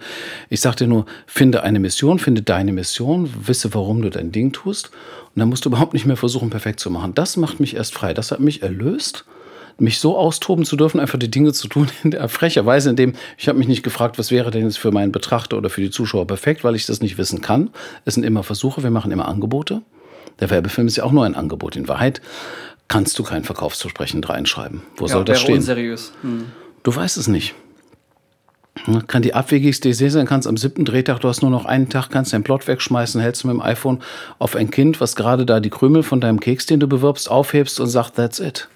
ich 0.50 0.60
sagte 0.60 0.86
nur, 0.86 1.06
finde 1.26 1.64
eine 1.64 1.80
Mission, 1.80 2.20
finde 2.20 2.42
deine 2.42 2.74
Mission, 2.74 3.34
wisse, 3.48 3.74
warum 3.74 4.02
du 4.02 4.10
dein 4.10 4.34
Ding 4.34 4.52
tust. 4.52 4.88
Und 5.34 5.40
dann 5.40 5.48
musst 5.48 5.64
du 5.64 5.70
überhaupt 5.70 5.94
nicht 5.94 6.06
mehr 6.06 6.18
versuchen, 6.18 6.50
perfekt 6.50 6.82
zu 6.82 6.92
machen. 6.92 7.14
Das 7.14 7.38
macht 7.38 7.62
mich 7.62 7.78
erst 7.78 7.94
frei. 7.94 8.14
Das 8.14 8.32
hat 8.32 8.42
mich 8.42 8.62
erlöst 8.62 9.24
mich 9.80 9.98
so 9.98 10.16
austoben 10.16 10.66
zu 10.66 10.76
dürfen, 10.76 11.00
einfach 11.00 11.18
die 11.18 11.32
Dinge 11.32 11.52
zu 11.52 11.68
tun, 11.68 11.88
in 12.04 12.12
der 12.12 12.30
frecher 12.30 12.64
Weise, 12.64 12.92
indem 12.92 13.14
ich 13.40 13.48
habe 13.48 13.58
mich 13.58 13.68
nicht 13.68 13.82
gefragt, 13.82 14.20
was 14.20 14.30
wäre 14.30 14.52
denn 14.52 14.66
jetzt 14.66 14.78
für 14.78 14.92
meinen 14.92 15.12
Betrachter 15.12 15.58
oder 15.58 15.72
für 15.72 15.82
die 15.82 15.90
Zuschauer 15.90 16.28
perfekt, 16.28 16.64
weil 16.64 16.76
ich 16.76 16.86
das 16.86 17.02
nicht 17.02 17.18
wissen 17.18 17.42
kann. 17.42 17.72
Es 18.06 18.14
sind 18.14 18.24
immer 18.24 18.44
Versuche, 18.44 18.84
wir 18.84 18.92
machen 18.92 19.12
immer 19.12 19.28
Angebote. 19.28 19.82
Der 20.40 20.50
Werbefilm 20.50 20.88
ist 20.88 20.98
ja 20.98 21.04
auch 21.04 21.12
nur 21.12 21.26
ein 21.26 21.36
Angebot. 21.36 21.76
In 21.76 21.88
Wahrheit 21.88 22.22
kannst 22.88 23.18
du 23.18 23.24
kein 23.24 23.44
Verkaufsversprechen 23.44 24.24
reinschreiben. 24.24 24.84
Wo 24.98 25.06
ja, 25.06 25.14
soll 25.14 25.26
das 25.26 25.42
stehen? 25.42 25.56
Unseriös. 25.56 26.14
Hm. 26.22 26.46
Du 26.84 26.96
weißt 26.96 27.18
es 27.18 27.28
nicht. 27.28 27.56
Kann 29.08 29.22
die 29.22 29.34
abwegigste 29.34 29.90
Idee 29.90 30.10
sein, 30.10 30.26
kannst 30.26 30.48
am 30.48 30.58
siebten 30.58 30.84
Drehtag, 30.84 31.20
du 31.20 31.28
hast 31.30 31.42
nur 31.42 31.52
noch 31.52 31.66
einen 31.66 31.90
Tag, 31.90 32.10
kannst 32.10 32.34
dein 32.34 32.44
Plot 32.44 32.68
wegschmeißen, 32.68 33.22
hältst 33.22 33.44
du 33.44 33.48
mit 33.48 33.56
dem 33.56 33.62
iPhone 33.62 34.02
auf 34.40 34.56
ein 34.56 34.72
Kind, 34.72 35.00
was 35.00 35.16
gerade 35.16 35.46
da 35.46 35.60
die 35.60 35.70
Krümel 35.70 36.02
von 36.02 36.20
deinem 36.20 36.40
Keks, 36.40 36.66
den 36.66 36.80
du 36.80 36.88
bewirbst, 36.88 37.30
aufhebst 37.30 37.80
und 37.80 37.88
sagt, 37.88 38.16
that's 38.16 38.40
it. 38.40 38.68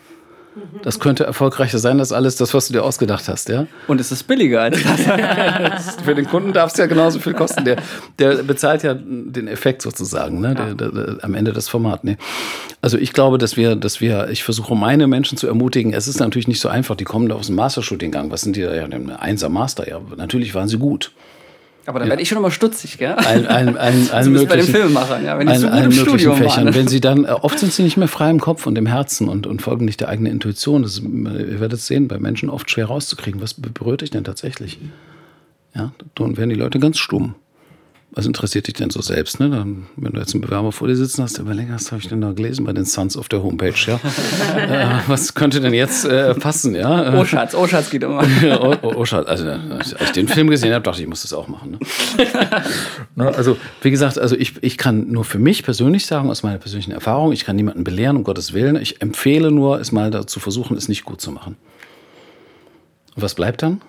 Das 0.83 0.99
könnte 0.99 1.23
erfolgreicher 1.23 1.79
sein 1.79 1.99
als 1.99 2.11
alles 2.11 2.35
das, 2.35 2.53
was 2.53 2.67
du 2.67 2.73
dir 2.73 2.83
ausgedacht 2.83 3.27
hast, 3.27 3.49
ja. 3.49 3.67
Und 3.87 3.99
es 3.99 4.11
ist 4.11 4.23
billiger 4.23 4.61
als 4.61 4.81
das. 4.83 5.95
Für 6.03 6.15
den 6.15 6.27
Kunden 6.27 6.53
darf 6.53 6.71
es 6.71 6.77
ja 6.77 6.85
genauso 6.85 7.19
viel 7.19 7.33
kosten. 7.33 7.65
Der, 7.65 7.77
der 8.19 8.43
bezahlt 8.43 8.83
ja 8.83 8.93
den 8.93 9.47
Effekt 9.47 9.81
sozusagen, 9.81 10.39
ne? 10.39 10.55
Der, 10.55 10.73
der, 10.73 10.91
der, 10.91 11.17
am 11.21 11.33
Ende 11.33 11.53
das 11.53 11.67
Format. 11.67 12.03
Ne? 12.03 12.17
Also 12.81 12.97
ich 12.97 13.13
glaube, 13.13 13.37
dass 13.37 13.57
wir, 13.57 13.75
dass 13.75 14.01
wir, 14.01 14.29
ich 14.29 14.43
versuche 14.43 14.75
meine 14.75 15.07
Menschen 15.07 15.37
zu 15.37 15.47
ermutigen. 15.47 15.93
Es 15.93 16.07
ist 16.07 16.19
natürlich 16.19 16.47
nicht 16.47 16.61
so 16.61 16.69
einfach. 16.69 16.95
Die 16.95 17.03
kommen 17.03 17.29
da 17.29 17.35
aus 17.35 17.47
dem 17.47 17.55
Masterstudiengang. 17.55 18.31
Was 18.31 18.41
sind 18.41 18.55
die 18.55 18.61
da? 18.61 18.73
Ja, 18.73 18.85
ein 18.85 19.09
Einser 19.11 19.49
Master. 19.49 19.87
Ja, 19.89 19.99
natürlich 20.15 20.53
waren 20.55 20.67
sie 20.67 20.77
gut. 20.77 21.11
Aber 21.87 21.99
dann 21.99 22.07
ja. 22.07 22.11
werde 22.11 22.21
ich 22.21 22.29
schon 22.29 22.37
immer 22.37 22.51
stutzig, 22.51 22.97
gell? 22.97 23.13
Ein, 23.13 23.47
ein, 23.47 23.77
ein, 23.77 24.11
ein 24.11 24.33
bei 24.47 24.57
den 24.57 24.65
Filmemachern, 24.65 25.23
ja. 25.23 25.39
Wenn 25.39 25.47
die 25.47 25.55
so 25.55 25.69
gut 25.69 25.83
im 25.83 25.91
Studium 25.93 26.35
Fächern. 26.35 26.65
Waren. 26.65 26.75
Wenn 26.75 26.87
sie 26.89 26.99
dann, 26.99 27.23
äh, 27.23 27.29
oft 27.29 27.57
sind 27.57 27.71
sie 27.71 27.83
nicht 27.83 27.95
mehr 27.95 28.09
frei 28.09 28.29
im 28.29 28.41
Kopf 28.41 28.67
und 28.67 28.77
im 28.77 28.85
Herzen 28.85 29.29
und, 29.29 29.47
und 29.47 29.61
folgen 29.61 29.85
nicht 29.85 30.01
der 30.01 30.09
eigenen 30.09 30.33
Intuition. 30.33 30.83
Das, 30.83 30.99
ihr 30.99 31.59
werdet 31.59 31.79
es 31.79 31.87
sehen, 31.87 32.09
bei 32.09 32.19
Menschen 32.19 32.49
oft 32.49 32.69
schwer 32.69 32.87
rauszukriegen. 32.87 33.41
Was 33.41 33.53
berührt 33.53 34.01
dich 34.01 34.09
denn 34.09 34.25
tatsächlich? 34.25 34.79
Ja, 35.73 35.93
dann 36.15 36.35
werden 36.35 36.49
die 36.49 36.55
Leute 36.55 36.79
ganz 36.79 36.97
stumm 36.97 37.35
was 38.17 38.25
interessiert 38.25 38.65
dich 38.65 38.73
denn 38.73 38.89
so 38.89 38.99
selbst? 38.99 39.39
Ne? 39.39 39.51
Dann, 39.51 39.85
wenn 39.95 40.11
du 40.11 40.19
jetzt 40.19 40.33
einen 40.33 40.41
Bewerber 40.41 40.71
vor 40.71 40.87
dir 40.87 40.95
sitzen 40.95 41.21
hast, 41.21 41.37
überlegen 41.37 41.71
was 41.71 41.91
habe 41.91 42.01
ich 42.01 42.07
denn 42.07 42.19
da 42.19 42.31
gelesen 42.31 42.65
bei 42.65 42.73
den 42.73 42.83
Suns 42.83 43.15
auf 43.15 43.29
der 43.29 43.43
Homepage? 43.43 43.75
Ja? 43.85 43.99
äh, 44.57 45.01
was 45.05 45.35
könnte 45.35 45.61
denn 45.61 45.73
jetzt 45.75 46.03
äh, 46.05 46.33
passen? 46.33 46.73
Ja? 46.73 47.13
Oh 47.17 47.25
Schatz, 47.25 47.53
oh 47.53 47.67
Schatz 47.67 47.91
geht 47.91 48.03
immer. 48.03 48.23
oh, 48.59 48.75
oh, 48.81 48.93
oh, 48.95 49.05
Schatz, 49.05 49.27
also 49.27 49.47
als 49.47 49.95
ich 50.01 50.11
den 50.11 50.27
Film 50.27 50.49
gesehen 50.49 50.73
habe, 50.73 50.83
dachte 50.83 50.97
ich, 50.97 51.03
ich 51.03 51.09
muss 51.09 51.21
das 51.21 51.33
auch 51.33 51.47
machen. 51.47 51.77
Ne? 53.15 53.27
also 53.35 53.57
wie 53.81 53.91
gesagt, 53.91 54.17
also 54.17 54.35
ich, 54.35 54.61
ich 54.61 54.77
kann 54.77 55.11
nur 55.11 55.23
für 55.23 55.39
mich 55.39 55.63
persönlich 55.63 56.07
sagen, 56.07 56.31
aus 56.31 56.41
meiner 56.41 56.57
persönlichen 56.57 56.91
Erfahrung, 56.91 57.31
ich 57.33 57.45
kann 57.45 57.55
niemanden 57.55 57.83
belehren, 57.83 58.17
um 58.17 58.23
Gottes 58.23 58.53
Willen. 58.53 58.77
Ich 58.77 59.01
empfehle 59.01 59.51
nur, 59.51 59.79
es 59.79 59.91
mal 59.91 60.25
zu 60.25 60.39
versuchen, 60.39 60.75
es 60.75 60.87
nicht 60.89 61.05
gut 61.05 61.21
zu 61.21 61.31
machen. 61.31 61.55
Und 63.15 63.21
was 63.21 63.35
bleibt 63.35 63.61
dann? 63.61 63.81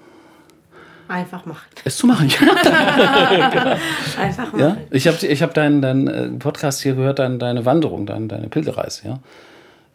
Einfach 1.08 1.46
machen. 1.46 1.66
Es 1.84 1.96
zu 1.96 2.06
machen, 2.06 2.28
ja. 2.40 3.78
Einfach 4.20 4.52
machen. 4.52 4.60
Ja? 4.60 4.76
Ich 4.90 5.08
habe 5.08 5.26
ich 5.26 5.42
hab 5.42 5.54
deinen 5.54 5.80
dein 5.80 6.06
äh, 6.06 6.28
Podcast 6.38 6.82
hier 6.82 6.94
gehört, 6.94 7.18
dein, 7.18 7.38
deine 7.38 7.64
Wanderung, 7.64 8.04
dein, 8.04 8.28
deine 8.28 8.48
Pilgerreise, 8.48 9.08
ja. 9.08 9.18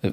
Äh, 0.01 0.11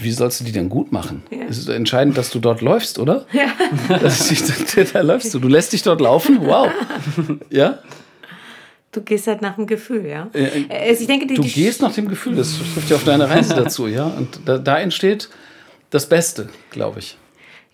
wie 0.00 0.10
sollst 0.10 0.40
du 0.40 0.44
die 0.44 0.52
denn 0.52 0.68
gut 0.68 0.92
machen? 0.92 1.22
Ja. 1.30 1.44
Es 1.48 1.58
ist 1.58 1.68
entscheidend, 1.68 2.16
dass 2.16 2.30
du 2.30 2.38
dort 2.38 2.62
läufst, 2.62 2.98
oder? 2.98 3.26
Ja. 3.32 3.48
Ist, 4.04 4.94
da 4.94 5.00
läufst 5.02 5.32
du. 5.34 5.38
Du 5.38 5.48
lässt 5.48 5.72
dich 5.72 5.82
dort 5.82 6.00
laufen? 6.00 6.38
Wow. 6.40 6.70
Ja? 7.50 7.78
Du 8.92 9.02
gehst 9.02 9.28
halt 9.28 9.40
nach 9.40 9.54
dem 9.54 9.68
Gefühl, 9.68 10.04
ja. 10.04 10.28
Äh, 10.32 10.64
also 10.68 11.02
ich 11.02 11.06
denke, 11.06 11.26
die, 11.26 11.34
du 11.34 11.42
die 11.42 11.52
gehst 11.52 11.80
nach 11.80 11.92
dem 11.92 12.08
Gefühl, 12.08 12.34
das 12.34 12.58
trifft 12.74 12.90
ja 12.90 12.96
auf 12.96 13.04
deine 13.04 13.28
Reise 13.28 13.54
dazu, 13.54 13.86
ja. 13.86 14.06
Und 14.06 14.40
da, 14.46 14.58
da 14.58 14.80
entsteht 14.80 15.28
das 15.90 16.08
Beste, 16.08 16.48
glaube 16.70 16.98
ich. 16.98 17.16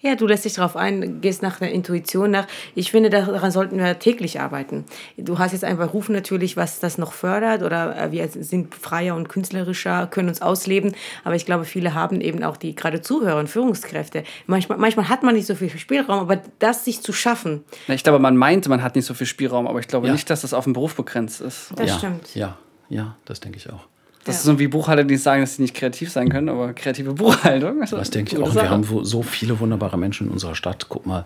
Ja, 0.00 0.14
du 0.14 0.26
lässt 0.26 0.44
dich 0.44 0.52
darauf 0.52 0.76
ein, 0.76 1.22
gehst 1.22 1.42
nach 1.42 1.58
der 1.58 1.72
Intuition 1.72 2.30
nach. 2.30 2.46
Ich 2.74 2.90
finde, 2.90 3.08
daran 3.08 3.50
sollten 3.50 3.78
wir 3.78 3.98
täglich 3.98 4.40
arbeiten. 4.40 4.84
Du 5.16 5.38
hast 5.38 5.52
jetzt 5.52 5.64
einen 5.64 5.78
Beruf 5.78 6.10
natürlich, 6.10 6.56
was 6.56 6.80
das 6.80 6.98
noch 6.98 7.12
fördert 7.12 7.62
oder 7.62 7.96
äh, 7.96 8.12
wir 8.12 8.28
sind 8.28 8.74
freier 8.74 9.16
und 9.16 9.28
künstlerischer, 9.28 10.06
können 10.06 10.28
uns 10.28 10.42
ausleben. 10.42 10.94
Aber 11.24 11.34
ich 11.34 11.46
glaube, 11.46 11.64
viele 11.64 11.94
haben 11.94 12.20
eben 12.20 12.44
auch 12.44 12.58
die 12.58 12.74
gerade 12.74 13.00
Zuhörer 13.00 13.38
und 13.38 13.48
Führungskräfte. 13.48 14.22
Manchmal, 14.46 14.76
manchmal 14.76 15.08
hat 15.08 15.22
man 15.22 15.34
nicht 15.34 15.46
so 15.46 15.54
viel 15.54 15.70
Spielraum, 15.70 16.20
aber 16.20 16.42
das 16.58 16.84
sich 16.84 17.00
zu 17.00 17.14
schaffen. 17.14 17.64
Ich 17.88 18.04
glaube, 18.04 18.18
man 18.18 18.36
meint, 18.36 18.68
man 18.68 18.82
hat 18.82 18.96
nicht 18.96 19.06
so 19.06 19.14
viel 19.14 19.26
Spielraum, 19.26 19.66
aber 19.66 19.80
ich 19.80 19.88
glaube 19.88 20.08
ja. 20.08 20.12
nicht, 20.12 20.28
dass 20.28 20.42
das 20.42 20.52
auf 20.52 20.64
den 20.64 20.74
Beruf 20.74 20.94
begrenzt 20.94 21.40
ist. 21.40 21.72
Das 21.74 21.88
ja, 21.88 21.96
stimmt. 21.96 22.34
Ja, 22.34 22.58
ja, 22.90 23.16
das 23.24 23.40
denke 23.40 23.56
ich 23.56 23.70
auch. 23.70 23.86
Das 24.26 24.34
ja. 24.34 24.38
ist 24.40 24.44
so 24.44 24.58
wie 24.58 24.66
Buchhalter, 24.66 25.04
die 25.04 25.16
sagen, 25.16 25.42
dass 25.42 25.54
sie 25.54 25.62
nicht 25.62 25.74
kreativ 25.74 26.10
sein 26.10 26.28
können, 26.28 26.48
aber 26.48 26.72
kreative 26.72 27.12
Buchhaltung. 27.14 27.80
Das, 27.80 27.90
das 27.90 28.10
denke 28.10 28.36
ich 28.36 28.42
auch. 28.42 28.52
Sache. 28.52 28.66
Wir 28.66 28.70
haben 28.70 28.84
so 29.04 29.22
viele 29.22 29.58
wunderbare 29.60 29.96
Menschen 29.96 30.26
in 30.26 30.32
unserer 30.32 30.56
Stadt. 30.56 30.86
Guck 30.88 31.06
mal, 31.06 31.24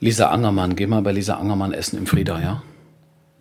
Lisa 0.00 0.28
Angermann, 0.28 0.76
geh 0.76 0.86
mal 0.86 1.00
bei 1.02 1.12
Lisa 1.12 1.34
Angermann 1.34 1.72
essen 1.72 1.98
im 1.98 2.06
Frieda, 2.06 2.40
ja? 2.40 2.62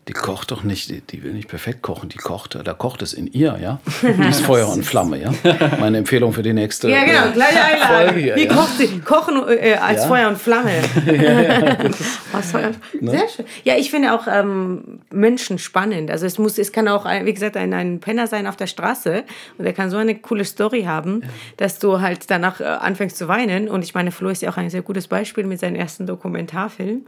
Die 0.07 0.13
kocht 0.13 0.51
doch 0.51 0.63
nicht, 0.63 0.89
die, 0.89 1.01
die, 1.01 1.21
will 1.21 1.33
nicht 1.33 1.49
perfekt 1.49 1.81
kochen, 1.81 2.07
die 2.07 2.17
kocht, 2.17 2.57
da 2.63 2.73
kocht 2.73 3.01
es 3.01 3.13
in 3.13 3.27
ihr, 3.27 3.57
ja. 3.61 3.79
Die 4.01 4.29
ist 4.29 4.41
Feuer 4.41 4.69
und 4.69 4.85
Flamme, 4.85 5.21
ja. 5.21 5.33
Meine 5.81 5.97
Empfehlung 5.97 6.31
für 6.31 6.43
die 6.43 6.53
nächste 6.53 6.89
ja, 6.89 7.03
genau, 7.03 7.31
gleiche 7.33 7.61
Einladung. 7.61 8.05
Folge 8.05 8.19
hier, 8.21 8.35
Wie 8.37 8.45
ja. 8.45 8.53
kocht 8.53 8.77
sie? 8.77 8.99
Kochen 8.99 9.43
äh, 9.49 9.73
als 9.73 10.03
ja. 10.03 10.07
Feuer 10.07 10.29
und 10.29 10.37
Flamme. 10.37 10.71
ja, 11.05 12.41
Feuer. 12.41 12.71
Ne? 13.01 13.11
Sehr 13.11 13.27
schön. 13.27 13.45
Ja, 13.65 13.75
ich 13.75 13.91
finde 13.91 14.13
auch 14.13 14.27
ähm, 14.31 14.99
Menschen 15.11 15.57
spannend. 15.57 16.09
Also 16.09 16.25
es 16.25 16.37
muss, 16.37 16.57
es 16.57 16.71
kann 16.71 16.87
auch, 16.87 17.05
wie 17.05 17.33
gesagt, 17.33 17.57
ein, 17.57 17.73
ein 17.73 17.99
Penner 17.99 18.27
sein 18.27 18.47
auf 18.47 18.55
der 18.55 18.67
Straße 18.67 19.25
und 19.57 19.65
der 19.65 19.73
kann 19.73 19.89
so 19.89 19.97
eine 19.97 20.15
coole 20.15 20.45
Story 20.45 20.83
haben, 20.83 21.23
dass 21.57 21.79
du 21.79 21.99
halt 21.99 22.29
danach 22.29 22.61
äh, 22.61 22.63
anfängst 22.63 23.17
zu 23.17 23.27
weinen. 23.27 23.67
Und 23.67 23.83
ich 23.83 23.93
meine, 23.93 24.11
Flo 24.11 24.29
ist 24.29 24.41
ja 24.41 24.51
auch 24.51 24.57
ein 24.57 24.69
sehr 24.69 24.83
gutes 24.83 25.07
Beispiel 25.07 25.43
mit 25.43 25.59
seinem 25.59 25.75
ersten 25.75 26.05
Dokumentarfilm. 26.05 27.05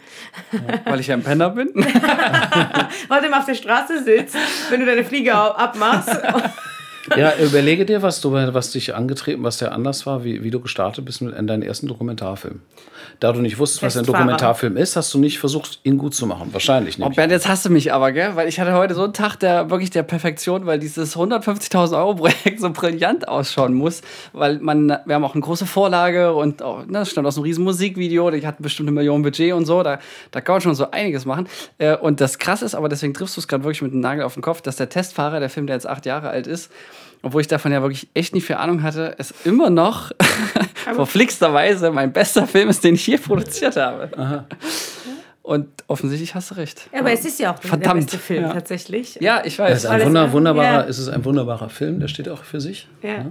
weil 0.83 0.99
ich 0.99 1.11
ein 1.11 1.23
Penner 1.23 1.51
bin. 1.51 1.69
Du 3.21 3.27
immer 3.27 3.39
auf 3.39 3.45
der 3.45 3.55
Straße 3.55 4.03
sitzt, 4.03 4.35
wenn 4.69 4.79
du 4.79 4.85
deine 4.85 5.03
Fliege 5.03 5.33
abmachst. 5.33 6.19
Ja, 7.15 7.33
überlege 7.37 7.85
dir, 7.85 8.01
was 8.01 8.21
du, 8.21 8.33
was 8.33 8.71
dich 8.71 8.93
angetreten, 8.93 9.43
was 9.43 9.57
der 9.57 9.71
Anlass 9.71 10.05
war, 10.05 10.23
wie, 10.23 10.43
wie 10.43 10.51
du 10.51 10.59
gestartet 10.59 11.05
bist 11.05 11.21
in 11.21 11.47
deinen 11.47 11.63
ersten 11.63 11.87
Dokumentarfilm. 11.87 12.61
Da 13.20 13.32
du 13.32 13.41
nicht 13.41 13.57
wusstest, 13.57 13.84
was 13.84 13.97
ein 13.97 14.05
Dokumentarfilm 14.05 14.78
ist, 14.78 14.95
hast 14.95 15.14
du 15.14 15.20
nicht 15.20 15.39
versucht, 15.39 15.80
ihn 15.84 15.97
gut 15.97 16.14
zu 16.14 16.26
machen. 16.26 16.49
Wahrscheinlich 16.51 16.97
nicht. 16.97 17.07
Oh, 17.07 17.10
Bernd, 17.10 17.32
jetzt 17.32 17.47
hast 17.47 17.66
du 17.66 17.70
mich 17.70 17.91
aber, 17.93 18.12
gell? 18.12 18.36
Weil 18.36 18.47
ich 18.47 18.60
hatte 18.60 18.74
heute 18.74 18.93
so 18.93 19.03
einen 19.03 19.14
Tag 19.14 19.38
der 19.38 19.70
wirklich 19.70 19.89
der 19.89 20.03
Perfektion, 20.03 20.66
weil 20.66 20.80
dieses 20.80 21.16
150.000 21.16 21.97
Euro 21.97 22.16
Projekt 22.16 22.60
so 22.60 22.70
brillant 22.72 23.28
ausschauen 23.28 23.74
muss. 23.74 24.01
Weil 24.34 24.60
man, 24.60 24.88
wir 25.05 25.16
haben 25.16 25.24
auch 25.24 25.34
eine 25.34 25.41
große 25.41 25.66
Vorlage 25.66 26.34
und 26.34 26.62
oh, 26.62 26.80
ne, 26.86 26.99
das 26.99 27.12
stammt 27.12 27.28
aus 27.28 27.38
einem 27.38 27.43
riesen 27.43 27.64
Musikvideo. 27.64 28.32
Die 28.32 28.45
hatten 28.45 28.64
bestimmt 28.64 28.89
eine 28.89 28.95
Million 28.95 29.22
Budget 29.22 29.53
und 29.53 29.66
so. 29.66 29.84
Da, 29.84 29.99
da 30.32 30.41
kann 30.41 30.55
man 30.55 30.62
schon 30.62 30.76
so 30.76 30.91
einiges 30.91 31.26
machen. 31.26 31.47
Äh, 31.78 31.97
und 31.97 32.22
das 32.22 32.38
krass 32.38 32.62
ist, 32.62 32.76
aber 32.76 32.89
deswegen 32.89 33.14
triffst 33.14 33.38
du 33.38 33.41
es 33.41 33.47
gerade 33.47 33.64
wirklich 33.64 33.82
mit 33.82 33.91
dem 33.91 33.99
Nagel 33.99 34.24
auf 34.24 34.34
den 34.34 34.43
Kopf, 34.43 34.62
dass 34.62 34.76
der 34.76 34.89
Testfahrer, 34.89 35.39
der 35.39 35.49
Film, 35.49 35.68
der 35.68 35.76
jetzt 35.76 35.88
acht 35.88 36.05
Jahre 36.05 36.30
alt 36.30 36.47
ist, 36.47 36.72
obwohl 37.22 37.41
ich 37.41 37.47
davon 37.47 37.72
ja 37.72 37.82
wirklich 37.82 38.07
echt 38.13 38.34
nicht 38.34 38.45
viel 38.45 38.55
Ahnung 38.55 38.84
hatte, 38.84 39.15
es 39.17 39.34
immer 39.43 39.70
noch 39.70 40.11
verflixterweise 40.95 41.91
mein 41.91 42.13
bester 42.13 42.47
Film 42.47 42.70
ist, 42.70 42.84
den 42.84 42.95
ich 42.95 43.05
je 43.07 43.17
produziert 43.17 43.76
habe. 43.76 44.09
Aha. 44.17 44.45
Und 45.41 45.67
offensichtlich 45.88 46.36
hast 46.36 46.51
du 46.51 46.55
recht. 46.55 46.89
Ja, 46.93 46.99
aber 46.99 47.11
es 47.11 47.26
ist 47.26 47.39
ja 47.39 47.53
auch 47.53 47.59
Verdammt. 47.59 47.86
der 47.86 47.93
beste 47.93 48.17
Film 48.20 48.43
ja. 48.43 48.53
tatsächlich. 48.53 49.15
Ja, 49.20 49.41
ich 49.43 49.57
weiß. 49.57 49.78
Es 49.78 49.84
ist, 49.84 49.89
ein 49.89 50.05
wunder, 50.05 50.32
wunderbarer, 50.32 50.84
ja. 50.84 50.88
es 50.88 50.99
ist 50.99 51.09
ein 51.09 51.26
wunderbarer 51.26 51.70
Film, 51.70 51.99
der 51.99 52.07
steht 52.07 52.30
auch 52.30 52.43
für 52.43 52.61
sich. 52.61 52.88
Ja. 53.01 53.26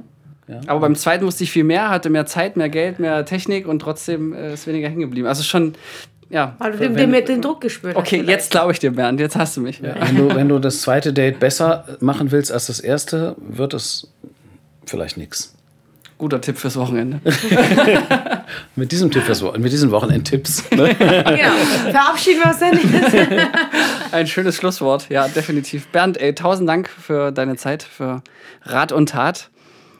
ja. 0.48 0.60
Aber 0.66 0.80
beim 0.80 0.96
zweiten 0.96 1.24
musste 1.24 1.44
ich 1.44 1.52
viel 1.52 1.64
mehr, 1.64 1.90
hatte 1.90 2.10
mehr 2.10 2.26
Zeit, 2.26 2.56
mehr 2.56 2.68
Geld, 2.68 2.98
mehr 2.98 3.24
Technik 3.24 3.68
und 3.68 3.78
trotzdem 3.78 4.32
äh, 4.32 4.54
ist 4.54 4.66
weniger 4.66 4.88
hängen 4.88 5.02
geblieben. 5.02 5.28
Also 5.28 5.44
schon 5.44 5.74
ja. 6.30 6.54
Weil 6.58 6.72
du 6.72 6.78
den, 6.78 6.94
den, 6.94 7.24
den 7.24 7.42
Druck 7.42 7.60
gespürt 7.60 7.96
hast. 7.96 8.00
Okay, 8.00 8.22
jetzt 8.22 8.50
glaube 8.50 8.72
ich 8.72 8.78
dir, 8.78 8.90
Bernd. 8.90 9.20
Jetzt 9.20 9.36
hast 9.36 9.56
du 9.56 9.60
mich. 9.60 9.80
Ja. 9.80 9.94
Wenn, 10.00 10.16
du, 10.16 10.34
wenn 10.34 10.48
du 10.48 10.58
das 10.58 10.82
zweite 10.82 11.12
Date 11.12 11.40
besser 11.40 11.84
machen 12.00 12.30
willst 12.30 12.52
als 12.52 12.66
das 12.66 12.80
erste, 12.80 13.34
wird 13.38 13.74
es 13.74 14.08
vielleicht 14.86 15.16
nichts. 15.16 15.54
Guter 16.18 16.40
Tipp 16.40 16.58
fürs 16.58 16.76
Wochenende. 16.76 17.20
mit 18.76 18.90
diesem 18.90 19.10
Tipp 19.12 19.22
fürs 19.22 19.40
Wochenende, 19.40 19.62
mit 19.62 19.72
diesen 19.72 19.92
Wochenendtipps. 19.92 20.68
Ne? 20.72 20.92
genau. 20.96 21.92
Verabschieden 21.92 22.40
wir 22.40 22.50
uns 22.50 22.58
dann. 22.58 23.50
Ein 24.12 24.26
schönes 24.26 24.56
Schlusswort, 24.56 25.08
ja, 25.10 25.28
definitiv. 25.28 25.86
Bernd, 25.88 26.20
ey, 26.20 26.34
tausend 26.34 26.68
Dank 26.68 26.88
für 26.88 27.30
deine 27.30 27.54
Zeit, 27.56 27.84
für 27.84 28.22
Rat 28.62 28.90
und 28.90 29.10
Tat. 29.10 29.48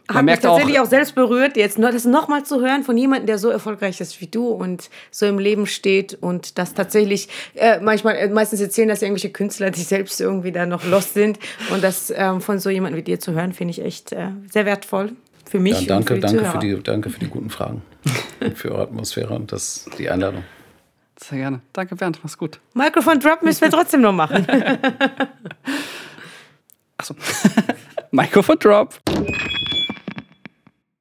Man 0.08 0.16
hat 0.16 0.24
mich 0.24 0.38
tatsächlich 0.38 0.78
auch, 0.78 0.84
auch, 0.84 0.88
selbst 0.88 1.14
berührt, 1.14 1.56
jetzt 1.58 1.78
das 1.78 2.06
nochmal 2.06 2.42
zu 2.42 2.60
hören 2.60 2.82
von 2.82 2.96
jemandem, 2.96 3.26
der 3.26 3.38
so 3.38 3.50
erfolgreich 3.50 4.00
ist 4.00 4.20
wie 4.22 4.26
du 4.26 4.48
und 4.48 4.88
so 5.10 5.26
im 5.26 5.38
Leben 5.38 5.66
steht 5.66 6.16
und 6.20 6.58
das 6.58 6.72
tatsächlich, 6.72 7.28
äh, 7.54 7.78
manchmal, 7.80 8.16
äh, 8.16 8.28
meistens 8.28 8.60
erzählen 8.60 8.88
das 8.88 9.02
irgendwelche 9.02 9.30
Künstler, 9.30 9.70
die 9.70 9.82
selbst 9.82 10.18
irgendwie 10.20 10.50
da 10.50 10.64
noch 10.64 10.86
lost 10.86 11.12
sind 11.12 11.38
und 11.72 11.84
das 11.84 12.10
ähm, 12.16 12.40
von 12.40 12.58
so 12.58 12.70
jemandem 12.70 12.98
wie 12.98 13.04
dir 13.04 13.20
zu 13.20 13.32
hören, 13.32 13.52
finde 13.52 13.72
ich 13.72 13.82
echt 13.84 14.12
äh, 14.12 14.28
sehr 14.50 14.64
wertvoll 14.64 15.12
für 15.44 15.58
mich. 15.58 15.82
Ja, 15.82 15.88
danke, 15.88 16.14
für 16.14 16.20
danke, 16.20 16.44
für 16.44 16.58
die, 16.58 16.82
danke 16.82 17.10
für 17.10 17.20
die 17.20 17.28
guten 17.28 17.50
Fragen, 17.50 17.82
für 18.54 18.72
eure 18.72 18.84
Atmosphäre 18.84 19.34
und 19.34 19.52
das, 19.52 19.84
die 19.98 20.08
Einladung. 20.08 20.42
Sehr 21.20 21.38
gerne. 21.38 21.60
Danke, 21.72 21.96
Bernd. 21.96 22.20
Mach's 22.22 22.38
gut. 22.38 22.60
Mikrofon 22.74 23.18
Drop 23.18 23.42
müssen 23.42 23.60
wir 23.60 23.70
trotzdem 23.70 24.00
noch 24.00 24.12
machen. 24.12 24.46
Achso. 26.96 27.14
Mikrofon 28.10 28.58
Drop. 28.58 28.94